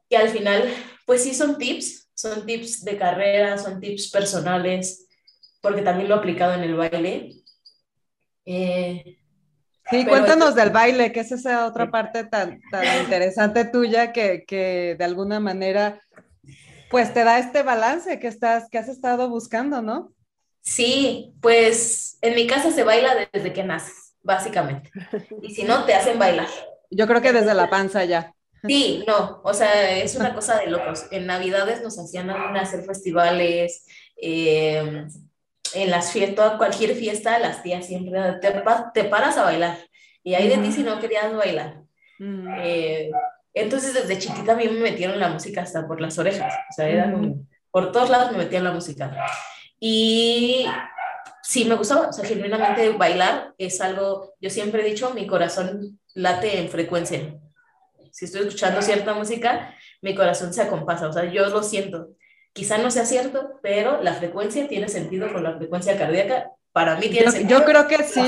[0.09, 0.69] que al final,
[1.05, 5.07] pues sí son tips, son tips de carrera, son tips personales,
[5.61, 7.31] porque también lo he aplicado en el baile.
[8.45, 9.17] Eh,
[9.89, 14.95] sí, cuéntanos del baile, que es esa otra parte tan, tan interesante tuya que, que,
[14.99, 16.01] de alguna manera,
[16.89, 20.11] pues te da este balance que, estás, que has estado buscando, ¿no?
[20.61, 24.91] Sí, pues en mi casa se baila desde que naces, básicamente.
[25.41, 26.47] Y si no, te hacen bailar.
[26.89, 28.33] Yo creo que desde la panza ya.
[28.63, 31.05] Sí, no, o sea, es una cosa de locos.
[31.11, 33.85] En Navidades nos hacían hacer festivales,
[34.17, 35.07] em,
[35.73, 39.77] en las fiestas, cualquier fiesta, las tías siempre te, paras a bailar.
[40.23, 41.81] Y ahí de ti si no querías bailar.
[42.63, 43.09] Eh,
[43.53, 46.53] entonces, desde chiquita a mí me metieron la música hasta por las orejas.
[46.69, 47.11] O sea, era
[47.71, 49.15] por todos lados me metían la música.
[49.81, 50.65] Y
[51.43, 55.99] sí me gustaba, o sea, genuinamente bailar es algo, yo siempre he dicho, mi corazón
[56.13, 57.41] late en frecuencia
[58.11, 62.09] si estoy escuchando cierta música, mi corazón se acompasa, o sea, yo lo siento.
[62.53, 66.51] Quizá no sea cierto, pero la frecuencia tiene sentido con la frecuencia cardíaca.
[66.73, 67.59] Para mí tiene yo, sentido.
[67.59, 68.21] Yo creo que sí.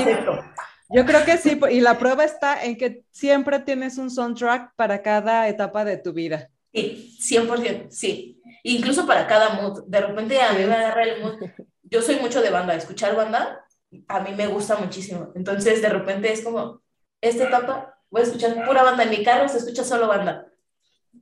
[0.90, 5.02] Yo creo que sí, y la prueba está en que siempre tienes un soundtrack para
[5.02, 6.50] cada etapa de tu vida.
[6.72, 8.33] Sí, 100%, sí.
[8.64, 9.84] Incluso para cada mood.
[9.86, 11.38] De repente a mí me agarra el mood.
[11.82, 13.64] Yo soy mucho de banda, escuchar banda
[14.08, 15.32] a mí me gusta muchísimo.
[15.34, 16.82] Entonces, de repente es como,
[17.20, 20.46] esta etapa voy a escuchar pura banda en mi carro, se escucha solo banda.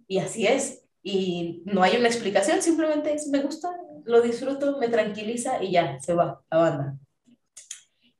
[0.07, 0.85] Y así es.
[1.03, 3.75] Y no hay una explicación, simplemente es me gusta,
[4.05, 6.97] lo disfruto, me tranquiliza y ya, se va la banda.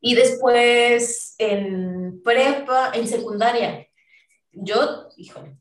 [0.01, 3.87] Y después en prepa, en secundaria,
[4.51, 5.57] yo, híjole,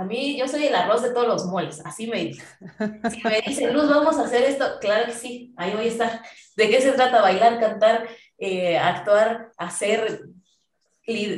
[0.00, 2.46] a mí yo soy el arroz de todos los moles, así me dicen.
[3.10, 6.22] Si me dicen, Luz, vamos a hacer esto, claro que sí, ahí voy a estar.
[6.56, 7.22] ¿De qué se trata?
[7.22, 8.08] Bailar, cantar,
[8.38, 10.22] eh, actuar, hacer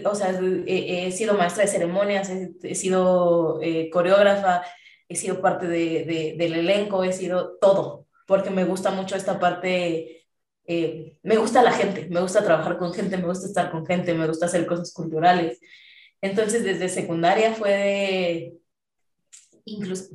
[0.05, 2.31] o sea, he, sido maestra de ceremonias,
[2.63, 4.63] he, sido eh, coreógrafa,
[5.09, 10.27] he sido parte de, del elenco, he sido todo, porque me gusta mucho esta parte,
[10.67, 14.15] eh, me gusta la gente, me gusta trabajar con gente, me gusta estar con gente,
[14.15, 15.59] me gusta hacer cosas culturales.
[16.23, 18.55] Entonces, desde secundaria fue de,
[19.67, 20.15] incluso,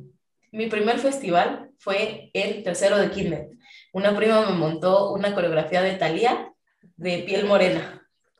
[0.50, 3.50] mi primer festival fue el tercero de kinder.
[3.92, 6.52] Una prima me montó una coreografía de Thalía
[6.96, 7.98] de piel morena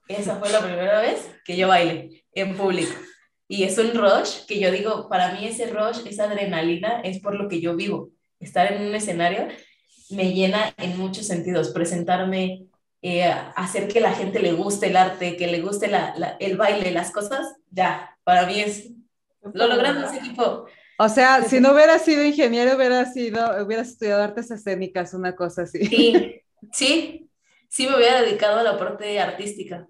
[0.09, 2.93] esa fue la primera vez que yo bailé en público.
[3.47, 7.35] Y es un rush que yo digo, para mí ese rush, esa adrenalina es por
[7.35, 8.11] lo que yo vivo.
[8.41, 9.49] Estar en un escenario
[10.11, 11.71] me llena en muchos sentidos.
[11.71, 12.67] Presentarme,
[13.03, 16.91] eh, hacer que la gente le guste el arte, que le guste la, el baile,
[16.91, 18.91] las cosas, ya, para mí es,
[19.53, 20.67] lo logramos ese equipo.
[21.01, 25.63] O sea, si no hubiera sido ingeniero, hubiera sido, hubieras estudiado artes escénicas, una cosa
[25.63, 25.87] así.
[25.87, 26.43] Sí,
[26.73, 27.31] sí,
[27.69, 29.87] sí me hubiera dedicado a la parte artística.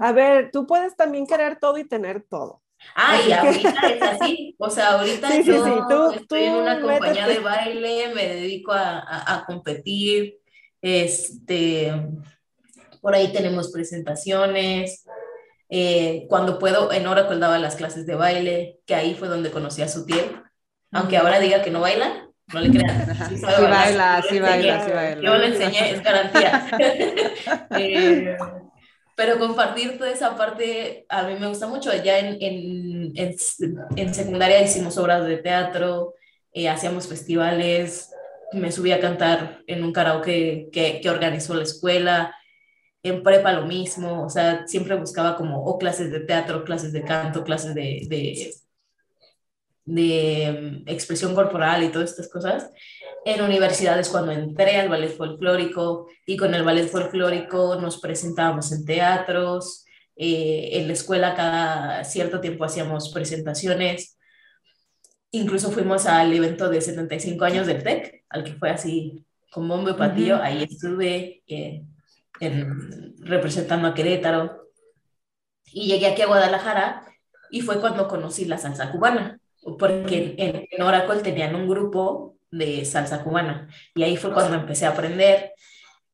[0.00, 2.62] A ver, tú puedes también querer todo y tener todo.
[2.94, 4.56] Ah, y ahorita es así.
[4.58, 10.38] O sea, ahorita yo estoy en una compañía de baile, me dedico a, competir.
[10.86, 11.92] Este,
[13.00, 15.04] por ahí tenemos presentaciones.
[15.68, 19.82] Eh, cuando puedo, en Oracle daba las clases de baile, que ahí fue donde conocí
[19.82, 20.40] a Sutiel.
[20.92, 23.16] Aunque ahora diga que no baila, no le crean.
[23.28, 25.22] Sí, baila, sí baila, sí baila.
[25.22, 26.68] Yo le enseñé, es garantía.
[27.76, 28.36] eh,
[29.16, 31.90] pero compartir toda esa parte a mí me gusta mucho.
[32.04, 36.14] Ya en, en, en, secundaria hicimos obras de teatro,
[36.52, 38.12] eh, hacíamos festivales,
[38.52, 42.34] me subí a cantar en un karaoke que, organizó la escuela.
[43.02, 47.04] en prepa lo mismo, o sea, siempre buscaba como o clases de teatro, clases de
[47.04, 48.52] canto, clases de, de,
[49.84, 52.70] de mm, expresión corporal y todas estas cosas.
[53.24, 58.84] En universidades cuando entré al ballet folclórico y con el ballet folclórico nos presentábamos en
[58.84, 59.84] teatros,
[60.16, 64.15] eh, en la escuela cada cierto tiempo hacíamos presentaciones,
[65.38, 69.90] incluso fuimos al evento de 75 años del TEC, al que fue así con bombo
[69.90, 71.82] y patillo, ahí estuve eh,
[73.20, 74.70] representando a Querétaro.
[75.72, 77.06] Y llegué aquí a Guadalajara
[77.50, 79.40] y fue cuando conocí la salsa cubana,
[79.78, 83.68] porque en, en Oracle tenían un grupo de salsa cubana.
[83.94, 85.52] Y ahí fue cuando empecé a aprender.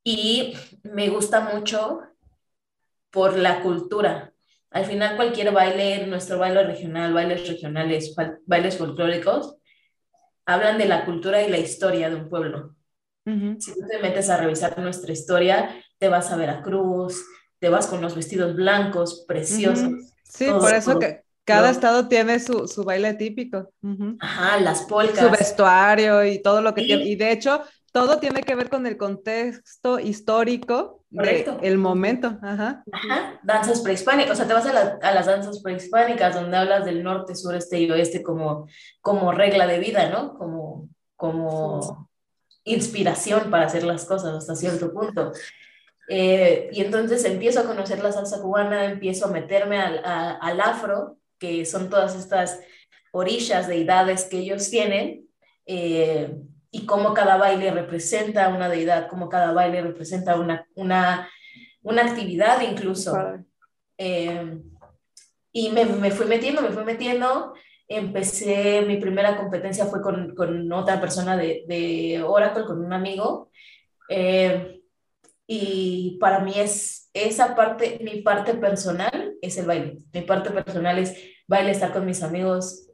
[0.05, 2.01] Y me gusta mucho
[3.11, 4.32] por la cultura.
[4.73, 8.15] Al final cualquier baile, nuestro baile regional, bailes regionales,
[8.47, 9.57] bailes folclóricos,
[10.47, 12.75] hablan de la cultura y la historia de un pueblo.
[13.59, 17.23] Si tú te metes a revisar nuestra historia, te vas a Veracruz,
[17.59, 19.93] te vas con los vestidos blancos, preciosos.
[20.25, 23.71] Sí, por eso que cada estado tiene su, su baile típico.
[24.21, 25.19] Ajá, las polcas.
[25.19, 27.05] Su vestuario y todo lo que tiene.
[27.05, 27.63] Y de hecho,
[27.93, 32.39] todo tiene que ver con el contexto histórico del momento.
[32.43, 32.83] Ajá.
[32.91, 33.41] Ajá.
[33.43, 37.35] Danzas prehispánicas, o sea, te vas a, a, las danzas prehispánicas donde hablas del norte,
[37.35, 38.67] sureste y oeste como,
[39.01, 40.35] como regla de vida, ¿no?
[40.35, 42.09] Como, como
[42.65, 45.33] inspiración para hacer las cosas hasta cierto punto.
[46.09, 51.19] Eh, y entonces empiezo a conocer la salsa cubana, empiezo a meterme al, al afro,
[51.39, 52.61] que son todas estas
[53.13, 55.29] orillas, deidades que ellos tienen,
[55.67, 56.35] eh,
[56.75, 61.29] y cómo cada baile representa una deidad, cómo cada baile representa una, una,
[61.83, 63.15] una actividad incluso.
[63.99, 64.59] Eh,
[65.53, 67.53] y me, me, fui metiendo, me fui metiendo.
[67.87, 73.51] Empecé, mi primera competencia fue con, con otra persona de, de, Oracle, con un amigo.
[74.09, 74.81] Eh,
[75.47, 79.99] y para mí es esa parte, mi parte personal es el baile.
[80.11, 81.15] Mi parte personal es
[81.47, 82.89] baile, estar con mis amigos,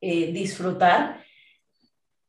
[0.00, 1.22] eh, disfrutar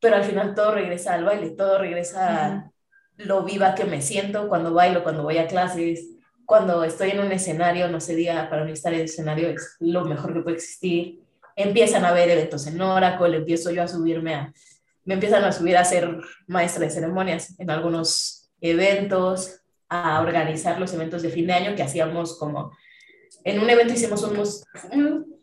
[0.04, 2.72] pero al final todo regresa al baile, todo regresa a
[3.16, 6.10] lo viva que me siento cuando bailo, cuando voy a clases,
[6.46, 9.78] cuando estoy en un escenario, no sé, día para mí estar en el escenario es
[9.80, 11.22] lo mejor que puede existir.
[11.56, 14.54] Empiezan a haber eventos en Oracle, empiezo yo a subirme a,
[15.06, 16.18] me empiezan a subir a ser
[16.48, 21.84] maestra de ceremonias en algunos eventos, a organizar los eventos de fin de año que
[21.84, 22.76] hacíamos como,
[23.46, 25.34] en un evento hicimos unos, un,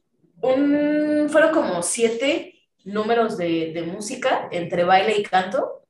[0.42, 2.49] un fueron como siete
[2.85, 5.82] números de, de, música entre baile y canto.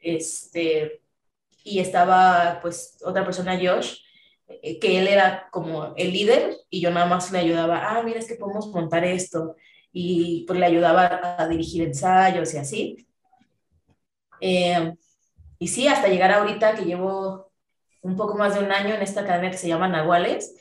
[0.00, 1.02] Este,
[1.64, 3.98] y estaba pues otra persona, Josh,
[4.46, 8.18] eh, que él era como el líder y yo nada más le ayudaba, ah, mira,
[8.18, 9.56] es que podemos montar esto.
[9.92, 13.08] Y pues le ayudaba a dirigir ensayos y así.
[14.40, 14.94] Eh,
[15.58, 17.52] y sí, hasta llegar ahorita que llevo
[18.02, 20.54] un poco más de un año en esta academia que se llama Nahuales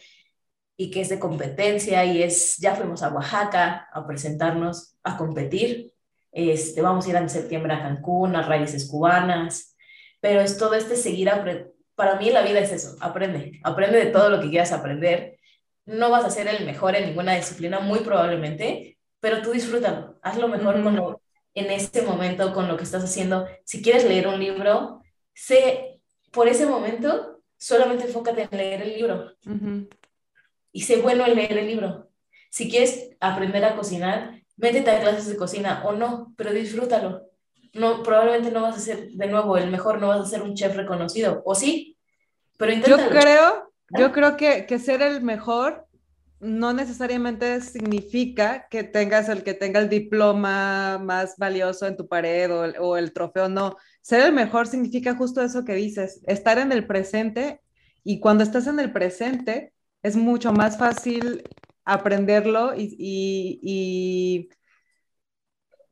[0.77, 5.91] y que es de competencia y es, ya fuimos a Oaxaca a presentarnos, a competir,
[6.31, 9.75] este, vamos a ir en septiembre a Cancún, a Raíces Cubanas,
[10.19, 11.29] pero es todo este seguir,
[11.95, 15.37] para mí la vida es eso, aprende, aprende de todo lo que quieras aprender,
[15.85, 20.37] no vas a ser el mejor en ninguna disciplina, muy probablemente, pero tú disfrútalo, haz
[20.37, 21.17] lo mejor con
[21.55, 23.47] en este momento con lo que estás haciendo.
[23.63, 25.01] Si quieres leer un libro,
[25.33, 26.01] sé,
[26.31, 29.33] por ese momento, solamente enfócate en leer el libro.
[30.71, 32.09] Y sé bueno en leer el libro.
[32.49, 37.27] Si quieres aprender a cocinar, métete a clases de cocina o no, pero disfrútalo.
[37.73, 40.53] No, probablemente no vas a ser de nuevo el mejor, no vas a ser un
[40.53, 41.97] chef reconocido, o sí,
[42.57, 43.03] pero inténtalo.
[43.03, 45.85] Yo creo, yo creo que, que ser el mejor
[46.39, 52.51] no necesariamente significa que tengas el que tenga el diploma más valioso en tu pared
[52.53, 53.75] o el, o el, trofeo, no.
[54.01, 57.61] Ser el mejor significa justo eso que dices, estar en el presente
[58.03, 59.73] y cuando estás en el presente,
[60.03, 61.43] es mucho más fácil
[61.85, 64.49] aprenderlo y,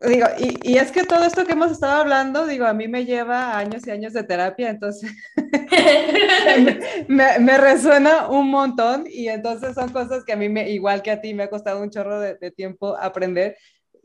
[0.02, 3.58] digo, y, es que todo esto que hemos estado hablando, digo, a mí me lleva
[3.58, 5.12] años y años de terapia, entonces
[7.08, 11.22] me, resuena un montón y entonces son cosas que a mí, me, igual que a
[11.22, 13.58] ti, me ha costado un chorro de, tiempo aprender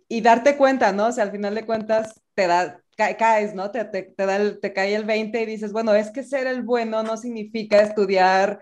[0.08, 1.08] y darte cuenta, ¿no?
[1.08, 3.70] O sea, al final de cuentas te da, caes, ¿no?
[3.70, 7.02] Te, te, da te cae el 20 y dices, bueno, es que ser el bueno
[7.02, 8.60] no significa estudiar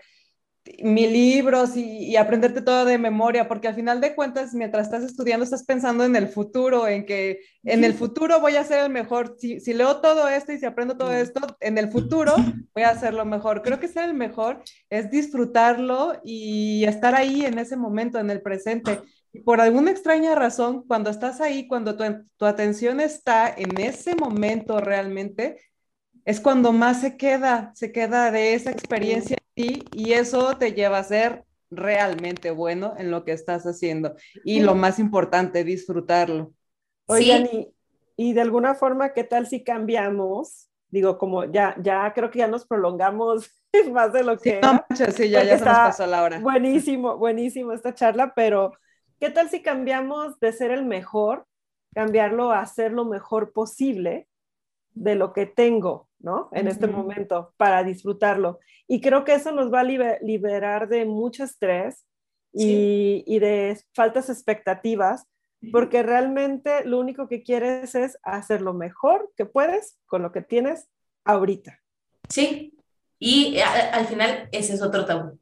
[0.83, 5.45] mil libros y, aprenderte todo de memoria, porque al final de cuentas, mientras estás estudiando,
[5.45, 9.37] estás pensando en el futuro, en que en el futuro voy a ser el mejor.
[9.39, 12.35] Si, si leo todo esto y si aprendo todo esto, en el futuro
[12.75, 13.63] voy a hacerlo mejor.
[13.63, 18.41] Creo que ser el mejor es disfrutarlo y estar ahí en ese momento, en el
[18.41, 19.01] presente.
[19.33, 22.05] Y por alguna extraña razón, cuando estás ahí, cuando tu,
[22.37, 25.59] tu atención está en ese momento realmente,
[26.25, 30.99] es cuando más se queda, se queda de esa experiencia ti y eso te lleva
[30.99, 34.15] a ser realmente bueno en lo que estás haciendo.
[34.45, 36.53] Y lo más importante, disfrutarlo.
[37.07, 37.49] Oigan,
[38.17, 40.69] y, de alguna forma, ¿qué tal si cambiamos?
[40.89, 43.51] Digo, como ya, ya creo que ya nos prolongamos
[43.93, 44.61] más de lo que...
[44.95, 46.39] Sí, sí ya, ya se nos pasó la hora.
[46.39, 48.73] Buenísimo, buenísimo esta charla, pero
[49.19, 51.47] ¿qué tal si cambiamos de ser el mejor,
[51.95, 54.29] cambiarlo a ser lo mejor posible
[54.93, 56.49] de lo que tengo, ¿no?
[56.53, 58.59] En este momento, para disfrutarlo.
[58.89, 62.05] Y creo que eso nos va a liberar de mucho estrés
[62.53, 65.27] y, y, de faltas expectativas,
[65.71, 70.41] porque realmente lo único que quieres es hacer lo mejor que puedes con lo que
[70.41, 70.89] tienes
[71.25, 71.79] ahorita.
[72.29, 72.75] Sí,
[73.19, 75.39] y al final ese es otro tabú.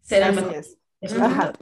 [0.00, 1.54] Será mejor.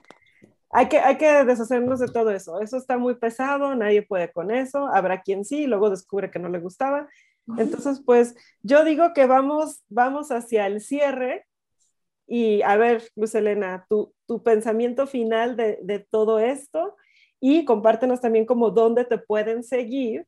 [0.74, 2.60] Hay que, hay que deshacernos de todo eso.
[2.60, 4.86] Eso está muy pesado, nadie puede con eso.
[4.86, 7.08] Habrá quien sí, luego descubre que no le gustaba.
[7.58, 11.46] Entonces, pues yo digo que vamos, vamos hacia el cierre.
[12.26, 16.96] Y a ver, Luz Elena, tu, tu pensamiento final de, de, todo esto
[17.40, 20.26] y compártenos también como dónde te pueden seguir.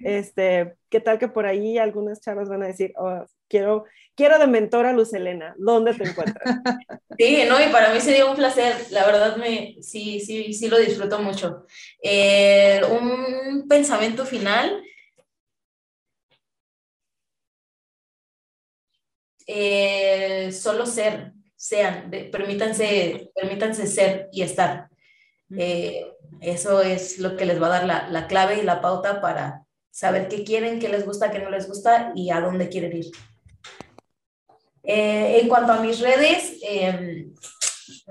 [0.00, 3.84] Este, ¿qué tal que por ahí algunas chavas van a decir, oh, quiero,
[4.14, 6.44] quiero de mentora Luz Elena, ¿dónde te encuentras?
[7.16, 10.78] Sí, no, y para mí sería un placer, la verdad me, sí, sí, sí lo
[10.78, 11.64] disfruto mucho.
[12.02, 14.82] Eh, un pensamiento final,
[19.46, 24.88] Eh, solo ser, sean, permítanse, permítanse ser y estar.
[25.56, 26.06] Eh,
[26.40, 29.64] eso es lo que les va a dar la, la, clave y la pauta para
[29.90, 33.06] saber qué quieren, qué les gusta, qué no les gusta y a dónde quieren ir.
[34.82, 37.34] Eh, en cuanto a mis redes, em,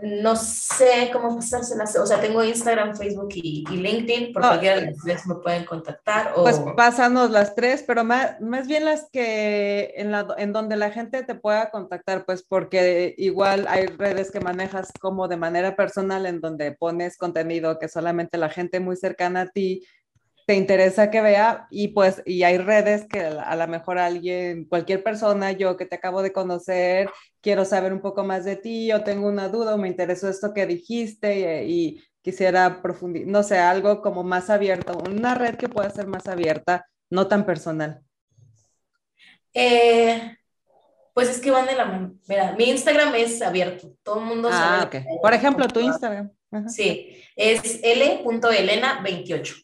[0.01, 4.85] no sé cómo pasárselas, o sea, tengo Instagram, Facebook y, LinkedIn, por ah, cualquiera de
[4.87, 6.33] las tres me pueden contactar.
[6.35, 10.91] Pues pásanos las tres, pero más, más bien las que en, la, en donde la
[10.91, 16.25] gente te pueda contactar, pues porque igual hay redes que manejas como de manera personal
[16.25, 19.83] en donde pones contenido que solamente la gente muy cercana a ti
[20.45, 25.03] te interesa que vea y pues y hay redes que a lo mejor alguien, cualquier
[25.03, 27.09] persona, yo que te acabo de conocer,
[27.41, 30.53] quiero saber un poco más de ti, yo tengo una duda o me interesó esto
[30.53, 35.89] que dijiste y, quisiera profundizar, no sé, algo como más abierto, una red que pueda
[35.89, 38.01] ser más abierta, no tan personal.
[39.53, 40.37] Eh,
[41.13, 44.87] pues es que van de la Mira, mi Instagram es abierto, todo el mundo ah,
[44.89, 45.05] sabe.
[45.21, 46.31] Por ejemplo, tu Instagram.
[46.69, 49.62] Sí, es l.elena28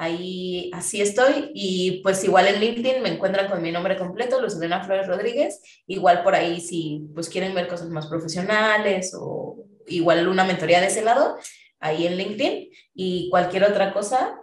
[0.00, 4.56] ahí así estoy y pues igual en LinkedIn me encuentran con mi nombre completo, Luz
[4.56, 10.26] Elena Flores Rodríguez, igual por ahí si pues quieren ver cosas más profesionales o igual
[10.26, 11.36] una mentoría de ese lado,
[11.80, 14.40] ahí en LinkedIn y cualquier otra cosa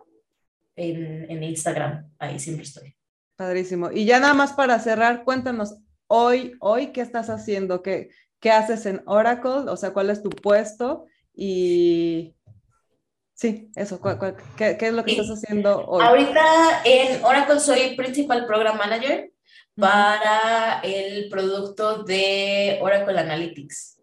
[0.76, 2.96] en, en Instagram, ahí siempre estoy.
[3.36, 3.90] Padrísimo.
[3.92, 5.76] Y ya nada más para cerrar, cuéntanos
[6.06, 7.82] hoy, hoy, ¿qué estás haciendo?
[7.82, 8.10] ¿Qué,
[8.40, 9.72] qué haces en Oracle?
[9.72, 11.08] O sea, ¿cuál es tu puesto?
[11.34, 12.37] Y
[13.38, 14.02] Sí, eso,
[14.58, 16.04] qué, es lo que estás haciendo hoy?
[16.04, 19.32] Ahorita en Oracle soy Principal Program Manager
[19.76, 24.00] para el producto de Oracle Analytics.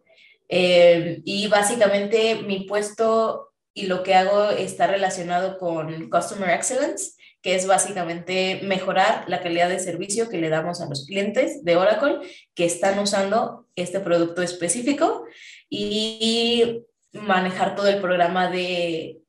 [0.48, 7.56] Eh, y básicamente mi puesto y lo que hago está relacionado con Customer Excellence, que
[7.56, 12.20] es básicamente mejorar la calidad de servicio que le damos a los clientes de Oracle
[12.54, 15.26] que están usando este producto específico
[15.68, 16.84] y
[17.14, 19.23] manejar todo el programa de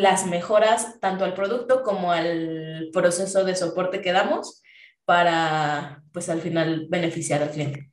[0.00, 4.62] las mejoras tanto al producto como al proceso de soporte que damos
[5.04, 7.90] para, pues al final, beneficiar al cliente.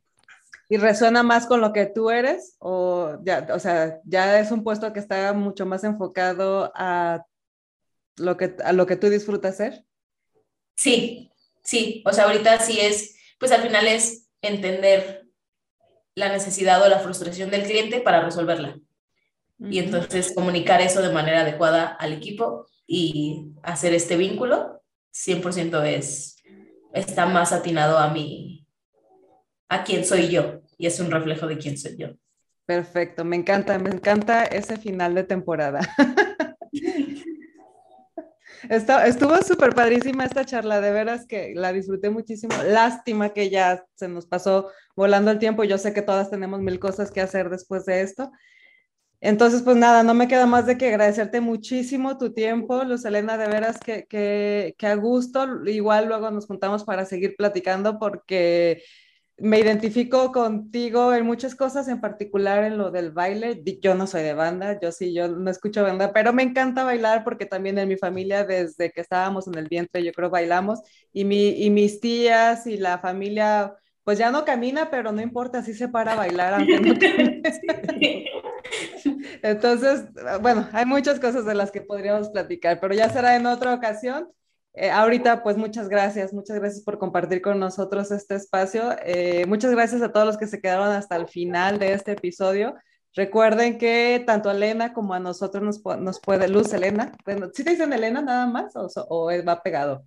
[0.70, 2.56] ¿Y resuena más con lo que tú eres?
[2.60, 7.26] O, ya, o sea, ya es un puesto que está mucho más enfocado a
[8.18, 9.86] lo que, a lo que tú disfrutas hacer?
[10.76, 11.32] Sí,
[11.64, 12.04] sí.
[12.06, 15.28] O sea, ahorita sí es, pues al final es entender
[16.16, 18.80] la necesidad o la frustración del cliente para resolverla
[19.60, 24.82] y entonces comunicar eso de manera adecuada al equipo y hacer este vínculo
[25.14, 26.38] 100% es
[26.94, 28.68] está más atinado a mí
[29.70, 32.10] a quién soy yo y es un reflejo de quién soy yo.
[32.66, 35.82] Perfecto, me encanta, me encanta ese final de temporada.
[38.70, 42.54] estuvo súper padrísima esta charla, de veras que la disfruté muchísimo.
[42.64, 45.64] Lástima que ya se nos pasó volando el tiempo.
[45.64, 48.32] Yo sé que todas tenemos mil cosas que hacer después de esto,
[49.26, 53.38] entonces, pues nada, no me queda más de que agradecerte muchísimo tu tiempo, Luz Elena,
[53.38, 55.66] de veras que, que, que, a gusto.
[55.66, 58.84] Igual luego nos juntamos para seguir platicando porque
[59.38, 63.64] me identifico contigo en muchas cosas, en particular en lo del baile.
[63.82, 67.24] Yo no soy de banda, yo sí, yo no escucho banda, pero me encanta bailar
[67.24, 70.82] porque también en mi familia, desde que estábamos en el vientre, yo creo bailamos,
[71.14, 73.74] y, mi, y mis tías y la familia
[74.04, 76.94] pues ya no camina, pero no importa, así se para a bailar aunque no
[79.42, 80.06] Entonces,
[80.42, 84.30] bueno, hay muchas cosas de las que podríamos platicar, pero ya será en otra ocasión.
[84.76, 88.96] Eh, ahorita, pues muchas gracias, muchas gracias por compartir con nosotros este espacio.
[89.06, 92.76] Eh, muchas gracias a todos los que se quedaron hasta el final de este episodio.
[93.16, 97.12] Recuerden que tanto a Elena como a nosotros nos, nos puede, Luz, Elena,
[97.54, 100.04] ¿sí te dicen Elena nada más o, o va pegado?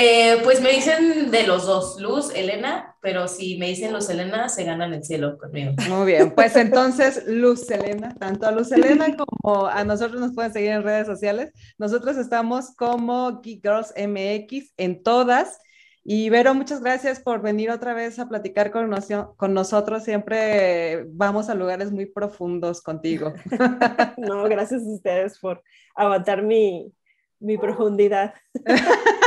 [0.00, 4.48] Eh, pues me dicen de los dos, Luz, Elena, pero si me dicen Luz Elena,
[4.48, 5.72] se ganan el cielo conmigo.
[5.88, 10.52] Muy bien, pues entonces Luz Elena, tanto a Luz Elena como a nosotros nos pueden
[10.52, 11.52] seguir en redes sociales.
[11.78, 15.58] Nosotros estamos como Geek Girls MX en todas.
[16.04, 18.88] Y Vero, muchas gracias por venir otra vez a platicar con,
[19.36, 20.04] con nosotros.
[20.04, 23.34] Siempre vamos a lugares muy profundos contigo.
[24.16, 25.60] No, gracias a ustedes por
[25.96, 26.92] aguantar mi,
[27.40, 28.32] mi profundidad.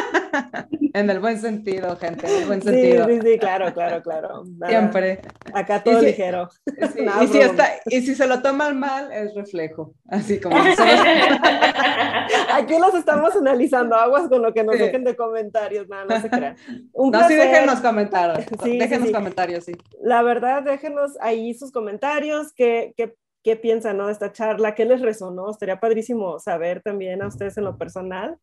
[0.93, 3.05] en el buen sentido, gente, en el buen sentido.
[3.07, 4.43] Sí, sí, claro, claro, claro.
[4.67, 5.21] Siempre.
[5.53, 6.49] Acá todo ligero.
[7.21, 9.93] y, si está, y si se lo toman mal, es reflejo.
[10.07, 10.55] Así como.
[12.53, 16.29] Aquí los estamos analizando, aguas con lo que nos dejen de comentarios, nada, no se
[16.29, 16.55] crean.
[16.93, 18.45] Un no, sí, déjenos comentarios.
[18.63, 19.73] Sí, déjenos comentarios, sí.
[20.01, 24.07] La verdad, déjenos ahí sus comentarios, qué, qué, qué piensan ¿no?
[24.07, 25.49] de esta charla, qué les resonó.
[25.49, 28.37] Estaría padrísimo saber también a ustedes en lo personal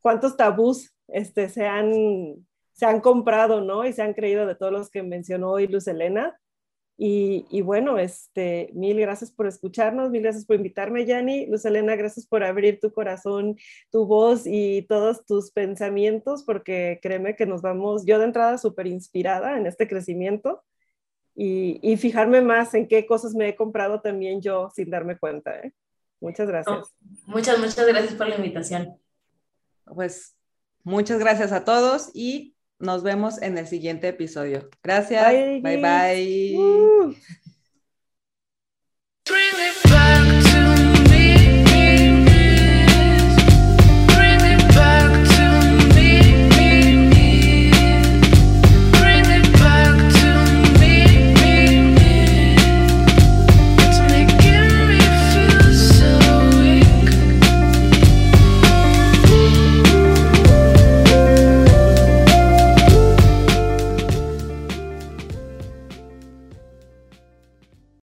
[0.00, 3.84] cuántos tabús este, se, han, se han comprado, ¿no?
[3.84, 6.38] Y se han creído de todos los que mencionó hoy Luz Elena.
[7.00, 11.46] Y, y, bueno, este, mil gracias por escucharnos, mil gracias por invitarme, Yanni.
[11.46, 13.56] Luz Elena, gracias por abrir tu corazón,
[13.92, 18.88] tu voz y todos tus pensamientos, porque créeme que nos vamos, yo de entrada súper
[18.88, 20.64] inspirada en este crecimiento
[21.36, 25.56] y, y, fijarme más en qué cosas me he comprado también yo sin darme cuenta.
[25.60, 25.72] ¿eh?
[26.20, 26.96] Muchas gracias.
[27.26, 28.98] muchas, muchas gracias por la invitación
[29.94, 30.36] pues
[30.84, 34.68] muchas gracias a todos y nos vemos en el siguiente episodio.
[34.82, 35.32] Gracias.
[35.62, 37.16] Bye bye.